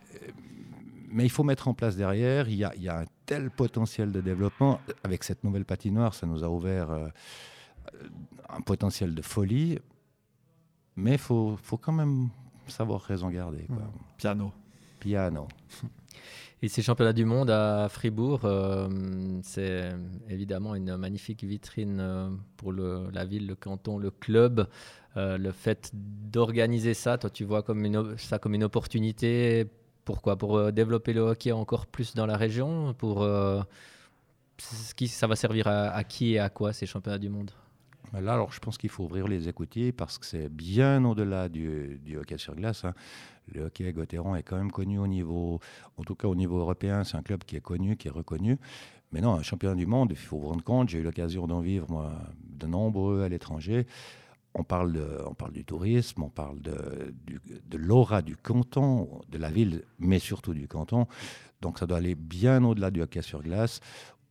mais 1.12 1.24
il 1.24 1.30
faut 1.30 1.44
mettre 1.44 1.68
en 1.68 1.74
place 1.74 1.94
derrière. 1.96 2.48
Il 2.48 2.56
y, 2.56 2.64
a, 2.64 2.98
un 2.98 3.04
tel 3.32 3.50
potentiel 3.50 4.12
de 4.12 4.20
développement. 4.20 4.78
Avec 5.04 5.24
cette 5.24 5.42
nouvelle 5.42 5.64
patinoire, 5.64 6.12
ça 6.12 6.26
nous 6.26 6.44
a 6.44 6.48
ouvert 6.50 6.90
euh, 6.90 7.08
un 8.50 8.60
potentiel 8.60 9.14
de 9.14 9.22
folie. 9.22 9.78
Mais 10.96 11.12
il 11.12 11.18
faut, 11.18 11.56
faut, 11.62 11.78
quand 11.78 11.92
même 11.92 12.28
savoir 12.66 13.00
raison 13.00 13.30
garder. 13.30 13.66
Piano. 14.18 14.52
Piano. 15.00 15.48
Et 16.62 16.68
ces 16.68 16.82
championnats 16.82 17.14
du 17.14 17.24
monde 17.24 17.48
à 17.48 17.88
Fribourg, 17.88 18.40
euh, 18.44 19.40
c'est 19.42 19.92
évidemment 20.28 20.74
une 20.74 20.98
magnifique 20.98 21.42
vitrine 21.42 22.00
euh, 22.00 22.28
pour 22.58 22.70
le, 22.70 23.08
la 23.14 23.24
ville, 23.24 23.46
le 23.46 23.54
canton, 23.54 23.96
le 23.96 24.10
club. 24.10 24.68
le 25.16 25.52
fait 25.52 25.90
d'organiser 25.94 26.92
ça, 26.92 27.16
toi 27.16 27.30
tu 27.30 27.44
vois 27.44 27.62
comme 27.62 27.84
une, 27.86 28.18
ça 28.18 28.38
comme 28.38 28.54
une 28.54 28.64
opportunité 28.64 29.66
pourquoi? 30.04 30.36
Pour 30.36 30.56
euh, 30.56 30.70
développer 30.70 31.12
le 31.12 31.20
hockey 31.20 31.52
encore 31.52 31.86
plus 31.86 32.14
dans 32.14 32.26
la 32.26 32.36
région? 32.36 32.94
Pour 32.94 33.22
euh, 33.22 33.62
qui, 34.96 35.08
ça 35.08 35.26
va 35.26 35.36
servir 35.36 35.66
à, 35.66 36.02
qui 36.04 36.32
et 36.32 36.38
à 36.38 36.48
quoi 36.48 36.72
ces 36.72 36.86
championnats 36.86 37.18
du 37.18 37.28
monde? 37.28 37.50
Là, 38.12 38.34
alors, 38.34 38.52
je 38.52 38.60
pense 38.60 38.76
qu'il 38.76 38.90
faut 38.90 39.04
ouvrir 39.04 39.26
les 39.26 39.48
écoutiers 39.48 39.90
parce 39.90 40.18
que 40.18 40.26
c'est 40.26 40.50
bien 40.50 41.02
au-delà 41.04 41.48
du, 41.48 41.98
hockey 42.18 42.36
sur 42.36 42.54
glace. 42.54 42.84
Hein. 42.84 42.92
Le 43.52 43.64
hockey 43.64 43.86
à 43.86 43.92
Gauthieron 43.92 44.36
est 44.36 44.42
quand 44.42 44.56
même 44.56 44.70
connu 44.70 44.98
au 44.98 45.06
niveau, 45.06 45.60
en 45.96 46.04
tout 46.04 46.14
cas 46.14 46.28
au 46.28 46.34
niveau 46.34 46.58
européen, 46.58 47.04
c'est 47.04 47.16
un 47.16 47.22
club 47.22 47.42
qui 47.44 47.56
est 47.56 47.60
connu, 47.60 47.96
qui 47.96 48.08
est 48.08 48.12
reconnu. 48.12 48.58
Mais 49.12 49.20
non, 49.20 49.34
un 49.34 49.42
championnat 49.42 49.74
du 49.74 49.86
monde, 49.86 50.08
il 50.10 50.16
faut 50.16 50.38
vous 50.38 50.48
rendre 50.48 50.64
compte, 50.64 50.90
j'ai 50.90 50.98
eu 50.98 51.02
l'occasion 51.02 51.46
d'en 51.46 51.60
vivre, 51.60 51.86
moi, 51.90 52.12
de 52.44 52.66
nombreux 52.66 53.22
à 53.22 53.28
l'étranger 53.28 53.86
on 54.54 54.64
parle, 54.64 54.92
de, 54.92 55.22
on 55.26 55.34
parle 55.34 55.52
du 55.52 55.64
tourisme, 55.64 56.22
on 56.22 56.28
parle 56.28 56.60
de, 56.60 57.14
de 57.66 57.76
l'aura 57.76 58.22
du 58.22 58.36
canton, 58.36 59.22
de 59.28 59.38
la 59.38 59.50
ville, 59.50 59.84
mais 59.98 60.18
surtout 60.18 60.52
du 60.52 60.68
canton. 60.68 61.06
Donc 61.62 61.78
ça 61.78 61.86
doit 61.86 61.98
aller 61.98 62.14
bien 62.14 62.62
au-delà 62.64 62.90
du 62.90 63.00
hockey 63.00 63.22
sur 63.22 63.42
glace. 63.42 63.80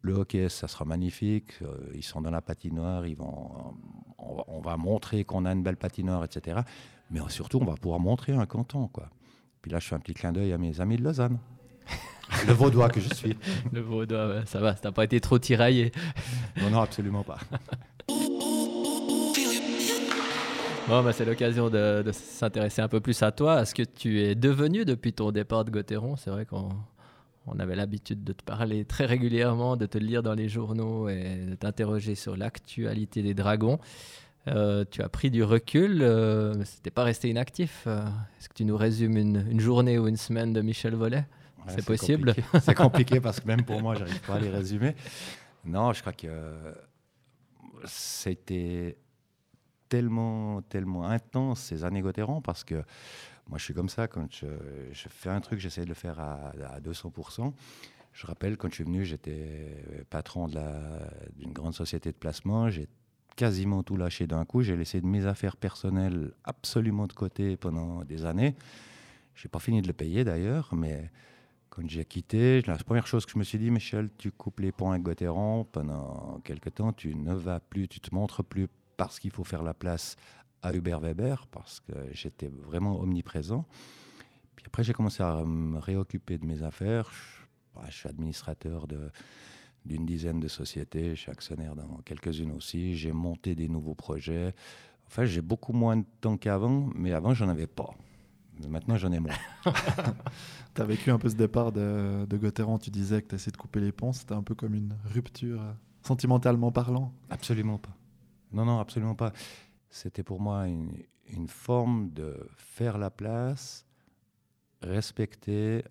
Le 0.01 0.13
hockey, 0.13 0.49
ça 0.49 0.67
sera 0.67 0.85
magnifique. 0.85 1.53
Euh, 1.61 1.77
ils 1.93 2.03
sont 2.03 2.21
dans 2.21 2.31
la 2.31 2.41
patinoire, 2.41 3.07
ils 3.07 3.15
vont, 3.15 3.75
on, 4.17 4.59
va 4.59 4.77
montrer 4.77 5.23
qu'on 5.23 5.45
a 5.45 5.51
une 5.53 5.63
belle 5.63 5.77
patinoire, 5.77 6.23
etc. 6.23 6.61
Mais 7.09 7.19
surtout, 7.29 7.59
on 7.61 7.65
va 7.65 7.75
pouvoir 7.75 7.99
montrer 7.99 8.33
un 8.33 8.45
canton. 8.45 8.87
Quoi. 8.87 9.09
Puis 9.61 9.71
là, 9.71 9.79
je 9.79 9.87
fais 9.87 9.95
un 9.95 9.99
petit 9.99 10.13
clin 10.13 10.31
d'œil 10.31 10.53
à 10.53 10.57
mes 10.57 10.81
amis 10.81 10.97
de 10.97 11.03
Lausanne. 11.03 11.39
Le 12.47 12.53
vaudois 12.53 12.89
que 12.89 12.99
je 12.99 13.13
suis. 13.13 13.37
Le 13.71 13.81
vaudois, 13.81 14.45
ça 14.45 14.59
va, 14.59 14.75
ça 14.75 14.89
n'a 14.89 14.91
pas 14.91 15.03
été 15.03 15.19
trop 15.19 15.37
tiraillé. 15.37 15.91
Non, 16.61 16.69
non, 16.69 16.81
absolument 16.81 17.23
pas. 17.23 17.37
Bon, 20.87 21.03
bah, 21.03 21.13
c'est 21.13 21.25
l'occasion 21.25 21.69
de, 21.69 22.03
s'intéresser 22.11 22.81
un 22.81 22.87
peu 22.87 22.99
plus 22.99 23.21
à 23.23 23.31
toi, 23.31 23.53
à 23.53 23.65
ce 23.65 23.73
que 23.73 23.83
tu 23.83 24.21
es 24.21 24.35
devenu 24.35 24.83
depuis 24.83 25.13
ton 25.13 25.31
départ 25.31 25.63
de 25.63 25.71
Gauthieron. 25.71 26.15
C'est 26.15 26.31
vrai 26.31 26.45
qu'on 26.45 26.69
on 27.47 27.59
avait 27.59 27.75
l'habitude 27.75 28.23
de 28.23 28.33
te 28.33 28.43
parler 28.43 28.85
très 28.85 29.05
régulièrement, 29.05 29.77
de 29.77 29.85
te 29.85 29.97
lire 29.97 30.23
dans 30.23 30.33
les 30.33 30.49
journaux 30.49 31.07
et 31.07 31.45
de 31.49 31.55
t'interroger 31.55 32.15
sur 32.15 32.35
l'actualité 32.35 33.21
des 33.21 33.33
dragons. 33.33 33.79
Euh, 34.47 34.85
tu 34.89 35.01
as 35.01 35.09
pris 35.09 35.29
du 35.29 35.43
recul, 35.43 36.01
euh, 36.01 36.55
mais 36.57 36.65
c'était 36.65 36.91
pas 36.91 37.03
resté 37.03 37.29
inactif. 37.29 37.83
Euh, 37.85 38.03
est-ce 38.39 38.49
que 38.49 38.55
tu 38.55 38.65
nous 38.65 38.77
résumes 38.77 39.17
une, 39.17 39.59
journée 39.59 39.99
ou 39.99 40.07
une 40.07 40.17
semaine 40.17 40.51
de 40.51 40.61
Michel 40.61 40.95
Vollet 40.95 41.27
C'est 41.67 41.85
possible 41.85 42.33
C'est 42.61 42.73
compliqué 42.73 43.19
parce 43.19 43.39
que 43.39 43.47
même 43.47 43.63
pour 43.63 43.81
moi, 43.81 43.95
j'arrive 43.95 44.21
pas 44.21 44.35
à 44.35 44.39
les 44.39 44.49
résumer. 44.49 44.95
Non, 45.63 45.93
je 45.93 46.01
crois 46.01 46.13
que 46.13 46.27
c'était 47.85 48.97
tellement, 49.91 50.61
tellement 50.61 51.03
intense 51.03 51.59
ces 51.59 51.83
années 51.83 52.01
parce 52.45 52.63
que 52.63 52.75
moi 53.49 53.57
je 53.57 53.63
suis 53.65 53.73
comme 53.73 53.89
ça, 53.89 54.07
quand 54.07 54.25
je, 54.33 54.47
fais 55.09 55.29
un 55.29 55.41
truc, 55.41 55.59
j'essaie 55.59 55.83
de 55.83 55.89
le 55.89 55.95
faire 55.95 56.17
à, 56.17 56.79
200%. 56.79 57.51
Je 58.13 58.25
rappelle, 58.25 58.55
quand 58.55 58.69
je 58.69 58.75
suis 58.75 58.83
venu, 58.85 59.03
j'étais 59.03 60.05
patron 60.09 60.47
d'une 60.47 61.51
grande 61.51 61.73
société 61.73 62.09
de 62.11 62.17
placement. 62.17 62.69
J'ai 62.69 62.87
quasiment 63.35 63.83
tout 63.83 63.97
lâché 63.97 64.27
d'un 64.27 64.45
coup. 64.45 64.61
J'ai 64.61 64.77
laissé 64.77 65.01
mes 65.01 65.25
affaires 65.25 65.57
personnelles 65.57 66.31
absolument 66.45 67.07
de 67.07 67.13
côté 67.13 67.57
pendant 67.57 68.05
des 68.05 68.25
années. 68.25 68.55
Je 69.35 69.45
n'ai 69.45 69.49
pas 69.49 69.59
fini 69.59 69.81
de 69.81 69.87
le 69.87 69.93
payer 69.93 70.23
d'ailleurs, 70.23 70.69
mais 70.73 71.11
quand 71.69 71.89
j'ai 71.89 72.05
quitté, 72.05 72.61
la 72.61 72.77
première 72.77 73.07
chose 73.07 73.25
que 73.25 73.33
je 73.33 73.39
me 73.39 73.43
suis 73.43 73.59
dit, 73.59 73.71
Michel, 73.71 74.09
tu 74.17 74.31
coupes 74.31 74.61
les 74.61 74.71
ponts 74.71 74.91
avec 74.91 75.03
Gauthieron 75.03 75.65
pendant 75.65 76.39
quelques 76.45 76.75
temps, 76.75 76.93
tu 76.93 77.13
ne 77.13 77.33
vas 77.33 77.59
plus, 77.59 77.89
tu 77.89 77.99
te 77.99 78.13
montres 78.15 78.43
plus 78.43 78.69
parce 79.01 79.19
qu'il 79.19 79.31
faut 79.31 79.43
faire 79.43 79.63
la 79.63 79.73
place 79.73 80.15
à 80.61 80.75
Hubert 80.75 80.99
Weber, 80.99 81.47
parce 81.47 81.79
que 81.79 81.91
j'étais 82.11 82.49
vraiment 82.49 82.99
omniprésent. 82.99 83.65
Puis 84.55 84.63
après, 84.67 84.83
j'ai 84.83 84.93
commencé 84.93 85.23
à 85.23 85.43
me 85.43 85.79
réoccuper 85.79 86.37
de 86.37 86.45
mes 86.45 86.61
affaires. 86.61 87.09
Je, 87.11 87.41
bah, 87.73 87.87
suis 87.89 88.07
administrateur 88.07 88.85
d'une 89.85 90.05
dizaine 90.05 90.39
de 90.39 90.47
sociétés, 90.47 91.15
je 91.15 91.21
suis 91.21 91.31
actionnaire 91.31 91.75
dans 91.75 91.97
quelques-unes 92.05 92.51
aussi. 92.51 92.95
J'ai 92.95 93.11
monté 93.11 93.55
des 93.55 93.67
nouveaux 93.67 93.95
projets. 93.95 94.53
Enfin, 95.07 95.25
j'ai 95.25 95.41
beaucoup 95.41 95.73
moins 95.73 95.97
de 95.97 96.05
temps 96.21 96.37
qu'avant, 96.37 96.87
mais 96.93 97.11
avant, 97.11 97.33
j'en 97.33 97.49
avais 97.49 97.65
pas. 97.65 97.89
maintenant, 98.69 98.97
j'en 98.97 99.11
ai 99.11 99.19
moins. 99.19 99.33
tu 100.75 100.79
as 100.79 100.85
vécu 100.85 101.09
un 101.09 101.17
peu 101.17 101.29
ce 101.29 101.35
départ 101.35 101.71
de, 101.71 102.27
de 102.29 102.37
Gauthieron, 102.37 102.77
tu 102.77 102.91
disais 102.91 103.23
que 103.23 103.29
tu 103.29 103.33
essayé 103.33 103.51
de 103.51 103.57
couper 103.57 103.79
les 103.79 103.93
ponts. 103.93 104.13
C'était 104.13 104.35
un 104.35 104.43
peu 104.43 104.53
comme 104.53 104.75
une 104.75 104.95
rupture, 105.05 105.59
euh, 105.59 105.73
sentimentalement 106.03 106.71
parlant 106.71 107.11
Absolument 107.31 107.79
pas. 107.79 107.97
Non, 108.51 108.65
non, 108.65 108.79
absolument 108.79 109.15
pas. 109.15 109.31
C'était 109.89 110.23
pour 110.23 110.39
moi 110.39 110.67
une, 110.67 111.47
forme 111.47 112.11
de 112.11 112.49
faire 112.57 112.97
la 112.97 113.09
place, 113.09 113.85
respecter 114.81 115.83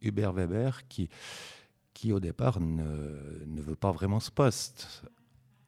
Hubert 0.00 0.32
Weber 0.32 0.86
qui, 0.88 1.08
qui 1.92 2.12
au 2.12 2.20
départ 2.20 2.60
ne, 2.60 3.44
ne 3.44 3.60
veut 3.60 3.76
pas 3.76 3.90
vraiment 3.90 4.20
ce 4.20 4.30
poste. 4.30 5.02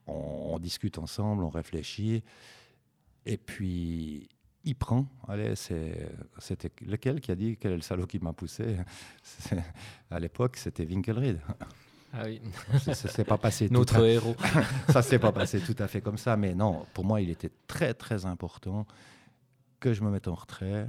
On, 0.07 0.59
discute 0.61 0.99
ensemble, 0.99 1.43
on 1.43 1.49
réfléchit. 1.49 2.23
Et 3.25 3.37
puis, 3.37 4.29
il 4.63 4.77
prend. 4.77 5.07
Allez, 5.27 5.55
c'était 5.57 6.73
lequel 6.87 7.21
qui 7.21 7.33
a 7.33 7.35
dit 7.35 7.57
quel 7.57 7.73
est 7.73 7.77
le 7.77 7.83
salaud 7.83 8.07
qui 8.07 8.19
m'a 8.21 8.33
poussé? 8.33 8.77
À 10.11 10.21
l'époque, 10.21 10.57
c'était 10.57 10.85
Winkelried. 10.85 11.41
Ah 12.19 12.25
oui. 12.25 12.41
Ça 12.79 12.95
s'est 12.95 13.25
pas 13.25 13.39
passé. 13.39 13.69
Notre 13.71 14.03
héros. 14.05 14.37
ça 14.89 15.03
s'est 15.03 15.19
pas 15.19 15.33
passé 15.33 15.61
tout 15.61 15.77
à 15.79 15.87
fait 15.87 16.01
comme 16.01 16.19
ça, 16.19 16.37
mais 16.37 16.55
non. 16.55 16.87
Pour 16.95 17.05
moi, 17.05 17.21
il 17.21 17.31
était 17.31 17.51
très 17.67 17.95
très 17.95 18.25
important 18.25 18.87
que 19.81 19.93
je 19.93 20.03
me 20.03 20.11
mette 20.11 20.29
en 20.29 20.35
retrait. 20.35 20.89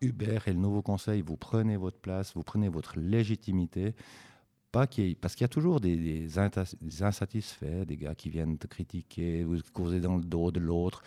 Hubert 0.00 0.48
et 0.48 0.52
le 0.52 0.58
nouveau 0.58 0.82
conseil, 0.82 1.22
vous 1.22 1.36
prenez 1.36 1.76
votre 1.76 1.98
place, 1.98 2.34
vous 2.34 2.42
prenez 2.42 2.68
votre 2.68 2.98
légitimité. 2.98 3.94
Pas 4.72 4.88
parce 5.20 5.36
qu'il 5.36 5.44
y 5.44 5.44
a 5.44 5.48
toujours 5.48 5.80
des, 5.80 5.96
des, 5.96 6.38
insatisfaits, 7.02 7.84
des 7.86 7.96
gars 7.96 8.16
qui 8.16 8.28
viennent 8.28 8.58
te 8.58 8.66
critiquer, 8.66 9.44
vous 9.44 9.58
causer 9.72 10.00
dans 10.00 10.16
le 10.16 10.24
dos 10.24 10.50
de 10.50 10.58
l'autre. 10.58 11.04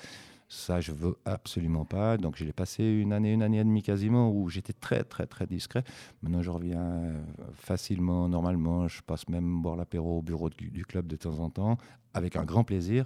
Ça, 0.50 0.80
je 0.80 0.94
veux 0.94 1.18
absolument 1.26 1.84
pas. 1.84 2.16
Donc, 2.16 2.38
j'ai 2.38 2.54
passé 2.54 2.84
une 2.84 3.12
année, 3.12 3.34
une 3.34 3.44
année 3.44 3.60
et 3.60 3.64
demie 3.66 3.84
quasiment 3.84 4.32
où 4.32 4.48
j'étais 4.50 4.72
très, 4.72 5.04
très, 5.04 5.26
très 5.26 5.46
discret. 5.46 5.84
Maintenant, 6.22 6.42
je 6.42 6.50
reviens 6.50 6.82
euh, 6.82 7.22
facilement, 7.54 8.30
normalement. 8.30 8.88
Je 8.88 9.02
passe 9.02 9.28
même 9.28 9.62
boire 9.62 9.76
l'apéro 9.76 10.20
au 10.20 10.22
bureau 10.22 10.50
du, 10.50 10.86
club 10.86 11.08
de 11.08 11.18
temps 11.18 11.40
en 11.40 11.50
temps, 11.50 11.78
avec 12.14 12.38
un 12.38 12.46
grand 12.46 12.64
plaisir. 12.64 13.06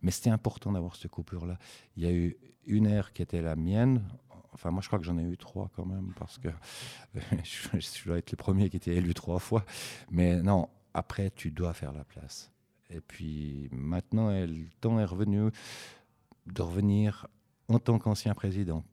Mais 0.00 0.10
c'était 0.10 0.30
important 0.30 0.72
d'avoir 0.72 0.96
cette 0.96 1.10
coupure-là. 1.10 1.58
Il 1.96 2.04
y 2.04 2.06
a 2.06 2.12
eu 2.12 2.38
une 2.64 2.86
ère 2.86 3.12
qui 3.12 3.20
était 3.20 3.42
la 3.42 3.54
mienne. 3.54 4.02
Enfin, 4.54 4.70
moi, 4.70 4.80
je 4.80 4.86
crois 4.86 4.98
que 4.98 5.04
j'en 5.04 5.18
ai 5.18 5.24
eu 5.24 5.36
trois 5.36 5.70
quand 5.76 5.84
même, 5.84 6.14
parce 6.18 6.38
que 6.38 6.48
je, 7.44 8.04
dois 8.06 8.16
être 8.16 8.30
le 8.30 8.36
premier 8.36 8.70
qui 8.70 8.78
était 8.78 8.94
élu 8.94 9.12
trois 9.12 9.40
fois. 9.40 9.66
Mais 10.10 10.40
non, 10.40 10.70
après, 10.94 11.30
tu 11.30 11.50
dois 11.50 11.74
faire 11.74 11.92
la 11.92 12.04
place. 12.04 12.50
Et 12.88 13.02
puis 13.02 13.68
maintenant, 13.72 14.30
le 14.30 14.70
temps 14.80 14.98
est 14.98 15.04
revenu 15.04 15.50
de 16.52 16.62
revenir 16.62 17.26
en 17.68 17.78
tant 17.78 17.98
qu'ancien 17.98 18.34
président. 18.34 18.84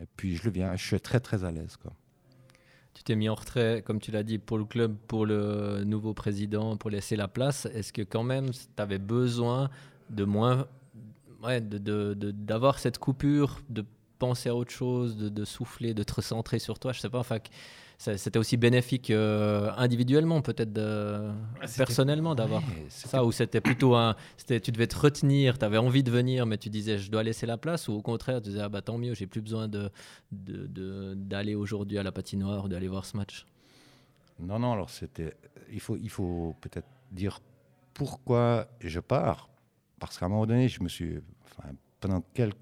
Et 0.00 0.06
puis 0.16 0.36
je 0.36 0.44
le 0.44 0.50
viens, 0.50 0.74
je 0.76 0.84
suis 0.84 1.00
très 1.00 1.20
très 1.20 1.44
à 1.44 1.52
l'aise. 1.52 1.76
Quoi. 1.76 1.92
Tu 2.94 3.02
t'es 3.02 3.16
mis 3.16 3.28
en 3.28 3.34
retrait, 3.34 3.82
comme 3.84 4.00
tu 4.00 4.12
l'as 4.12 4.22
dit, 4.22 4.38
pour 4.38 4.56
le 4.56 4.64
club, 4.64 4.96
pour 5.08 5.26
le 5.26 5.82
nouveau 5.84 6.14
président, 6.14 6.76
pour 6.76 6.90
laisser 6.90 7.16
la 7.16 7.28
place. 7.28 7.66
Est-ce 7.66 7.92
que 7.92 8.02
quand 8.02 8.22
même, 8.22 8.50
tu 8.50 8.66
avais 8.76 8.98
besoin 8.98 9.68
de 10.10 10.24
moins, 10.24 10.68
ouais, 11.42 11.60
d'avoir 11.60 12.72
de, 12.74 12.78
de, 12.78 12.82
cette 12.82 12.98
coupure, 12.98 13.60
de 13.68 13.84
penser 14.18 14.48
à 14.48 14.54
autre 14.54 14.70
chose, 14.70 15.16
de, 15.16 15.28
de, 15.28 15.44
souffler, 15.44 15.92
de 15.92 16.04
te 16.04 16.14
recentrer 16.14 16.60
sur 16.60 16.78
toi? 16.78 16.92
Je 16.92 17.00
sais 17.00 17.10
pas, 17.10 17.18
enfin, 17.18 17.38
c'était 18.16 18.38
aussi 18.38 18.56
bénéfique 18.56 19.10
euh, 19.10 19.70
individuellement, 19.76 20.42
peut-être 20.42 20.72
personnellement 21.76 22.34
d'avoir 22.34 22.62
ça, 22.88 23.24
ou 23.24 23.32
c'était 23.32 23.60
plutôt 23.60 23.94
un. 23.94 24.14
Tu 24.46 24.72
devais 24.72 24.86
te 24.86 24.98
retenir, 24.98 25.58
tu 25.58 25.64
avais 25.64 25.78
envie 25.78 26.02
de 26.02 26.10
venir, 26.10 26.46
mais 26.46 26.58
tu 26.58 26.68
disais 26.68 26.98
je 26.98 27.10
dois 27.10 27.22
laisser 27.22 27.46
la 27.46 27.56
place, 27.56 27.88
ou 27.88 27.92
au 27.92 28.02
contraire, 28.02 28.42
tu 28.42 28.50
disais 28.50 28.60
ah 28.60 28.68
bah 28.68 28.82
tant 28.82 28.98
mieux, 28.98 29.14
j'ai 29.14 29.26
plus 29.26 29.40
besoin 29.40 29.68
d'aller 29.68 29.90
de, 30.32 31.14
de, 31.14 31.54
aujourd'hui 31.54 31.98
à 31.98 32.02
la 32.02 32.12
patinoire, 32.12 32.68
d'aller 32.68 32.88
voir 32.88 33.06
ce 33.06 33.16
match 33.16 33.46
Non, 34.38 34.58
non, 34.58 34.72
alors 34.72 34.90
c'était. 34.90 35.34
Il 35.72 35.80
faut, 35.80 35.96
il 35.96 36.10
faut 36.10 36.54
peut-être 36.60 36.88
dire 37.10 37.40
pourquoi 37.94 38.68
je 38.80 39.00
pars. 39.00 39.48
Parce 39.98 40.18
qu'à 40.18 40.26
un 40.26 40.28
moment 40.28 40.46
donné, 40.46 40.68
je 40.68 40.82
me 40.82 40.88
suis. 40.88 41.18
Enfin, 41.44 41.70
pendant 42.00 42.22
quelques, 42.34 42.56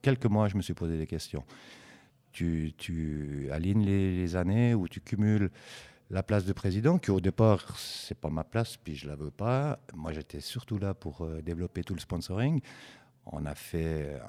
quelques 0.00 0.26
mois, 0.26 0.46
je 0.48 0.56
me 0.56 0.62
suis 0.62 0.74
posé 0.74 0.96
des 0.96 1.06
questions 1.06 1.42
tu, 2.36 3.48
alignes 3.50 3.84
les, 3.84 4.36
années 4.36 4.74
où 4.74 4.88
tu 4.88 5.00
cumules 5.00 5.50
la 6.10 6.22
place 6.22 6.44
de 6.44 6.52
président, 6.52 6.98
qui 6.98 7.10
au 7.10 7.20
départ, 7.20 7.78
c'est 7.78 8.18
pas 8.18 8.30
ma 8.30 8.44
place, 8.44 8.76
puis 8.76 8.94
je 8.94 9.08
la 9.08 9.16
veux 9.16 9.30
pas. 9.30 9.80
Moi, 9.94 10.12
j'étais 10.12 10.40
surtout 10.40 10.78
là 10.78 10.94
pour 10.94 11.22
euh, 11.22 11.42
développer 11.42 11.82
tout 11.82 11.94
le 11.94 12.00
sponsoring. 12.00 12.60
On 13.26 13.44
a 13.44 13.56
fait 13.56 14.20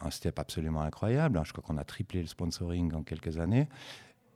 un, 0.00 0.10
step 0.10 0.38
absolument 0.38 0.82
incroyable. 0.82 1.38
Hein. 1.38 1.42
Je 1.46 1.52
crois 1.52 1.64
qu'on 1.66 1.78
a 1.78 1.84
triplé 1.84 2.20
le 2.20 2.26
sponsoring 2.26 2.92
en 2.92 3.02
quelques 3.02 3.38
années. 3.38 3.66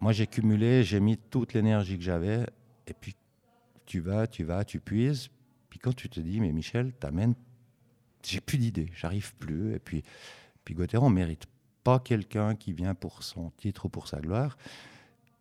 Moi, 0.01 0.13
j'ai 0.13 0.27
cumulé, 0.27 0.85
j'ai 0.85 1.01
mis 1.01 1.19
toute 1.19 1.53
l'énergie 1.53 1.99
que 1.99 2.05
j'avais, 2.05 2.47
et 2.87 2.95
puis 2.95 3.15
tu 3.85 4.01
vas, 4.01 4.27
tu 4.27 4.45
vas, 4.45 4.65
tu 4.65 4.81
puises. 4.81 5.29
Puis 5.69 5.79
quand 5.79 5.95
tu 5.95 6.09
te 6.09 6.21
dis, 6.21 6.41
mais 6.41 6.53
Michel, 6.53 6.95
t'amènes, 6.95 7.35
j'ai 8.23 8.41
plus 8.41 8.57
d'idées, 8.57 8.91
j'arrive 8.95 9.35
plus. 9.35 9.75
Et 9.75 9.79
puis, 9.79 10.03
puis 10.65 10.75
Gauthier, 10.75 11.01
mérite 11.11 11.47
pas 11.85 12.01
quelqu'un 12.01 12.57
qui 12.57 12.73
vient 12.73 12.95
pour 12.95 13.23
son 13.23 13.51
titre 13.51 13.85
ou 13.85 13.89
pour 13.89 14.09
sa 14.09 14.21
gloire. 14.21 14.57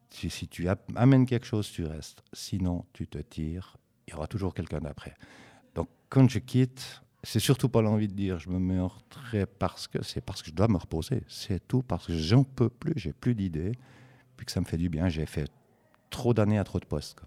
Si, 0.09 0.29
si 0.29 0.47
tu 0.47 0.67
amènes 0.95 1.25
quelque 1.25 1.47
chose, 1.47 1.71
tu 1.71 1.85
restes. 1.85 2.21
Sinon, 2.33 2.85
tu 2.93 3.07
te 3.07 3.17
tires. 3.17 3.77
Il 4.07 4.11
y 4.11 4.13
aura 4.13 4.27
toujours 4.27 4.53
quelqu'un 4.53 4.79
d'après. 4.79 5.15
Donc, 5.73 5.87
quand 6.09 6.29
je 6.29 6.39
quitte, 6.39 7.01
c'est 7.23 7.39
surtout 7.39 7.69
pas 7.69 7.81
l'envie 7.81 8.07
de 8.07 8.13
dire 8.13 8.37
je 8.37 8.49
me 8.49 8.59
mets 8.59 8.79
en 8.79 8.89
retrait 8.89 9.45
parce 9.45 9.87
que 9.87 10.03
c'est 10.03 10.21
parce 10.21 10.41
que 10.41 10.49
je 10.49 10.53
dois 10.53 10.67
me 10.67 10.77
reposer. 10.77 11.23
C'est 11.27 11.65
tout 11.67 11.81
parce 11.81 12.07
que 12.07 12.15
j'en 12.15 12.43
peux 12.43 12.69
plus, 12.69 12.93
j'ai 12.97 13.13
plus 13.13 13.33
d'idées, 13.33 13.71
puis 14.35 14.45
que 14.45 14.51
ça 14.51 14.59
me 14.59 14.65
fait 14.65 14.77
du 14.77 14.89
bien. 14.89 15.07
J'ai 15.07 15.25
fait 15.25 15.49
trop 16.09 16.33
d'années 16.33 16.59
à 16.59 16.63
trop 16.63 16.79
de 16.79 16.85
postes. 16.85 17.17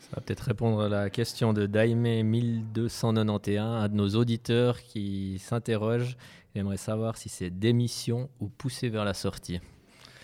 Ça 0.00 0.16
va 0.16 0.22
peut-être 0.22 0.40
répondre 0.40 0.80
à 0.80 0.88
la 0.88 1.10
question 1.10 1.52
de 1.52 1.66
Daime 1.66 2.24
1291, 2.24 3.58
un 3.58 3.88
de 3.88 3.94
nos 3.94 4.08
auditeurs 4.16 4.80
qui 4.82 5.38
s'interroge 5.38 6.16
J'aimerais 6.54 6.78
savoir 6.78 7.16
si 7.16 7.28
c'est 7.28 7.50
démission 7.50 8.28
ou 8.40 8.48
poussé 8.48 8.88
vers 8.88 9.04
la 9.04 9.14
sortie. 9.14 9.60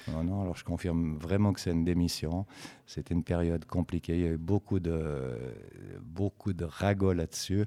Non, 0.09 0.25
non, 0.25 0.43
alors 0.43 0.57
je 0.57 0.65
confirme 0.65 1.19
vraiment 1.19 1.53
que 1.53 1.61
c'est 1.61 1.71
une 1.71 1.85
démission. 1.85 2.47
C'était 2.87 3.15
une 3.15 3.23
période 3.23 3.65
compliquée. 3.65 4.15
Il 4.15 4.23
y 4.23 4.27
a 4.27 4.31
eu 4.31 4.39
beaucoup 4.39 4.81
de, 4.81 5.39
beaucoup 6.01 6.53
de 6.53 6.65
ragots 6.65 7.13
là-dessus. 7.13 7.65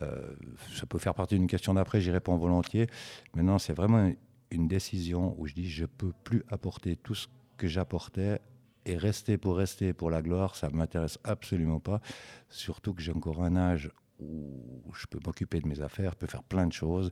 Euh, 0.00 0.34
ça 0.74 0.86
peut 0.86 0.98
faire 0.98 1.14
partie 1.14 1.34
d'une 1.34 1.46
question 1.46 1.74
d'après, 1.74 2.00
j'y 2.00 2.10
réponds 2.10 2.36
volontiers. 2.36 2.86
Mais 3.34 3.42
non, 3.42 3.58
c'est 3.58 3.74
vraiment 3.74 4.10
une 4.50 4.68
décision 4.68 5.34
où 5.38 5.46
je 5.46 5.54
dis 5.54 5.68
je 5.68 5.86
peux 5.86 6.12
plus 6.24 6.44
apporter 6.50 6.96
tout 6.96 7.14
ce 7.14 7.28
que 7.56 7.68
j'apportais 7.68 8.40
et 8.86 8.96
rester 8.96 9.38
pour 9.38 9.56
rester 9.56 9.92
pour 9.92 10.10
la 10.10 10.22
gloire, 10.22 10.56
ça 10.56 10.68
ne 10.68 10.76
m'intéresse 10.76 11.18
absolument 11.24 11.80
pas. 11.80 12.00
Surtout 12.48 12.94
que 12.94 13.02
j'ai 13.02 13.12
encore 13.12 13.42
un 13.42 13.56
âge 13.56 13.90
où 14.20 14.92
je 14.94 15.06
peux 15.06 15.18
m'occuper 15.24 15.60
de 15.60 15.68
mes 15.68 15.80
affaires, 15.80 16.16
peux 16.16 16.26
faire 16.26 16.42
plein 16.42 16.66
de 16.66 16.72
choses. 16.72 17.10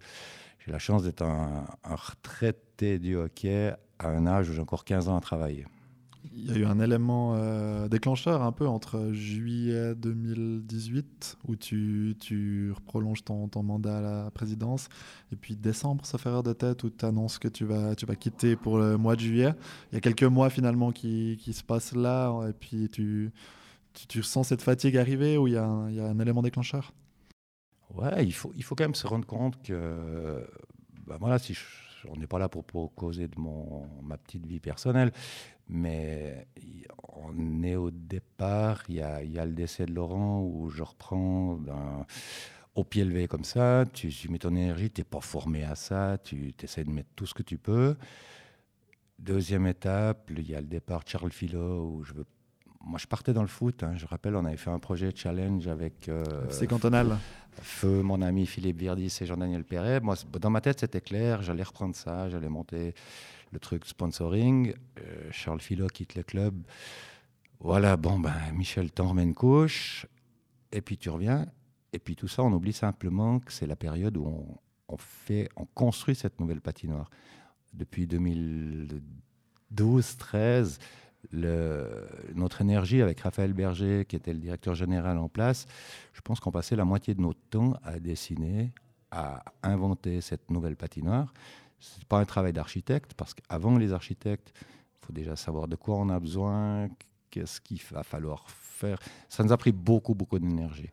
J'ai 0.65 0.73
la 0.73 0.79
chance 0.79 1.03
d'être 1.03 1.23
un, 1.23 1.65
retraité 1.85 2.99
du 2.99 3.17
hockey 3.17 3.75
à 3.99 4.09
un 4.09 4.27
âge 4.27 4.51
où 4.51 4.53
j'ai 4.53 4.61
encore 4.61 4.85
15 4.85 5.09
ans 5.09 5.17
à 5.17 5.21
travailler. 5.21 5.67
Il 6.43 6.51
y 6.51 6.55
a 6.55 6.59
eu 6.59 6.65
un 6.65 6.81
élément 6.81 7.35
euh, 7.35 7.89
déclencheur 7.89 8.43
un 8.43 8.53
peu 8.53 8.67
entre 8.67 9.13
juillet 9.13 9.95
2018, 9.95 11.39
où 11.47 11.57
tu, 11.57 12.17
tu 12.19 12.73
prolonges 12.87 13.25
ton, 13.25 13.49
mandat 13.63 13.99
à 13.99 14.01
la 14.01 14.31
présidence, 14.31 14.89
et 15.33 15.37
puis 15.37 15.57
décembre, 15.57 16.07
ça 16.07 16.19
fait 16.19 16.29
erreur 16.29 16.43
de 16.43 16.53
tête, 16.53 16.83
où 16.85 16.91
tu 16.91 17.05
annonces 17.05 17.39
que 17.39 17.49
tu 17.49 17.65
vas, 17.65 17.95
tu 17.95 18.07
vas 18.07 18.17
quitter 18.17 18.57
pour 18.57 18.79
le 18.79 18.97
mois 18.97 19.17
de 19.17 19.21
juillet. 19.21 19.53
Il 19.93 19.97
y 19.97 19.99
a 19.99 20.01
quelques 20.01 20.23
mois 20.25 20.51
finalement 20.51 20.93
qui, 20.93 21.39
qui 21.41 21.53
se 21.53 21.63
passent 21.63 21.95
là, 21.95 22.49
et 22.49 22.53
puis 22.53 22.89
tu, 22.89 23.33
tu, 24.09 24.23
sens 24.23 24.49
cette 24.49 24.63
fatigue 24.63 24.97
arriver, 24.97 25.37
ou 25.37 25.47
il 25.47 25.55
y 25.55 25.57
a 25.57 25.65
un, 25.65 25.91
il 25.91 25.97
y 25.97 26.01
a 26.01 26.07
un 26.07 26.19
élément 26.19 26.43
déclencheur? 26.43 26.93
Ouais, 27.95 28.25
il 28.25 28.33
faut, 28.33 28.53
il 28.57 28.63
faut 28.63 28.75
quand 28.75 28.85
même 28.85 28.95
se 28.95 29.07
rendre 29.07 29.27
compte 29.27 29.63
que, 29.63 30.47
bah 31.07 31.19
voilà, 31.21 31.39
si 31.39 31.55
on 32.09 32.17
n'est 32.17 32.27
pas 32.27 32.39
là 32.39 32.49
pour, 32.49 32.95
causer 32.95 33.29
de 33.29 33.39
mon, 33.39 33.87
ma 34.03 34.17
petite 34.17 34.47
vie 34.47 34.61
personnelle, 34.61 35.13
mais 35.69 36.47
on 37.13 37.63
est 37.63 37.77
au 37.77 37.91
départ, 37.91 38.83
il 38.89 38.97
y 38.97 39.03
a, 39.03 39.23
y 39.23 39.39
a 39.39 39.45
le 39.45 39.53
décès 39.53 39.87
de 39.87 39.93
Laurent 39.93 40.43
où 40.43 40.71
je 40.71 40.83
reprends 40.83 41.59
au 42.75 42.85
pied 42.85 43.05
levé 43.05 43.29
comme 43.29 43.45
ça, 43.45 43.85
tu, 43.93 44.11
mets 44.31 44.39
ton 44.39 44.51
énergie, 44.51 44.91
tu 44.91 45.01
n'es 45.01 45.05
pas 45.05 45.21
formé 45.21 45.65
à 45.65 45.75
ça, 45.75 46.19
tu 46.23 46.55
essaies 46.63 46.85
de 46.85 46.91
mettre 46.91 47.11
tout 47.17 47.27
ce 47.27 47.35
que 47.35 47.43
tu 47.43 47.59
peux. 47.59 47.97
Deuxième 49.19 49.67
étape, 49.67 50.31
il 50.31 50.49
y 50.49 50.55
a 50.55 50.61
le 50.61 50.67
départ 50.67 51.05
de 51.05 51.09
Charles 51.09 51.33
Philo 51.33 51.85
où 51.85 52.05
je 52.05 52.15
veux 52.15 52.27
moi, 52.83 52.99
je 52.99 53.07
partais 53.07 53.33
dans 53.33 53.43
le 53.43 53.49
foot. 53.49 53.83
Hein. 53.83 53.93
Je 53.97 54.07
rappelle, 54.07 54.35
on 54.35 54.45
avait 54.45 54.57
fait 54.57 54.71
un 54.71 54.79
projet 54.79 55.11
challenge 55.15 55.69
avec. 55.69 56.09
Euh, 56.09 56.25
C'est 56.49 56.67
cantonal. 56.67 57.19
Feu, 57.63 58.03
mon 58.03 58.23
ami 58.23 58.47
Philippe 58.47 58.79
Virdis 58.79 59.19
et 59.21 59.27
Jean-Daniel 59.27 59.65
Perret. 59.65 60.01
Moi, 60.01 60.15
dans 60.41 60.51
ma 60.51 60.61
tête, 60.61 60.81
c'était 60.81 61.01
clair. 61.01 61.43
J'allais 61.43 61.63
reprendre 61.63 61.95
ça. 61.95 62.29
J'allais 62.29 62.49
monter 62.49 62.95
le 63.53 63.59
truc 63.59 63.87
sponsoring. 63.87 64.75
Euh, 64.99 65.29
Charles 65.31 65.61
Philo 65.61 65.87
quitte 65.89 66.15
le 66.15 66.23
club. 66.23 66.55
Voilà, 67.59 67.97
bon, 67.97 68.19
ben, 68.19 68.35
Michel 68.55 68.91
t'en 68.91 69.09
remets 69.09 69.25
une 69.25 69.35
couche. 69.35 70.07
Et 70.73 70.81
puis 70.81 70.97
tu 70.97 71.11
reviens. 71.11 71.47
Et 71.93 71.99
puis 71.99 72.17
tout 72.17 72.29
ça, 72.29 72.43
on 72.43 72.53
oublie 72.53 72.73
simplement 72.73 73.41
que 73.41 73.53
c'est 73.53 73.67
la 73.67 73.77
période 73.77 74.17
où 74.17 74.27
on, 74.27 74.47
on, 74.89 74.97
fait, 74.97 75.49
on 75.57 75.67
construit 75.67 76.15
cette 76.15 76.41
nouvelle 76.41 76.61
patinoire. 76.61 77.11
Depuis 77.75 78.07
2012, 78.07 80.17
13 80.17 80.79
le, 81.31 82.09
notre 82.35 82.61
énergie 82.61 83.03
avec 83.03 83.21
Raphaël 83.21 83.53
Berger, 83.53 84.05
qui 84.07 84.17
était 84.17 84.33
le 84.33 84.41
directeur 84.41 84.75
général 84.75 85.19
en 85.19 85.29
place, 85.29 85.67
je 86.13 86.21
pense 86.21 86.41
qu'on 86.41 86.51
passait 86.51 86.77
la 86.77 86.85
moitié 86.85 87.15
de 87.15 87.21
notre 87.21 87.41
temps 87.51 87.75
à 87.85 87.99
dessiner, 87.99 88.73
à 89.11 89.43
inventer 89.63 90.21
cette 90.21 90.51
nouvelle 90.51 90.77
patinoire. 90.77 91.33
Ce 91.79 91.99
n'est 91.99 92.05
pas 92.07 92.19
un 92.19 92.25
travail 92.25 92.53
d'architecte, 92.53 93.15
parce 93.15 93.35
qu'avant 93.35 93.77
les 93.77 93.93
architectes, 93.93 94.53
il 94.61 95.07
faut 95.07 95.13
déjà 95.13 95.37
savoir 95.37 95.69
de 95.69 95.77
quoi 95.77 95.97
on 95.97 96.09
a 96.09 96.21
besoin, 96.21 96.89
qu'est-ce 97.31 97.61
qu'il 97.61 97.81
va 97.91 98.03
falloir 98.03 98.49
faire. 98.51 98.99
Ça 99.29 99.43
nous 99.43 99.53
a 99.53 99.57
pris 99.57 99.73
beaucoup, 99.73 100.15
beaucoup 100.15 100.39
d'énergie. 100.39 100.91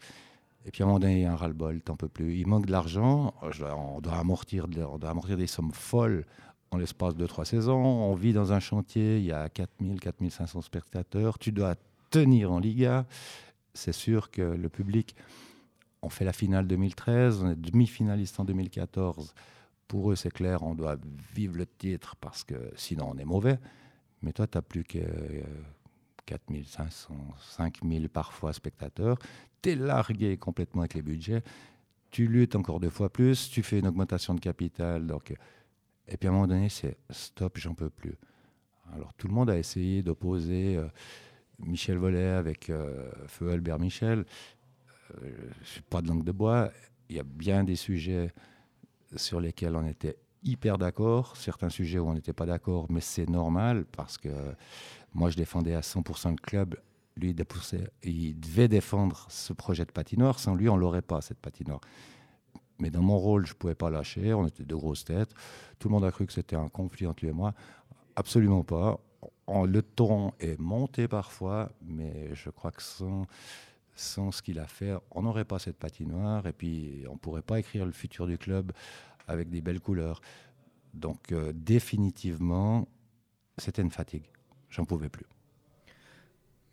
Et 0.66 0.72
puis 0.72 0.84
à 0.84 0.86
un 0.86 0.88
moment 0.88 1.00
donné, 1.00 1.20
il 1.20 1.22
y 1.22 1.26
a 1.26 1.32
un 1.32 1.36
ras-le-bol, 1.36 1.82
t'en 1.82 1.96
peux 1.96 2.10
plus. 2.10 2.36
Il 2.38 2.48
manque 2.48 2.66
de 2.66 2.72
l'argent, 2.72 3.34
on 3.42 4.02
doit, 4.02 4.18
amortir, 4.18 4.68
on 4.92 4.98
doit 4.98 5.10
amortir 5.10 5.38
des 5.38 5.48
sommes 5.48 5.72
folles 5.72 6.26
en 6.72 6.78
l'espace 6.78 7.16
de 7.16 7.26
trois 7.26 7.46
saisons. 7.46 7.84
On 7.84 8.14
vit 8.16 8.34
dans 8.34 8.54
un 8.54 8.60
chantier, 8.60 9.18
il 9.18 9.26
y 9.26 9.32
a 9.32 9.50
4000, 9.50 10.00
4500 10.00 10.62
spectateurs. 10.62 11.40
Tu 11.40 11.52
dois 11.52 11.76
tenir 12.10 12.52
en 12.52 12.60
Liga. 12.60 13.06
C'est 13.74 13.94
sûr 13.94 14.32
que 14.32 14.42
le 14.42 14.70
public, 14.70 15.16
on 16.02 16.10
fait 16.10 16.26
la 16.26 16.34
finale 16.34 16.68
2013, 16.68 17.44
on 17.44 17.52
est 17.52 17.56
demi-finaliste 17.56 18.40
en 18.40 18.46
2014. 18.46 19.34
Pour 19.88 20.12
eux, 20.12 20.16
c'est 20.16 20.32
clair, 20.32 20.64
on 20.64 20.76
doit 20.76 20.98
vivre 21.34 21.58
le 21.58 21.66
titre 21.66 22.16
parce 22.18 22.44
que 22.44 22.56
sinon 22.76 23.12
on 23.14 23.18
est 23.18 23.26
mauvais. 23.26 23.60
Mais 24.22 24.34
toi, 24.34 24.48
tu 24.48 24.58
n'as 24.58 24.62
plus 24.62 24.84
que 24.84 25.00
4500, 26.26 27.14
euh, 27.14 27.34
5000 27.40 28.10
parfois 28.10 28.52
spectateurs. 28.52 29.18
Tu 29.62 29.72
es 29.72 29.76
largué 29.76 30.38
complètement 30.38 30.82
avec 30.82 30.96
les 30.96 31.02
budgets. 31.02 31.44
Tu 32.10 32.28
luttes 32.28 32.56
encore 32.56 32.80
deux 32.80 32.90
fois 32.90 33.10
plus, 33.10 33.50
tu 33.50 33.64
fais 33.64 33.80
une 33.80 33.88
augmentation 33.88 34.34
de 34.34 34.40
capital. 34.40 35.06
Donc, 35.06 35.34
et 36.08 36.18
puis 36.18 36.28
à 36.28 36.32
un 36.32 36.34
moment 36.34 36.48
donné, 36.48 36.70
c'est 36.70 36.98
stop, 37.10 37.58
j'en 37.58 37.74
peux 37.74 37.90
plus. 37.90 38.16
Alors 38.94 39.14
tout 39.14 39.28
le 39.28 39.34
monde 39.34 39.50
a 39.50 39.58
essayé 39.58 40.02
d'opposer 40.02 40.78
euh, 40.78 40.88
Michel 41.60 41.98
Vollet 41.98 42.30
avec 42.30 42.70
euh, 42.70 43.12
Feu 43.28 43.52
Albert 43.52 43.80
Michel. 43.80 44.26
je 45.22 45.28
ne 45.28 45.66
suis 45.66 45.82
pas 45.82 46.02
de 46.02 46.08
langue 46.08 46.24
de 46.24 46.32
bois. 46.32 46.72
Il 47.10 47.16
y 47.16 47.20
a 47.20 47.24
bien 47.24 47.64
des 47.64 47.76
sujets 47.76 48.32
sur 49.16 49.40
lesquels 49.40 49.76
on 49.76 49.86
était 49.86 50.18
hyper 50.44 50.78
d'accord, 50.78 51.36
certains 51.36 51.70
sujets 51.70 52.00
où 52.00 52.08
on 52.08 52.14
n'était 52.14 52.34
pas 52.34 52.46
d'accord, 52.46 52.86
mais 52.90 53.02
c'est 53.02 53.30
normal 53.30 53.86
parce 53.86 54.18
que 54.18 54.30
moi 55.14 55.30
je 55.30 55.36
défendais 55.36 55.74
à 55.74 55.82
100% 55.82 56.32
le 56.32 56.36
club, 56.38 56.76
lui 57.16 57.36
il 58.04 58.40
devait 58.40 58.68
défendre 58.68 59.26
ce 59.30 59.54
projet 59.54 59.86
de 59.86 59.92
patinoire, 59.92 60.40
sans 60.40 60.56
lui 60.56 60.70
on 60.70 60.78
l'aurait 60.78 61.02
pas 61.02 61.22
cette 61.22 61.40
patinoire. 61.40 61.82
Mais 62.80 62.90
dans 62.90 63.02
mon 63.02 63.18
rôle, 63.18 63.46
je 63.46 63.54
ne 63.54 63.58
pouvais 63.58 63.76
pas 63.76 63.90
lâcher, 63.90 64.34
on 64.34 64.46
était 64.48 64.64
deux 64.64 64.78
grosses 64.78 65.06
têtes, 65.06 65.34
tout 65.80 65.88
le 65.90 65.94
monde 65.94 66.06
a 66.06 66.12
cru 66.12 66.26
que 66.26 66.34
c'était 66.34 66.56
un 66.56 66.70
conflit 66.70 67.08
entre 67.08 67.24
lui 67.24 67.30
et 67.30 67.34
moi, 67.34 67.54
absolument 68.16 68.64
pas. 68.64 69.00
le 69.48 69.82
ton 69.82 70.34
est 70.40 70.60
monté 70.60 71.08
parfois, 71.08 71.72
mais 71.82 72.34
je 72.34 72.50
crois 72.50 72.72
que 72.72 72.82
sans, 72.82 73.26
sans 73.96 74.32
ce 74.32 74.42
qu'il 74.42 74.60
a 74.60 74.68
fait, 74.68 74.94
on 75.12 75.24
n'aurait 75.24 75.46
pas 75.46 75.60
cette 75.60 75.78
patinoire 75.78 76.46
et 76.48 76.54
puis 76.54 77.04
on 77.10 77.14
ne 77.14 77.18
pourrait 77.18 77.42
pas 77.42 77.60
écrire 77.60 77.86
le 77.86 77.92
futur 77.92 78.28
du 78.28 78.38
club 78.38 78.72
avec 79.28 79.50
des 79.50 79.62
belles 79.62 79.82
couleurs. 79.82 80.22
Donc 80.94 81.32
euh, 81.32 81.52
définitivement, 81.54 82.88
c'était 83.58 83.82
une 83.82 83.92
fatigue. 83.92 84.26
J'en 84.70 84.86
pouvais 84.86 85.10
plus. 85.10 85.26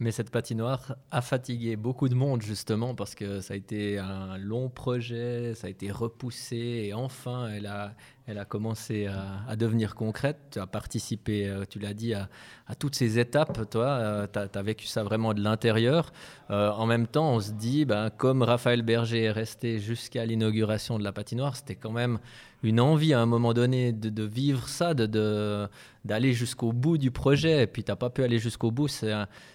Mais 0.04 0.12
cette 0.12 0.28
patinoire 0.28 0.96
a 1.10 1.22
fatigué 1.22 1.76
beaucoup 1.76 2.10
de 2.10 2.14
monde 2.14 2.42
justement 2.42 2.94
parce 2.94 3.14
que 3.14 3.40
ça 3.40 3.54
a 3.54 3.56
été 3.56 3.98
un 3.98 4.36
long 4.36 4.68
projet, 4.68 5.54
ça 5.54 5.66
a 5.66 5.70
été 5.70 5.90
repoussé 5.90 6.82
et 6.84 6.92
enfin 6.92 7.48
elle 7.48 7.64
a, 7.64 7.94
elle 8.26 8.38
a 8.38 8.44
commencé 8.44 9.06
à, 9.06 9.54
devenir 9.56 9.94
concrète. 9.94 10.38
Tu 10.52 10.58
as 10.58 10.66
participé, 10.66 11.46
euh, 11.46 11.64
tu 11.68 11.78
l'as 11.78 11.92
dit, 11.92 12.14
à, 12.14 12.28
toutes 12.78 12.94
ces 12.94 13.18
étapes. 13.18 13.68
Toi, 13.70 13.86
euh, 13.86 14.26
tu 14.32 14.38
as, 14.38 14.62
vécu 14.62 14.86
ça 14.86 15.02
vraiment 15.02 15.34
de 15.34 15.42
l'intérieur. 15.42 16.12
Euh, 16.50 16.70
en 16.70 16.86
même 16.86 17.06
temps, 17.06 17.32
on 17.32 17.40
se 17.40 17.52
dit, 17.52 17.84
ben, 17.84 18.10
comme 18.10 18.42
Raphaël 18.42 18.82
Berger 18.82 19.24
est 19.24 19.30
resté 19.30 19.78
jusqu'à 19.78 20.24
l'inauguration 20.24 20.98
de 20.98 21.04
la 21.04 21.12
patinoire, 21.12 21.56
c'était 21.56 21.76
quand 21.76 21.92
même 21.92 22.18
une 22.62 22.80
envie 22.80 23.12
à 23.12 23.20
un 23.20 23.26
moment 23.26 23.52
donné 23.52 23.92
de, 23.92 24.22
vivre 24.22 24.68
ça, 24.68 24.94
de, 24.94 25.68
d'aller 26.06 26.32
jusqu'au 26.32 26.72
bout 26.72 26.96
du 26.96 27.10
projet. 27.10 27.64
Et 27.64 27.66
puis, 27.66 27.84
tu 27.84 27.90
n'as 27.90 27.96
pas 27.96 28.08
pu 28.08 28.22
aller 28.22 28.38
jusqu'au 28.38 28.70
bout. 28.70 28.88
C'est 28.88 29.12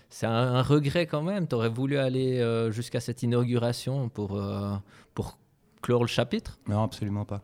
c'est 0.09 0.25
un, 0.25 0.61
regret 0.61 1.05
quand 1.05 1.21
même. 1.21 1.47
Tu 1.47 1.55
aurais 1.55 1.69
voulu 1.69 1.97
aller 1.97 2.39
euh, 2.39 2.71
jusqu'à 2.71 2.99
cette 2.99 3.21
inauguration 3.23 4.09
pour, 4.09 4.35
euh, 4.35 4.75
pour 5.13 5.37
clore 5.81 6.01
le 6.01 6.07
chapitre? 6.07 6.59
Non, 6.67 6.83
absolument 6.83 7.25
pas. 7.25 7.41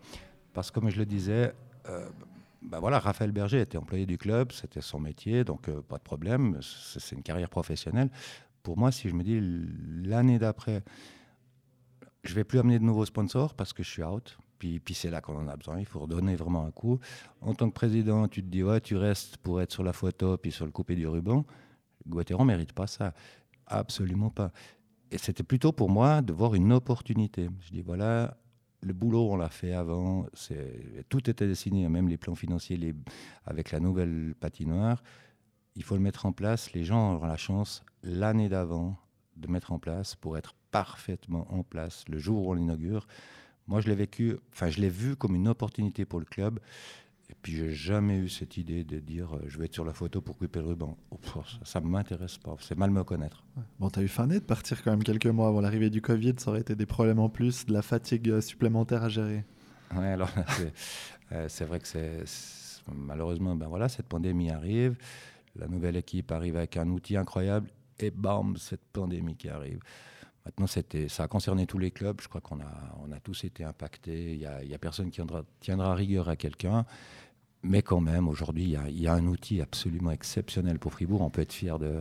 Parce 0.53 0.71
que 0.71 0.79
comme 0.79 0.89
je 0.89 0.97
le 0.97 1.05
disais, 1.05 1.53
euh, 1.89 2.09
ben 2.63 2.79
voilà, 2.79 2.99
Raphaël 2.99 3.31
Berger 3.31 3.61
était 3.61 3.77
employé 3.77 4.05
du 4.05 4.17
club, 4.17 4.51
c'était 4.51 4.81
son 4.81 4.99
métier, 4.99 5.43
donc 5.43 5.69
pas 5.81 5.97
de 5.97 6.03
problème. 6.03 6.59
C'est 6.61 7.15
une 7.15 7.21
carrière 7.21 7.49
professionnelle. 7.49 8.09
Pour 8.63 8.77
moi, 8.77 8.91
si 8.91 9.09
je 9.09 9.13
me 9.13 9.23
dis 9.23 9.39
l'année 10.09 10.39
d'après, 10.39 10.83
je 12.23 12.33
vais 12.33 12.43
plus 12.43 12.57
amener 12.57 12.79
de 12.79 12.83
nouveaux 12.83 13.05
sponsors 13.05 13.53
parce 13.53 13.73
que 13.73 13.83
je 13.83 13.89
suis 13.89 14.03
out. 14.03 14.37
Puis, 14.57 14.79
puis 14.79 14.93
c'est 14.95 15.11
là 15.11 15.21
qu'on 15.21 15.37
en 15.37 15.47
a 15.47 15.55
besoin. 15.55 15.79
Il 15.79 15.85
faut 15.85 15.99
redonner 15.99 16.35
vraiment 16.35 16.65
un 16.65 16.71
coup. 16.71 16.99
En 17.41 17.53
tant 17.53 17.69
que 17.69 17.73
président, 17.73 18.27
tu 18.27 18.41
te 18.41 18.47
dis, 18.47 18.63
ouais, 18.63 18.81
tu 18.81 18.95
restes 18.95 19.37
pour 19.37 19.61
être 19.61 19.71
sur 19.71 19.83
la 19.83 19.93
photo 19.93 20.37
puis 20.37 20.51
sur 20.51 20.65
le 20.65 20.71
coupé 20.71 20.95
du 20.95 21.07
ruban. 21.07 21.45
Guattero 22.07 22.43
ne 22.43 22.47
mérite 22.47 22.73
pas 22.73 22.87
ça. 22.87 23.13
Absolument 23.67 24.29
pas. 24.29 24.51
Et 25.11 25.17
c'était 25.17 25.43
plutôt 25.43 25.71
pour 25.71 25.89
moi 25.89 26.21
de 26.21 26.33
voir 26.33 26.55
une 26.55 26.73
opportunité. 26.73 27.49
Je 27.61 27.71
dis, 27.71 27.81
voilà, 27.81 28.37
le 28.81 28.93
boulot, 28.93 29.31
on 29.31 29.37
l'a 29.37 29.49
fait 29.49 29.73
avant. 29.73 30.25
Tout 31.09 31.29
était 31.29 31.47
dessiné, 31.47 31.87
même 31.89 32.07
les 32.07 32.17
plans 32.17 32.35
financiers 32.35 32.93
avec 33.45 33.71
la 33.71 33.79
nouvelle 33.79 34.35
patinoire. 34.39 35.01
Il 35.75 35.83
faut 35.83 35.95
le 35.95 36.01
mettre 36.01 36.25
en 36.25 36.31
place. 36.31 36.73
Les 36.73 36.83
gens 36.83 37.15
auront 37.15 37.27
la 37.27 37.37
chance, 37.37 37.83
l'année 38.03 38.49
d'avant, 38.49 38.97
de 39.35 39.47
mettre 39.47 39.71
en 39.71 39.79
place 39.79 40.15
pour 40.15 40.37
être 40.37 40.53
parfaitement 40.71 41.47
en 41.53 41.63
place 41.63 42.05
le 42.07 42.17
jour 42.17 42.47
où 42.47 42.51
on 42.51 42.53
l'inaugure. 42.53 43.07
Moi, 43.67 43.81
je 43.81 43.87
l'ai 43.87 43.95
vécu, 43.95 44.37
enfin, 44.53 44.69
je 44.69 44.79
l'ai 44.79 44.89
vu 44.89 45.15
comme 45.15 45.35
une 45.35 45.47
opportunité 45.47 46.05
pour 46.05 46.19
le 46.19 46.25
club. 46.25 46.59
Et 47.29 47.33
puis, 47.41 47.55
j'ai 47.55 47.71
jamais 47.71 48.17
eu 48.17 48.29
cette 48.29 48.57
idée 48.57 48.83
de 48.83 48.99
dire 48.99 49.35
euh, 49.35 49.43
je 49.47 49.57
vais 49.57 49.65
être 49.65 49.73
sur 49.73 49.85
la 49.85 49.93
photo 49.93 50.21
pour 50.21 50.37
couper 50.37 50.59
le 50.59 50.67
ruban. 50.67 50.97
ça 51.63 51.81
ne 51.81 51.87
m'intéresse 51.87 52.37
pas. 52.37 52.55
C'est 52.59 52.77
mal 52.77 52.91
me 52.91 53.03
connaître. 53.03 53.43
Bon, 53.79 53.89
tu 53.89 53.99
as 53.99 54.03
eu 54.03 54.07
fané 54.07 54.35
de 54.35 54.45
partir 54.45 54.83
quand 54.83 54.91
même 54.91 55.03
quelques 55.03 55.25
mois 55.27 55.47
avant 55.47 55.61
l'arrivée 55.61 55.89
du 55.89 56.01
Covid. 56.01 56.35
Ça 56.37 56.51
aurait 56.51 56.61
été 56.61 56.75
des 56.75 56.85
problèmes 56.85 57.19
en 57.19 57.29
plus, 57.29 57.65
de 57.65 57.73
la 57.73 57.81
fatigue 57.81 58.29
euh, 58.29 58.41
supplémentaire 58.41 59.03
à 59.03 59.09
gérer. 59.09 59.43
Oui, 59.95 60.05
alors, 60.05 60.29
euh, 61.31 61.45
c'est 61.49 61.65
vrai 61.65 61.79
que 61.79 61.87
c'est. 61.87 62.23
Malheureusement, 62.93 63.55
ben 63.55 63.67
voilà, 63.67 63.89
cette 63.89 64.05
pandémie 64.05 64.51
arrive. 64.51 64.95
La 65.55 65.67
nouvelle 65.67 65.95
équipe 65.95 66.31
arrive 66.31 66.57
avec 66.57 66.77
un 66.77 66.87
outil 66.89 67.17
incroyable. 67.17 67.69
Et 67.99 68.11
bam, 68.11 68.55
cette 68.57 68.85
pandémie 68.93 69.35
qui 69.35 69.49
arrive. 69.49 69.79
Maintenant, 70.45 70.67
ça 70.67 71.23
a 71.23 71.27
concerné 71.27 71.65
tous 71.65 71.79
les 71.79 71.91
clubs. 71.91 72.21
Je 72.21 72.27
crois 72.27 72.41
qu'on 72.41 72.59
a, 72.59 72.97
on 73.05 73.11
a 73.11 73.19
tous 73.19 73.43
été 73.45 73.63
impactés. 73.63 74.33
Il 74.33 74.37
n'y 74.37 74.45
a, 74.45 74.59
a, 74.75 74.77
personne 74.77 75.07
qui 75.07 75.15
tiendra, 75.15 75.43
tiendra 75.59 75.95
rigueur 75.95 76.29
à 76.29 76.35
quelqu'un. 76.35 76.85
Mais 77.63 77.81
quand 77.81 77.99
même, 77.99 78.27
aujourd'hui, 78.27 78.77
il, 78.89 79.01
y 79.01 79.07
a, 79.07 79.13
un 79.13 79.25
outil 79.25 79.59
absolument 79.59 80.11
exceptionnel 80.11 80.77
pour 80.77 80.93
Fribourg. 80.93 81.21
On 81.21 81.31
peut 81.31 81.41
être 81.41 81.53
fier 81.53 81.79
de, 81.79 81.99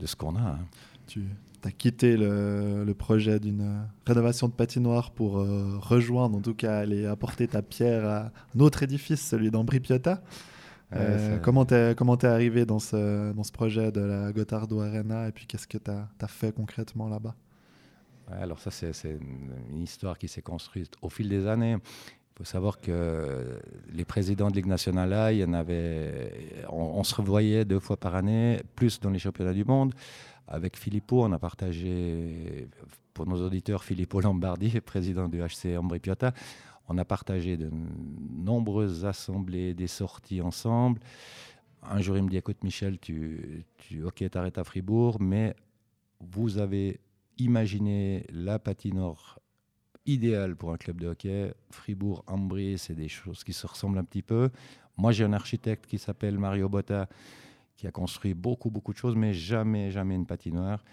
de 0.00 0.06
ce 0.06 0.16
qu'on 0.16 0.34
a. 0.34 0.40
Hein. 0.40 0.58
Tu 1.06 1.24
as 1.62 1.70
quitté 1.70 2.16
le, 2.16 2.92
projet 2.98 3.38
d'une 3.38 3.86
rénovation 4.04 4.48
de 4.48 4.52
patinoire 4.52 5.12
pour 5.12 5.38
euh, 5.38 5.78
rejoindre, 5.78 6.38
en 6.38 6.40
tout 6.40 6.54
cas, 6.54 6.78
aller 6.78 7.06
apporter 7.06 7.46
ta 7.46 7.62
pierre 7.62 8.04
à 8.04 8.32
un 8.56 8.60
autre 8.60 8.82
édifice, 8.82 9.20
celui 9.20 9.50
d'Ambri 9.50 9.78
Piotta. 9.78 10.22
Euh, 10.92 11.38
comment 11.38 11.64
tu 11.66 11.74
es, 11.74 12.24
arrivé 12.24 12.66
dans 12.66 12.80
ce, 12.80 13.32
dans 13.32 13.44
ce 13.44 13.52
projet 13.52 13.92
de 13.92 14.00
la 14.00 14.32
Gotardo 14.32 14.80
Arena 14.80 15.28
et 15.28 15.32
puis 15.32 15.46
qu'est-ce 15.46 15.68
que 15.68 15.78
tu 15.78 15.88
as, 15.88 16.08
as, 16.20 16.26
fait 16.26 16.52
concrètement 16.52 17.08
là-bas? 17.08 17.36
Alors 18.38 18.58
ça, 18.58 18.70
c'est 18.70 19.18
une 19.70 19.82
histoire 19.82 20.18
qui 20.18 20.28
s'est 20.28 20.42
construite 20.42 20.92
au 21.02 21.08
fil 21.08 21.28
des 21.28 21.46
années. 21.46 21.76
Il 21.76 22.38
faut 22.38 22.44
savoir 22.44 22.80
que 22.80 23.60
les 23.92 24.04
présidents 24.04 24.48
de 24.48 24.54
Ligue 24.54 24.66
nationale, 24.66 25.34
il 25.34 25.38
y 25.38 25.44
en 25.44 25.52
avait, 25.52 26.64
on, 26.70 27.04
se 27.04 27.14
revoyait 27.14 27.64
deux 27.64 27.80
fois 27.80 27.96
par 27.98 28.14
année, 28.14 28.62
plus 28.76 28.98
dans 29.00 29.10
les 29.10 29.18
championnats 29.18 29.52
du 29.52 29.64
monde. 29.64 29.94
Avec 30.48 30.76
Filippo, 30.76 31.22
on 31.22 31.32
a 31.32 31.38
partagé, 31.38 32.68
pour 33.12 33.26
nos 33.26 33.44
auditeurs, 33.44 33.84
Filippo 33.84 34.20
Lombardi, 34.20 34.80
président 34.84 35.28
du 35.28 35.40
HC 35.40 35.76
Ambri 35.78 35.98
Piotta, 35.98 36.32
on 36.88 36.98
a 36.98 37.04
partagé 37.04 37.56
de 37.56 37.70
nombreuses 37.70 39.04
assemblées, 39.04 39.74
des 39.74 39.86
sorties 39.86 40.40
ensemble. 40.40 41.00
Un 41.82 42.00
jour, 42.00 42.16
il 42.16 42.24
me 42.24 42.28
dit, 42.28 42.36
écoute 42.36 42.64
Michel, 42.64 42.98
tu, 42.98 43.64
tu 43.76 44.02
ok, 44.02 44.28
t'arrêtes 44.30 44.58
à 44.58 44.64
Fribourg, 44.64 45.18
mais 45.20 45.54
vous 46.20 46.58
avez 46.58 47.00
imaginez 47.40 48.24
la 48.30 48.58
patinoire 48.58 49.38
idéale 50.06 50.56
pour 50.56 50.72
un 50.72 50.76
club 50.76 51.00
de 51.00 51.08
hockey. 51.08 51.52
Fribourg, 51.70 52.24
Ambry, 52.26 52.78
c'est 52.78 52.94
des 52.94 53.08
choses 53.08 53.44
qui 53.44 53.52
se 53.52 53.66
ressemblent 53.66 53.98
un 53.98 54.04
petit 54.04 54.22
peu. 54.22 54.50
Moi, 54.96 55.12
j'ai 55.12 55.24
un 55.24 55.32
architecte 55.32 55.86
qui 55.86 55.98
s'appelle 55.98 56.38
Mario 56.38 56.68
Botta, 56.68 57.08
qui 57.76 57.86
a 57.86 57.90
construit 57.90 58.34
beaucoup, 58.34 58.70
beaucoup 58.70 58.92
de 58.92 58.98
choses, 58.98 59.16
mais 59.16 59.32
jamais, 59.32 59.90
jamais 59.90 60.14
une 60.14 60.26
patinoire. 60.26 60.84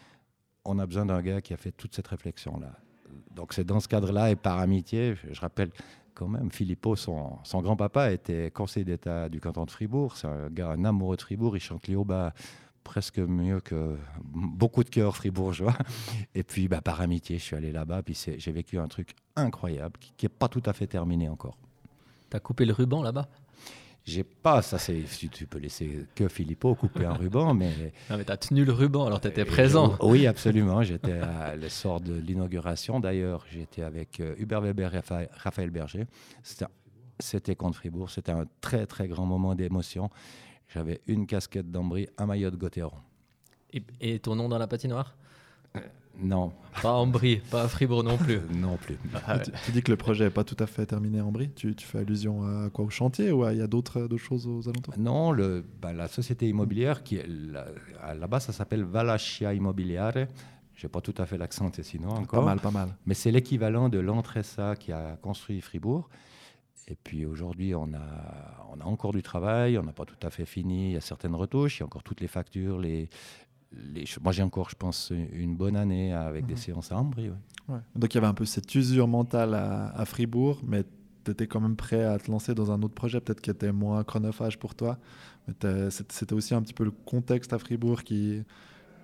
On 0.66 0.80
a 0.80 0.86
besoin 0.86 1.06
d'un 1.06 1.22
gars 1.22 1.42
qui 1.42 1.54
a 1.54 1.58
fait 1.58 1.72
toute 1.72 1.96
cette 1.96 2.08
réflexion-là. 2.08 2.74
Donc, 3.34 3.54
c'est 3.54 3.64
dans 3.64 3.80
ce 3.80 3.88
cadre-là 3.88 4.32
et 4.32 4.36
par 4.36 4.60
amitié, 4.60 5.16
je 5.30 5.40
rappelle 5.40 5.72
quand 6.14 6.28
même, 6.28 6.52
Philippot, 6.52 6.96
son, 6.96 7.40
grand-papa 7.54 8.12
était 8.12 8.50
conseiller 8.50 8.86
d'État 8.86 9.30
du 9.30 9.40
canton 9.40 9.66
de 9.66 9.72
Fribourg. 9.72 10.18
C'est 10.18 10.28
un 10.28 10.50
gars, 10.50 10.72
un 10.72 10.84
amoureux 10.84 11.16
de 11.16 11.22
Fribourg. 11.22 11.56
Il 11.56 11.60
chante 11.60 11.88
les 11.88 11.96
bas 11.96 12.34
presque 12.88 13.20
mieux 13.20 13.60
que 13.60 13.98
beaucoup 14.24 14.84
de 14.86 14.90
cœurs 14.90 15.16
fribourgeois. 15.16 15.78
Et 16.36 16.44
puis, 16.44 16.70
bah, 16.70 16.80
par 16.80 17.02
amitié, 17.02 17.38
je 17.38 17.44
suis 17.44 17.56
allé 17.56 17.74
là-bas. 17.74 18.02
Puis 18.02 18.18
j'ai 18.38 18.52
vécu 18.54 18.80
un 18.80 18.88
truc 18.88 19.14
incroyable 19.36 20.00
qui 20.00 20.26
n'est 20.26 20.30
pas 20.30 20.48
tout 20.48 20.64
à 20.66 20.72
fait 20.72 20.88
terminé 20.88 21.28
encore. 21.28 21.58
Tu 22.32 22.38
as 22.38 22.40
coupé 22.40 22.66
le 22.66 22.72
ruban 22.72 23.04
là-bas? 23.04 23.28
J'ai 24.06 24.24
pas, 24.24 24.62
ça 24.62 24.80
c'est, 24.80 25.04
tu 25.34 25.48
peux 25.48 25.60
laisser 25.60 26.06
que 26.16 26.30
Philippot 26.30 26.76
couper 26.76 27.04
un 27.04 27.14
ruban, 27.14 27.54
mais. 27.54 27.92
Non, 28.10 28.16
mais 28.16 28.24
t'as 28.24 28.38
tenu 28.38 28.64
le 28.64 28.72
ruban, 28.72 29.06
alors 29.06 29.20
tu 29.20 29.28
étais 29.28 29.44
présent. 29.44 29.98
oui, 30.02 30.26
absolument. 30.26 30.82
J'étais 30.82 31.20
à 31.20 31.58
l'essor 31.58 32.00
de 32.00 32.14
l'inauguration. 32.14 33.02
D'ailleurs, 33.02 33.46
j'étais 33.52 33.82
avec 33.82 34.22
euh, 34.22 34.34
Hubert 34.38 34.62
Weber 34.62 34.96
et 34.96 35.02
Raphaël 35.34 35.72
Berger. 35.72 36.06
C'était 37.20 37.56
contre 37.56 37.80
Fribourg. 37.80 38.10
C'était 38.10 38.32
un 38.32 38.46
très, 38.62 38.86
très 38.86 39.10
grand 39.10 39.26
moment 39.26 39.56
d'émotion. 39.56 40.10
J'avais 40.68 41.02
une 41.08 41.26
casquette 41.26 41.72
d'Ambry, 41.72 42.08
un 42.18 42.26
maillot 42.26 42.52
de 42.52 42.58
Gauthieron. 42.58 42.98
Et, 43.74 43.84
et 44.02 44.20
ton 44.20 44.36
nom 44.36 44.50
dans 44.50 44.58
la 44.58 44.68
patinoire? 44.68 45.16
Non. 46.20 46.52
Pas 46.82 47.06
Brie, 47.06 47.38
pas 47.52 47.64
à 47.64 47.68
Fribourg 47.68 48.04
non 48.04 48.18
plus. 48.18 48.40
non 48.54 48.78
plus. 48.78 48.98
Ah 49.28 49.40
tu, 49.40 49.72
dis 49.72 49.82
que 49.82 49.92
le 49.92 49.98
projet 49.98 50.26
n'est 50.26 50.32
pas 50.32 50.44
tout 50.44 50.56
à 50.60 50.66
fait 50.66 50.86
terminé 50.86 51.22
en 51.22 51.32
Brie. 51.32 51.50
Tu, 51.52 51.74
fais 51.80 52.00
allusion 52.00 52.44
à 52.44 52.70
quoi 52.70 52.86
Au 52.86 52.90
chantier 52.90 53.32
ou 53.32 53.48
il 53.50 53.58
y 53.58 53.62
a 53.62 53.68
d'autres 53.68 54.08
choses 54.18 54.48
aux 54.48 54.68
alentours? 54.68 54.94
Non, 54.98 55.32
le, 55.32 55.64
bah, 55.82 55.94
la 55.94 56.08
société 56.08 56.48
immobilière, 56.48 57.04
qui 57.04 57.18
est 57.18 57.28
là-bas, 57.28 58.40
ça 58.40 58.52
s'appelle 58.52 58.84
Valachia 58.84 59.54
Immobiliare. 59.54 60.28
Je 60.76 60.86
n'ai 60.86 60.92
pas 60.92 61.02
tout 61.02 61.16
à 61.18 61.26
fait 61.26 61.38
l'accent 61.38 61.72
sinon 61.82 62.10
encore. 62.10 62.42
Pas 62.42 62.46
mal, 62.46 62.60
pas 62.60 62.72
mal. 62.72 62.96
Mais 63.06 63.14
c'est 63.14 63.32
l'équivalent 63.32 63.90
de 63.90 64.00
l'Entressa 64.00 64.76
qui 64.76 64.92
a 64.92 65.18
construit 65.22 65.62
Fribourg. 65.62 66.10
Et 66.88 66.96
puis 66.96 67.26
aujourd'hui, 67.26 67.76
on 67.76 67.94
a, 67.94 68.66
on 68.72 68.80
a 68.80 68.86
encore 68.86 69.12
du 69.12 69.22
travail, 69.22 69.78
on 69.78 69.84
n'a 69.84 69.94
pas 69.94 70.06
tout 70.06 70.16
à 70.26 70.30
fait 70.30 70.46
fini. 70.46 70.90
Il 70.90 70.94
y 70.94 70.98
a 70.98 71.02
certaines 71.02 71.36
retouches, 71.36 71.78
il 71.78 71.80
y 71.82 71.84
a 71.84 71.86
encore 71.86 72.04
toutes 72.04 72.22
les 72.22 72.28
factures, 72.28 72.80
les, 72.80 73.10
moi, 74.22 74.32
j'ai 74.32 74.44
encore, 74.44 74.70
je 74.70 74.76
pense, 74.76 75.12
une 75.12 75.56
bonne 75.56 75.76
année 75.76 76.14
avec 76.14 76.46
des 76.46 76.54
mhm. 76.54 76.60
séances 76.60 76.92
à 76.92 76.98
Ambry. 76.98 77.32
Donc, 77.96 78.14
il 78.14 78.16
y 78.16 78.18
avait 78.18 78.28
un 78.28 78.34
peu 78.34 78.46
cette 78.46 78.74
usure 78.74 79.08
mentale 79.08 79.54
à, 79.54 80.06
Fribourg, 80.06 80.62
mais 80.66 80.84
tu 81.26 81.32
étais 81.32 81.48
quand 81.48 81.60
même 81.60 81.76
prêt 81.76 82.04
à 82.04 82.18
te 82.18 82.32
lancer 82.32 82.56
dans 82.56 82.72
un 82.72 82.82
autre 82.82 82.94
projet, 82.94 83.20
peut-être 83.20 83.42
qui 83.42 83.50
était 83.50 83.72
moins 83.72 84.04
chronophage 84.04 84.58
pour 84.58 84.74
toi. 84.76 84.98
Mais 85.48 85.90
c'était 85.90 86.34
aussi 86.34 86.54
un 86.54 86.62
petit 86.62 86.74
peu 86.74 86.86
le 86.86 86.92
contexte 86.92 87.54
à 87.54 87.60
Fribourg 87.60 88.04
qui, 88.04 88.44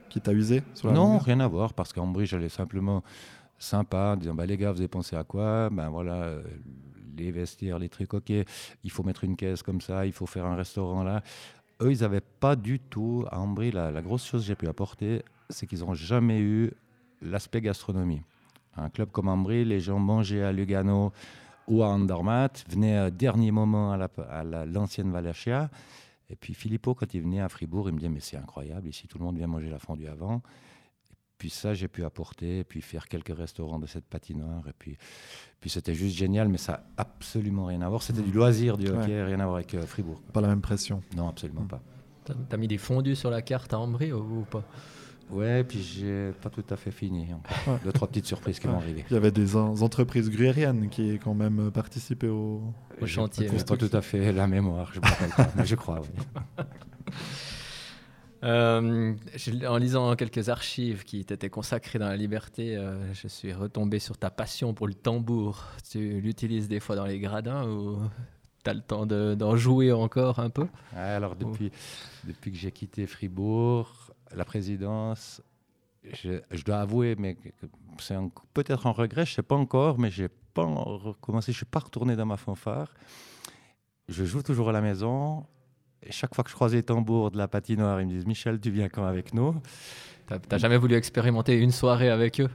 qui 0.10 0.22
t'a 0.22 0.32
usé 0.32 0.64
Non, 0.84 1.18
rien 1.18 1.40
à 1.42 1.48
voir, 1.48 1.74
parce 1.74 1.92
qu'à 1.92 2.02
Ambry, 2.02 2.26
j'allais 2.26 2.50
simplement 2.50 3.04
sympa, 3.60 4.14
en 4.14 4.18
disant 4.18 4.34
bah, 4.34 4.46
les 4.46 4.58
gars, 4.58 4.72
vous 4.72 4.80
avez 4.80 4.88
pensé 4.88 5.16
à 5.16 5.24
quoi? 5.24 5.70
Ben 5.70 5.90
voilà, 5.90 6.16
euh, 6.24 6.44
les 7.18 7.32
vestiaires, 7.32 7.80
les 7.80 7.90
trucs, 7.90 8.14
ok, 8.14 8.30
il 8.30 8.92
faut 8.92 9.04
mettre 9.04 9.24
une 9.24 9.36
caisse 9.36 9.64
comme 9.64 9.82
ça, 9.82 10.06
il 10.06 10.14
faut 10.14 10.26
faire 10.26 10.46
un 10.46 10.56
restaurant 10.56 11.04
là 11.04 11.24
eux, 11.84 11.92
ils 11.92 12.02
n'avaient 12.02 12.22
pas 12.22 12.56
du 12.56 12.80
tout, 12.80 13.26
à 13.30 13.40
Ambry, 13.40 13.72
la, 13.72 14.02
grosse 14.02 14.26
chose 14.26 14.42
que 14.42 14.48
j'ai 14.48 14.56
pu 14.56 14.68
apporter, 14.68 15.24
c'est 15.50 15.68
qu'ils 15.68 15.80
n'ont 15.80 15.94
jamais 15.94 16.40
eu 16.40 16.72
l'aspect 17.22 17.62
gastronomie. 17.62 18.22
Un 18.76 18.90
club 18.90 19.12
comme 19.12 19.28
Ambry, 19.28 19.66
les 19.66 19.80
gens 19.80 20.00
mangeaient 20.00 20.44
à 20.44 20.52
Lugano 20.52 21.12
ou 21.68 21.84
à 21.84 21.88
Andermatt, 21.88 22.66
venaient 22.70 22.98
à 22.98 23.12
dernier 23.12 23.52
moment 23.52 23.92
à 23.92 24.66
l'ancienne 24.66 25.12
Valachia. 25.12 25.70
Et 26.30 26.36
puis 26.36 26.54
Filippo, 26.54 26.96
quand 26.96 27.14
il 27.14 27.22
venait 27.22 27.42
à 27.42 27.50
Fribourg, 27.50 27.90
il 27.90 27.94
me 27.94 28.00
disait 28.00 28.10
Mais 28.10 28.20
c'est 28.20 28.38
incroyable, 28.38 28.88
ici 28.88 29.08
tout 29.08 29.20
le 29.20 29.26
monde 29.26 29.38
vient 29.38 29.48
manger 29.48 29.70
la 29.70 29.80
fondue 29.80 30.08
avant. 30.08 30.42
Puis 31.44 31.50
ça, 31.50 31.74
j'ai 31.74 31.90
pu 31.90 32.06
apporter, 32.06 32.64
puis 32.64 32.80
faire 32.80 33.06
quelques 33.10 33.38
restaurants 33.38 33.78
de 33.78 33.86
cette 33.86 34.06
patinoire. 34.06 34.66
Et 34.70 34.72
puis, 34.80 34.98
puis 35.60 35.70
c'était 35.70 35.94
juste 35.94 36.16
génial, 36.16 36.48
mais 36.48 36.58
ça 36.58 36.72
n'a 36.72 36.84
absolument 36.96 37.66
rien 37.66 37.82
à 37.82 37.90
voir. 37.90 38.02
C'était 38.02 38.22
du 38.22 38.32
loisir 38.32 38.78
du 38.78 38.88
hockey, 38.88 39.22
rien 39.22 39.42
à 39.42 39.44
voir 39.44 39.56
avec 39.56 39.74
euh, 39.74 39.82
Fribourg. 39.82 40.22
Pas 40.32 40.40
la 40.40 40.48
même 40.48 40.62
pression. 40.62 41.04
Non, 41.18 41.28
absolument 41.28 41.66
pas. 41.66 41.82
T'as 42.48 42.56
mis 42.56 42.70
des 42.70 42.78
fondus 42.78 43.18
sur 43.18 43.30
la 43.30 43.42
carte 43.42 43.74
à 43.74 43.80
Ambry 43.80 44.14
ou 44.14 44.46
pas? 44.50 44.64
Ouais, 45.32 45.66
puis 45.66 45.84
j'ai 45.84 46.32
pas 46.42 46.50
tout 46.50 46.64
à 46.70 46.78
fait 46.78 46.92
fini. 46.92 47.28
Ouais. 47.68 47.78
Deux, 47.84 47.92
trois 47.92 48.08
petites 48.08 48.28
surprises 48.28 48.58
qui 48.58 48.68
vont 48.68 48.78
arriver. 48.78 49.04
Il 49.10 49.14
y 49.14 49.18
avait 49.18 49.32
des 49.32 49.58
entreprises 49.58 50.30
gruyériennes 50.30 50.88
qui 50.88 51.20
quand 51.22 51.34
même 51.34 51.72
participaient 51.72 52.30
au, 52.30 52.62
au 53.02 53.06
chantier. 53.06 53.50
Je 53.54 53.66
pas 53.66 53.76
tout 53.76 53.90
à 53.92 54.02
fait 54.02 54.32
la 54.32 54.48
mémoire, 54.48 54.94
je 54.94 55.02
me 55.02 55.06
rappelle 55.06 55.32
pas, 55.32 55.52
mais 55.58 55.66
je 55.66 55.76
crois, 55.76 56.00
oui. 56.00 56.64
Euh, 58.44 59.16
en 59.68 59.78
lisant 59.78 60.16
quelques 60.16 60.50
archives 60.50 61.04
qui 61.06 61.24
t'étaient 61.24 61.50
consacrées 61.50 61.98
dans 61.98 62.10
la 62.10 62.18
liberté, 62.18 62.76
euh, 62.76 63.14
je 63.14 63.28
suis 63.30 63.54
retombé 63.54 64.00
sur 64.00 64.18
ta 64.18 64.30
passion 64.30 64.74
pour 64.74 64.88
le 64.88 64.94
tambour. 64.94 65.64
Tu 65.90 66.20
l'utilises 66.20 66.68
des 66.68 66.82
fois 66.82 66.96
dans 66.96 67.06
les 67.06 67.20
gradins 67.20 67.66
ou 67.66 68.00
tu 68.64 68.70
as 68.70 68.74
le 68.74 68.82
temps 68.82 69.06
d'en 69.06 69.56
jouer 69.56 69.92
encore 69.94 70.40
un 70.40 70.50
peu? 70.50 70.68
Alors, 70.96 71.36
depuis, 71.36 71.72
depuis 72.26 72.52
que 72.52 72.58
j'ai 72.58 72.72
quitté 72.72 73.08
Fribourg, 73.08 73.90
la 74.36 74.44
présidence, 74.44 75.42
je, 76.04 76.64
dois 76.66 76.80
avouer, 76.80 77.16
mais 77.18 77.38
c'est 78.00 78.18
peut-être 78.54 78.88
un 78.88 78.92
regret, 78.92 79.26
je 79.26 79.32
ne 79.32 79.36
sais 79.36 79.44
pas 79.44 79.56
encore, 79.56 80.00
mais 80.00 80.12
j'ai 80.12 80.30
pas 80.54 80.66
recommencé, 80.66 81.52
je 81.54 81.58
ne 81.58 81.60
suis 81.60 81.66
pas 81.66 81.80
retourné 81.80 82.18
dans 82.18 82.26
ma 82.26 82.38
fanfare. 82.38 82.94
Je 84.10 84.26
joue 84.26 84.44
toujours 84.44 84.70
à 84.70 84.74
la 84.74 84.82
maison 84.82 85.46
chaque 86.10 86.36
fois 86.36 86.44
que 86.44 86.50
je 86.50 86.56
croise 86.56 86.74
les 86.74 86.84
tambours 86.84 87.32
de 87.32 87.38
la 87.38 87.48
patinoire, 87.48 88.02
ils 88.02 88.08
me 88.08 88.12
disent 88.12 88.26
Michel, 88.26 88.60
tu 88.60 88.72
viens 88.72 88.90
quand 88.90 89.06
avec 89.06 89.34
nous? 89.34 89.56
T'as 90.48 90.58
jamais 90.58 90.78
voulu 90.78 90.96
expérimenter 90.96 91.58
une 91.58 91.72
soirée 91.72 92.10
avec 92.10 92.40
eux? 92.40 92.50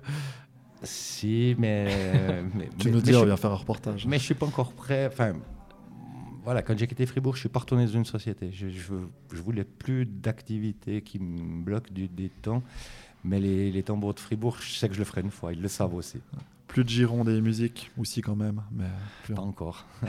Si, 0.83 1.55
mais. 1.59 1.89
tu 2.79 2.91
nous 2.91 3.01
dis, 3.01 3.15
on 3.15 3.25
vient 3.25 3.37
faire 3.37 3.53
un 3.53 3.57
reportage. 3.57 4.07
Mais 4.07 4.19
je 4.19 4.25
suis 4.25 4.35
pas 4.35 4.47
encore 4.47 4.73
prêt. 4.73 5.07
Enfin, 5.07 5.35
voilà, 6.45 6.63
quand 6.63 6.79
j'ai 6.79 6.87
quitté 6.87 7.05
Fribourg, 7.05 7.35
je 7.35 7.41
suis 7.41 7.49
pas 7.49 7.61
retourné 7.61 7.85
dans 7.85 7.93
une 7.93 8.05
société. 8.05 8.51
Je, 8.53 8.69
je, 8.69 9.43
voulais 9.43 9.65
plus 9.65 10.07
d'activités 10.07 11.03
qui 11.03 11.19
me 11.19 11.63
bloquent 11.63 11.93
du, 11.93 12.09
des 12.09 12.31
temps. 12.31 12.63
Mais 13.25 13.41
les, 13.41 13.71
les, 13.71 13.83
tambours 13.83 14.15
de 14.15 14.21
Fribourg, 14.21 14.57
je 14.61 14.71
sais 14.71 14.89
que 14.89 14.95
je 14.95 15.01
le 15.01 15.05
ferai 15.05 15.21
une 15.21 15.31
fois. 15.31 15.53
Ils 15.53 15.61
le 15.61 15.69
savent 15.69 15.95
aussi. 15.95 16.21
Plus 16.69 16.85
de 16.85 16.89
giron 16.89 17.25
des 17.25 17.41
musiques, 17.41 17.91
aussi 17.99 18.23
quand 18.23 18.37
même. 18.37 18.63
Mais 18.71 19.35
Pas 19.35 19.43
encore. 19.43 19.85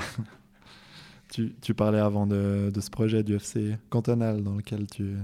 Tu, 1.29 1.73
parlais 1.75 1.99
avant 1.99 2.25
de, 2.25 2.71
ce 2.79 2.89
projet 2.89 3.23
du 3.23 3.35
FC 3.35 3.77
cantonal 3.89 4.41
dans 4.43 4.55
lequel 4.55 4.87
tu, 4.87 5.15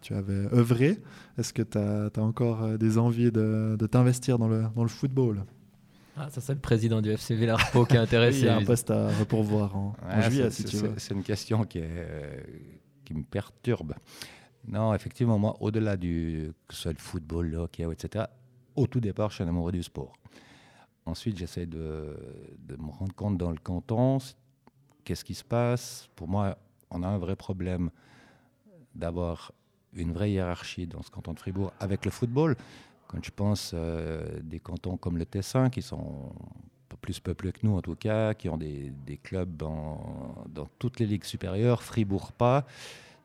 tu 0.00 0.12
avais 0.14 0.52
œuvré. 0.52 1.00
Est-ce 1.38 1.52
que 1.52 1.62
tu 1.62 1.78
as, 1.78 2.10
encore 2.18 2.64
euh, 2.64 2.76
des 2.76 2.98
envies 2.98 3.30
de, 3.30 3.86
t'investir 3.86 4.38
dans 4.38 4.48
le, 4.48 4.64
dans 4.74 4.82
le 4.82 4.88
football? 4.88 5.44
Ah, 6.16 6.28
ça, 6.30 6.40
c'est 6.40 6.54
le 6.54 6.60
président 6.60 7.00
du 7.00 7.10
FC 7.10 7.36
Villarpo 7.36 7.84
qui 7.86 7.94
est 7.94 7.98
intéressé. 7.98 8.38
Il 8.42 8.46
y 8.46 8.48
a 8.48 8.56
un 8.56 8.64
poste 8.64 8.90
à 8.90 9.10
pourvoir 9.28 9.76
en, 9.76 9.94
juillet, 10.22 10.50
si 10.50 10.64
tu 10.64 10.76
veux. 10.76 10.94
C'est 10.96 11.14
une 11.14 11.22
question 11.22 11.64
qui, 11.64 11.78
est, 11.78 12.46
qui 13.04 13.14
me 13.14 13.22
perturbe. 13.22 13.94
Non, 14.66 14.94
effectivement, 14.94 15.38
moi, 15.38 15.56
au-delà 15.60 15.96
du 15.96 16.52
que 16.66 16.74
ce 16.74 16.82
soit 16.82 16.92
le 16.92 16.98
football, 16.98 17.48
le 17.48 17.58
hockey, 17.58 17.84
etc., 17.92 18.24
au 18.74 18.86
tout 18.86 19.00
départ, 19.00 19.30
je 19.30 19.36
suis 19.36 19.44
un 19.44 19.48
amoureux 19.48 19.72
du 19.72 19.82
sport. 19.82 20.12
Ensuite, 21.06 21.36
j'essaie 21.36 21.66
de, 21.66 22.16
de, 22.58 22.76
me 22.76 22.90
rendre 22.90 23.14
compte 23.14 23.36
dans 23.36 23.50
le 23.50 23.58
canton, 23.58 24.18
qu'est-ce 25.04 25.24
qui 25.24 25.34
se 25.34 25.44
passe? 25.44 26.08
Pour 26.16 26.28
moi, 26.28 26.56
on 26.90 27.02
a 27.02 27.08
un 27.08 27.18
vrai 27.18 27.36
problème 27.36 27.90
d'avoir 28.94 29.52
une 29.94 30.12
vraie 30.12 30.32
hiérarchie 30.32 30.86
dans 30.86 31.02
ce 31.02 31.10
canton 31.10 31.32
de 31.32 31.38
Fribourg 31.38 31.72
avec 31.80 32.04
le 32.04 32.10
football. 32.10 32.56
Quand 33.06 33.24
je 33.24 33.30
pense 33.30 33.72
euh, 33.74 34.40
des 34.42 34.60
cantons 34.60 34.96
comme 34.96 35.18
le 35.18 35.26
Tessin, 35.26 35.70
qui 35.70 35.82
sont 35.82 36.32
plus 37.00 37.20
peuplés 37.20 37.52
que 37.52 37.58
nous 37.64 37.76
en 37.76 37.82
tout 37.82 37.96
cas, 37.96 38.34
qui 38.34 38.48
ont 38.48 38.56
des, 38.56 38.92
clubs 39.22 39.56
dans 39.56 40.36
toutes 40.78 41.00
les 41.00 41.06
ligues 41.06 41.24
supérieures, 41.24 41.82
Fribourg 41.82 42.32
pas. 42.32 42.64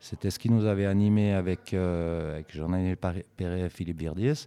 C'était 0.00 0.30
ce 0.30 0.38
qui 0.38 0.48
nous 0.48 0.64
avait 0.64 0.86
animé 0.86 1.34
avec, 1.34 1.74
euh, 1.74 2.32
avec 2.32 2.54
Jean-Daniel 2.54 2.96
Perret 2.96 3.26
et 3.38 3.68
Philippe 3.68 3.98
Birdies. 3.98 4.46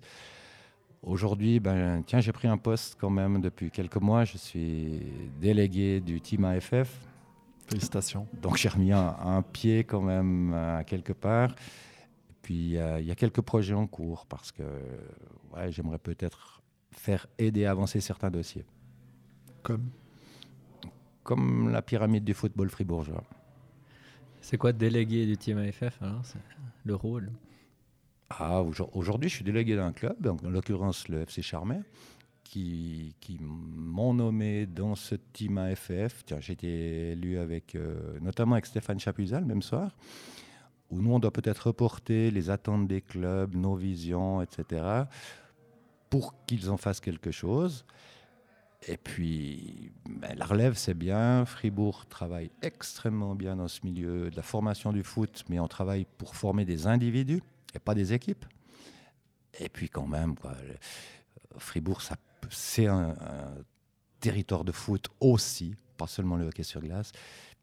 Aujourd'hui, 1.04 1.60
ben, 1.60 2.02
tiens, 2.06 2.22
j'ai 2.22 2.32
pris 2.32 2.48
un 2.48 2.58
poste 2.58 2.98
quand 3.00 3.12
même 3.12 3.40
depuis 3.40 3.70
quelques 3.70 3.98
mois. 3.98 4.26
Je 4.26 4.38
suis 4.38 5.00
délégué 5.40 6.00
du 6.00 6.20
team 6.22 6.46
AFF, 6.46 6.98
Félicitations. 7.68 8.28
Donc 8.42 8.58
j'ai 8.58 8.70
remis 8.70 8.92
un, 8.92 9.42
pied 9.42 9.84
quand 9.84 10.02
même 10.02 10.54
à 10.54 10.84
quelque 10.84 11.14
part. 11.14 11.56
Puis 12.42 12.76
il 12.76 13.06
y 13.06 13.12
a 13.12 13.16
quelques 13.16 13.42
projets 13.42 13.74
en 13.74 13.88
cours 13.88 14.26
parce 14.26 14.52
que 14.52 14.64
ouais, 15.56 15.72
j'aimerais 15.72 16.00
peut-être 16.00 16.62
faire 16.92 17.28
aider 17.38 17.66
à 17.66 17.72
avancer 17.72 18.00
certains 18.02 18.30
dossiers. 18.30 18.66
Comme? 19.62 19.90
Comme 21.24 21.70
la 21.70 21.82
pyramide 21.82 22.24
du 22.24 22.34
football 22.34 22.70
fribourgeois. 22.70 23.24
C'est 24.42 24.58
quoi 24.58 24.74
délégué 24.74 25.26
du 25.26 25.38
team 25.38 25.58
AFF 25.58 26.00
Le 26.84 26.96
rôle 26.96 27.32
ah, 28.30 28.62
Aujourd'hui, 28.94 29.30
je 29.30 29.36
suis 29.36 29.44
délégué 29.46 29.76
d'un 29.76 29.94
club, 29.94 30.28
en 30.28 30.50
l'occurrence 30.50 31.08
le 31.08 31.22
FC 31.22 31.42
Charmet 31.42 31.82
qui, 32.54 33.40
m'ont 33.42 34.14
nommé 34.14 34.66
dans 34.66 34.96
ce 34.96 35.16
team 35.16 35.58
AFF. 35.58 36.24
J'ai 36.40 36.54
été 36.54 37.12
élu 37.12 37.40
avec, 37.40 37.76
euh, 37.76 38.20
notamment 38.22 38.54
avec 38.54 38.68
Stéphane 38.68 39.00
Chapuzal 39.00 39.42
le 39.42 39.48
même 39.48 39.62
soir, 39.64 39.96
où 40.92 41.02
nous, 41.02 41.12
on 41.12 41.20
doit 41.20 41.32
peut-être 41.32 41.68
reporter 41.68 42.30
les 42.30 42.50
attentes 42.50 42.88
des 42.88 43.02
clubs, 43.02 43.56
nos 43.56 43.76
visions, 43.76 44.42
etc., 44.42 44.84
pour 46.10 46.36
qu'ils 46.46 46.70
en 46.70 46.78
fassent 46.78 47.00
quelque 47.00 47.32
chose. 47.32 47.86
Et 48.88 48.98
puis, 48.98 49.92
ben, 50.08 50.36
la 50.38 50.46
relève, 50.46 50.76
c'est 50.76 50.94
bien. 50.94 51.46
Fribourg 51.46 52.06
travaille 52.06 52.52
extrêmement 52.62 53.34
bien 53.34 53.56
dans 53.56 53.68
ce 53.68 53.80
milieu 53.84 54.30
de 54.30 54.36
la 54.36 54.44
formation 54.44 54.94
du 54.94 55.02
foot, 55.02 55.44
mais 55.50 55.60
on 55.60 55.68
travaille 55.68 56.06
pour 56.18 56.36
former 56.36 56.66
des 56.66 56.86
individus 56.86 57.42
et 57.74 57.80
pas 57.80 57.96
des 57.96 58.14
équipes. 58.14 58.46
Et 59.60 59.70
puis, 59.70 59.90
quand 59.90 60.06
même, 60.06 60.36
quoi, 60.36 60.54
Fribourg, 61.58 62.02
ça 62.02 62.16
c'est 62.54 62.88
un, 62.88 63.16
territoire 64.20 64.64
de 64.64 64.72
foot 64.72 65.08
aussi, 65.20 65.76
pas 65.98 66.08
seulement 66.08 66.38
le 66.38 66.48
hockey 66.48 66.64
sur 66.64 66.80
glace. 66.80 67.12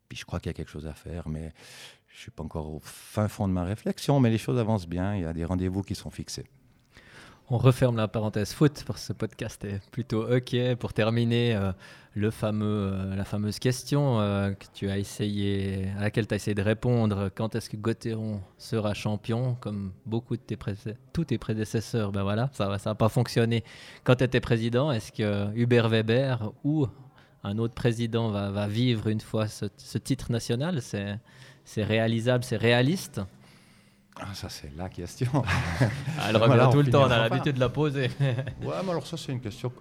Puis 0.09 0.19
je 0.19 0.27
crois 0.27 0.41
qu'il 0.41 0.51
y 0.51 0.55
a 0.55 0.55
quelque 0.55 0.71
chose 0.71 0.87
à 0.87 0.93
faire, 0.93 1.27
mais 1.29 1.55
je 2.09 2.17
ne 2.17 2.21
suis 2.21 2.31
pas 2.31 2.43
encore 2.43 2.69
au 2.69 2.81
fin 2.81 3.29
fond 3.29 3.49
de 3.49 3.53
ma 3.53 3.65
réflexion, 3.65 4.21
mais 4.21 4.29
les 4.29 4.37
choses 4.37 4.59
avancent 4.59 4.87
bien. 4.87 5.17
Il 5.17 5.23
y 5.23 5.25
a 5.25 5.33
des 5.33 5.45
rendez-vous 5.45 5.83
qui 5.83 5.95
sont 5.95 6.11
fixés. 6.11 6.47
On 7.53 7.59
referme 7.59 7.97
la 7.97 8.07
parenthèse 8.07 8.53
foot 8.53 8.85
que 8.85 8.97
ce 8.97 9.13
podcast 9.13 9.65
est 9.65 9.81
plutôt 9.91 10.23
OK. 10.23 10.57
Pour 10.79 10.93
terminer, 10.93 11.57
euh, 11.57 11.73
le 12.15 12.31
fameux, 12.31 12.93
euh, 12.93 13.17
la 13.17 13.25
fameuse 13.25 13.59
question 13.59 14.21
euh, 14.21 14.53
que 14.53 14.67
tu 14.73 14.89
as 14.89 14.99
essayé, 14.99 15.89
à 15.99 16.03
laquelle 16.03 16.29
tu 16.29 16.35
as 16.35 16.37
essayé 16.37 16.55
de 16.55 16.63
répondre 16.63 17.29
quand 17.35 17.57
est-ce 17.57 17.69
que 17.69 17.77
Gauthieron 17.77 18.41
sera 18.57 18.95
champion 18.95 19.57
Comme 19.59 19.91
beaucoup 20.07 20.37
de 20.37 20.43
tes 20.43 20.57
tous 21.13 21.25
tes 21.25 21.39
prédécesseurs, 21.39 22.13
ben 22.13 22.23
voilà, 22.23 22.51
ça 22.53 22.79
n'a 22.87 22.95
pas 22.95 23.09
fonctionné. 23.09 23.65
Quand 24.05 24.15
tu 24.15 24.23
étais 24.23 24.39
président, 24.39 24.93
est-ce 24.93 25.11
que 25.11 25.53
Hubert 25.57 25.89
Weber 25.89 26.53
ou 26.63 26.87
un 27.43 27.59
autre 27.59 27.75
président 27.75 28.31
va, 28.31 28.53
va 28.53 28.69
vivre 28.69 29.09
une 29.09 29.21
fois 29.21 29.49
ce, 29.49 29.65
ce 29.77 29.99
titre 29.99 30.31
national? 30.31 30.81
C'est 30.83 31.83
réalisable, 31.83 32.45
c'est 32.45 32.59
réaliste? 32.59 33.21
Ah, 34.21 34.35
ça, 34.35 34.49
c'est 34.49 34.75
la 34.77 34.89
question. 34.89 35.31
Elle 36.29 36.37
revient 36.37 36.69
tout 36.71 36.83
le 36.83 36.91
temps, 36.91 37.03
on 37.03 37.11
a 37.11 37.29
l'habitude 37.29 37.55
de 37.55 37.61
la 37.61 37.69
poser. 37.69 38.11
ouais, 38.21 38.45
mais 38.63 38.91
alors 38.91 39.07
ça, 39.07 39.17
c'est 39.17 39.33
une 39.33 39.41
question. 39.41 39.73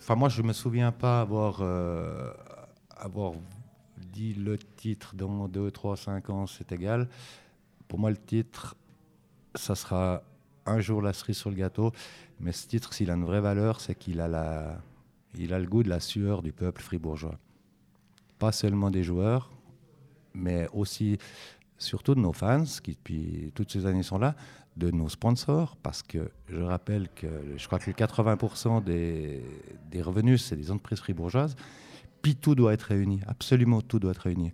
Enfin, 0.00 0.14
moi, 0.14 0.28
je 0.28 0.42
ne 0.42 0.48
me 0.48 0.52
souviens 0.52 0.92
pas 0.92 1.20
avoir, 1.20 1.58
euh, 1.60 2.32
avoir 2.96 3.32
dit 3.96 4.34
le 4.34 4.58
titre 4.58 5.14
dans 5.14 5.48
2, 5.48 5.70
3, 5.70 5.96
5 5.96 6.30
ans, 6.30 6.46
c'est 6.46 6.72
égal. 6.72 7.08
Pour 7.88 7.98
moi, 7.98 8.10
le 8.10 8.16
titre, 8.16 8.74
ça 9.54 9.74
sera 9.74 10.22
un 10.66 10.80
jour 10.80 11.02
la 11.02 11.12
cerise 11.12 11.36
sur 11.36 11.50
le 11.50 11.56
gâteau. 11.56 11.92
Mais 12.40 12.52
ce 12.52 12.66
titre, 12.66 12.92
s'il 12.92 13.10
a 13.10 13.14
une 13.14 13.24
vraie 13.24 13.40
valeur, 13.40 13.80
c'est 13.80 13.94
qu'il 13.94 14.20
a, 14.20 14.28
la, 14.28 14.78
il 15.38 15.52
a 15.54 15.58
le 15.58 15.66
goût 15.66 15.82
de 15.82 15.88
la 15.88 16.00
sueur 16.00 16.42
du 16.42 16.52
peuple 16.52 16.82
fribourgeois. 16.82 17.38
Pas 18.38 18.52
seulement 18.52 18.90
des 18.90 19.02
joueurs, 19.02 19.50
mais 20.34 20.68
aussi 20.72 21.18
surtout 21.84 22.14
de 22.14 22.20
nos 22.20 22.32
fans 22.32 22.64
qui 22.82 22.92
depuis 22.92 23.52
toutes 23.54 23.70
ces 23.70 23.86
années 23.86 24.02
sont 24.02 24.18
là, 24.18 24.34
de 24.76 24.90
nos 24.90 25.08
sponsors, 25.08 25.76
parce 25.76 26.02
que 26.02 26.30
je 26.48 26.60
rappelle 26.60 27.08
que 27.14 27.26
je 27.56 27.66
crois 27.66 27.78
que 27.78 27.90
80% 27.90 28.82
des, 28.82 29.44
des, 29.90 30.02
revenus, 30.02 30.44
c'est 30.44 30.56
des 30.56 30.70
entreprises 30.70 30.98
fribourgeoises, 30.98 31.54
puis 32.22 32.34
tout 32.34 32.54
doit 32.54 32.72
être 32.72 32.82
réuni, 32.82 33.20
absolument 33.26 33.80
tout 33.80 34.00
doit 34.00 34.10
être 34.10 34.18
réuni. 34.18 34.50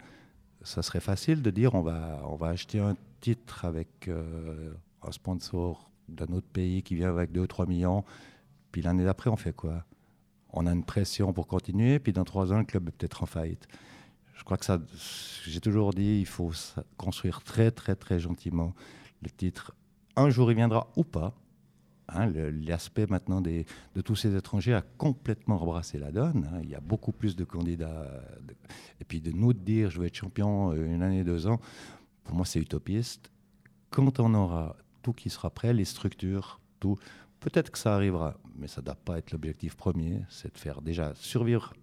Ça 0.62 0.82
serait 0.82 1.00
facile 1.00 1.40
de 1.40 1.50
dire 1.50 1.74
on 1.74 1.80
va, 1.80 2.20
on 2.26 2.36
va 2.36 2.48
acheter 2.48 2.80
un 2.80 2.96
titre 3.20 3.64
avec 3.64 4.08
euh, 4.08 4.72
un 5.02 5.12
sponsor 5.12 5.90
d'un 6.08 6.26
autre 6.34 6.48
pays 6.52 6.82
qui 6.82 6.96
vient 6.96 7.08
avec 7.08 7.32
2 7.32 7.40
ou 7.40 7.46
3 7.46 7.66
millions, 7.66 8.04
puis 8.72 8.82
l'année 8.82 9.04
d'après 9.04 9.30
on 9.30 9.36
fait 9.36 9.54
quoi? 9.54 9.84
On 10.52 10.66
a 10.66 10.72
une 10.72 10.84
pression 10.84 11.32
pour 11.32 11.46
continuer, 11.46 11.98
puis 11.98 12.12
dans 12.12 12.24
3 12.24 12.52
ans 12.52 12.58
le 12.58 12.64
club 12.64 12.88
est 12.88 12.92
peut-être 12.92 13.22
en 13.22 13.26
faillite 13.26 13.68
je 14.40 14.44
crois 14.46 14.56
que 14.56 14.64
ça, 14.64 14.78
j'ai 15.46 15.60
toujours 15.60 15.92
dit, 15.92 16.18
il 16.18 16.26
faut 16.26 16.50
construire 16.96 17.42
très, 17.42 17.70
très, 17.70 17.94
très 17.94 18.18
gentiment 18.18 18.74
le 19.20 19.28
titre. 19.28 19.74
Un 20.16 20.30
jour, 20.30 20.50
il 20.50 20.54
viendra 20.54 20.88
ou 20.96 21.04
pas. 21.04 21.34
Hein, 22.08 22.32
L'aspect 22.66 23.06
maintenant 23.06 23.42
de 23.42 23.64
tous 24.02 24.16
ces 24.16 24.34
étrangers 24.34 24.72
a 24.72 24.80
complètement 24.80 25.58
rebrassé 25.58 25.98
la 25.98 26.10
donne. 26.10 26.48
Hein. 26.50 26.60
Il 26.62 26.70
y 26.70 26.74
a 26.74 26.80
beaucoup 26.80 27.12
plus 27.12 27.36
de 27.36 27.44
candidats. 27.44 28.10
Et 28.98 29.04
puis 29.04 29.20
de 29.20 29.30
nous 29.30 29.52
dire, 29.52 29.90
je 29.90 30.00
vais 30.00 30.06
être 30.06 30.16
champion 30.16 30.72
euh, 30.72 30.86
une 30.86 31.02
année, 31.02 31.22
deux 31.22 31.46
ans, 31.46 31.60
pour 32.24 32.34
moi, 32.34 32.46
c'est 32.46 32.60
utopiste. 32.60 33.30
Quand 33.90 34.20
on 34.20 34.32
aura 34.32 34.74
tout 35.02 35.12
qui 35.12 35.28
sera 35.28 35.50
prêt, 35.50 35.74
les 35.74 35.84
structures, 35.84 36.60
tout, 36.80 36.96
peut-être 37.40 37.70
que 37.70 37.78
ça 37.78 37.94
arrivera, 37.94 38.38
mais 38.56 38.68
ça 38.68 38.80
ne 38.80 38.86
doit 38.86 38.94
pas 38.94 39.18
être 39.18 39.32
l'objectif 39.32 39.76
premier. 39.76 40.22
C'est 40.30 40.54
de 40.54 40.58
faire 40.58 40.80
déjà 40.80 41.12
survivre, 41.14 41.74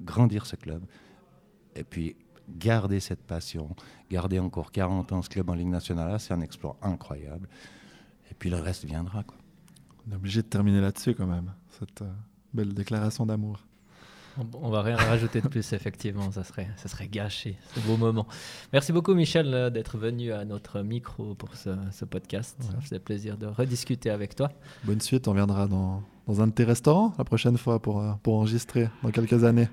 grandir 0.00 0.46
ce 0.46 0.54
club 0.54 0.84
et 1.80 1.84
puis, 1.84 2.14
garder 2.58 3.00
cette 3.00 3.22
passion, 3.22 3.74
garder 4.10 4.38
encore 4.38 4.70
40 4.70 5.12
ans 5.12 5.22
ce 5.22 5.30
club 5.30 5.48
en 5.48 5.54
Ligue 5.54 5.68
nationale, 5.68 6.20
c'est 6.20 6.34
un 6.34 6.42
exploit 6.42 6.76
incroyable. 6.82 7.48
Et 8.30 8.34
puis 8.34 8.50
le 8.50 8.56
reste 8.56 8.84
viendra. 8.84 9.22
Quoi. 9.22 9.36
On 10.06 10.12
est 10.12 10.16
obligé 10.16 10.42
de 10.42 10.46
terminer 10.46 10.80
là-dessus 10.80 11.14
quand 11.14 11.26
même, 11.26 11.52
cette 11.78 12.02
euh, 12.02 12.12
belle 12.52 12.74
déclaration 12.74 13.24
d'amour. 13.24 13.60
On 14.54 14.70
va 14.70 14.82
rien 14.82 14.96
rajouter 14.96 15.40
de 15.40 15.48
plus, 15.48 15.72
effectivement, 15.72 16.30
ça 16.30 16.44
serait, 16.44 16.68
ça 16.76 16.88
serait 16.88 17.08
gâché, 17.08 17.56
ce 17.74 17.80
beau 17.80 17.96
moment. 17.96 18.26
Merci 18.72 18.92
beaucoup, 18.92 19.14
Michel, 19.14 19.54
euh, 19.54 19.70
d'être 19.70 19.96
venu 19.96 20.32
à 20.32 20.44
notre 20.44 20.82
micro 20.82 21.34
pour 21.34 21.54
ce, 21.56 22.04
podcast. 22.04 22.56
Ça 22.60 22.78
faisait 22.80 23.00
plaisir 23.00 23.38
de 23.38 23.46
rediscuter 23.46 24.10
avec 24.10 24.34
toi. 24.34 24.50
Bonne 24.84 25.00
suite, 25.00 25.28
on 25.28 25.34
viendra 25.34 25.66
dans, 25.66 26.02
dans 26.26 26.42
un 26.42 26.46
de 26.46 26.52
tes 26.52 26.64
restaurants 26.64 27.14
la 27.16 27.24
prochaine 27.24 27.56
fois 27.56 27.80
pour, 27.80 28.00
euh, 28.00 28.12
pour 28.22 28.34
enregistrer 28.34 28.90
dans 29.02 29.10
quelques 29.10 29.44
années 29.44 29.68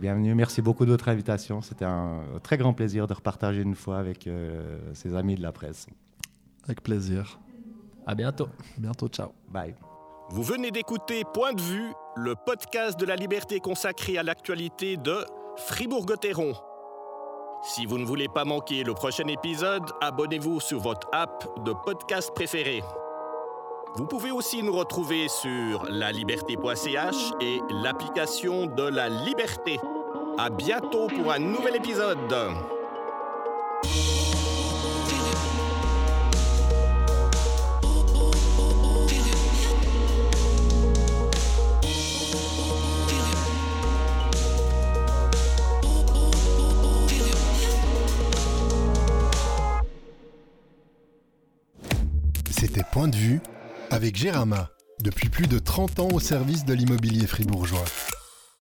bienvenue. 0.00 0.34
Merci 0.34 0.62
beaucoup 0.62 0.84
de 0.84 0.90
votre 0.90 1.08
invitation. 1.08 1.60
C'était 1.60 1.84
un 1.84 2.22
très 2.42 2.56
grand 2.56 2.72
plaisir 2.72 3.06
de 3.06 3.14
repartager 3.14 3.62
une 3.62 3.74
fois 3.74 3.98
avec 3.98 4.26
euh, 4.26 4.78
ses 4.94 5.14
amis 5.14 5.34
de 5.34 5.42
la 5.42 5.52
presse. 5.52 5.86
Avec 6.64 6.82
plaisir. 6.82 7.38
À 8.06 8.14
bientôt. 8.14 8.48
À 8.76 8.80
bientôt, 8.80 9.08
ciao. 9.08 9.30
Bye. 9.48 9.74
Vous 10.30 10.42
venez 10.42 10.70
d'écouter 10.70 11.22
Point 11.34 11.52
de 11.52 11.60
vue, 11.60 11.92
le 12.16 12.34
podcast 12.34 12.98
de 12.98 13.04
la 13.04 13.16
liberté 13.16 13.58
consacré 13.58 14.16
à 14.16 14.22
l'actualité 14.22 14.96
de 14.96 15.24
Fribourg-Gotteron. 15.56 16.54
Si 17.62 17.84
vous 17.84 17.98
ne 17.98 18.04
voulez 18.04 18.28
pas 18.28 18.44
manquer 18.44 18.84
le 18.84 18.94
prochain 18.94 19.26
épisode, 19.26 19.84
abonnez-vous 20.00 20.60
sur 20.60 20.80
votre 20.80 21.08
app 21.12 21.44
de 21.64 21.72
podcast 21.84 22.30
préféré. 22.34 22.82
Vous 23.96 24.06
pouvez 24.06 24.30
aussi 24.30 24.62
nous 24.62 24.72
retrouver 24.72 25.28
sur 25.28 25.84
laliberté.ch 25.86 27.32
et 27.40 27.60
l'application 27.70 28.66
de 28.66 28.84
la 28.84 29.08
liberté. 29.08 29.78
À 30.38 30.48
bientôt 30.48 31.08
pour 31.08 31.32
un 31.32 31.38
nouvel 31.38 31.76
épisode. 31.76 32.18
C'était 52.50 52.82
Point 52.92 53.08
de 53.08 53.16
vue 53.16 53.40
avec 53.90 54.16
Gérama, 54.16 54.70
depuis 55.02 55.28
plus 55.28 55.46
de 55.46 55.58
30 55.58 55.98
ans 55.98 56.08
au 56.12 56.20
service 56.20 56.64
de 56.64 56.74
l'immobilier 56.74 57.26
fribourgeois. 57.26 57.84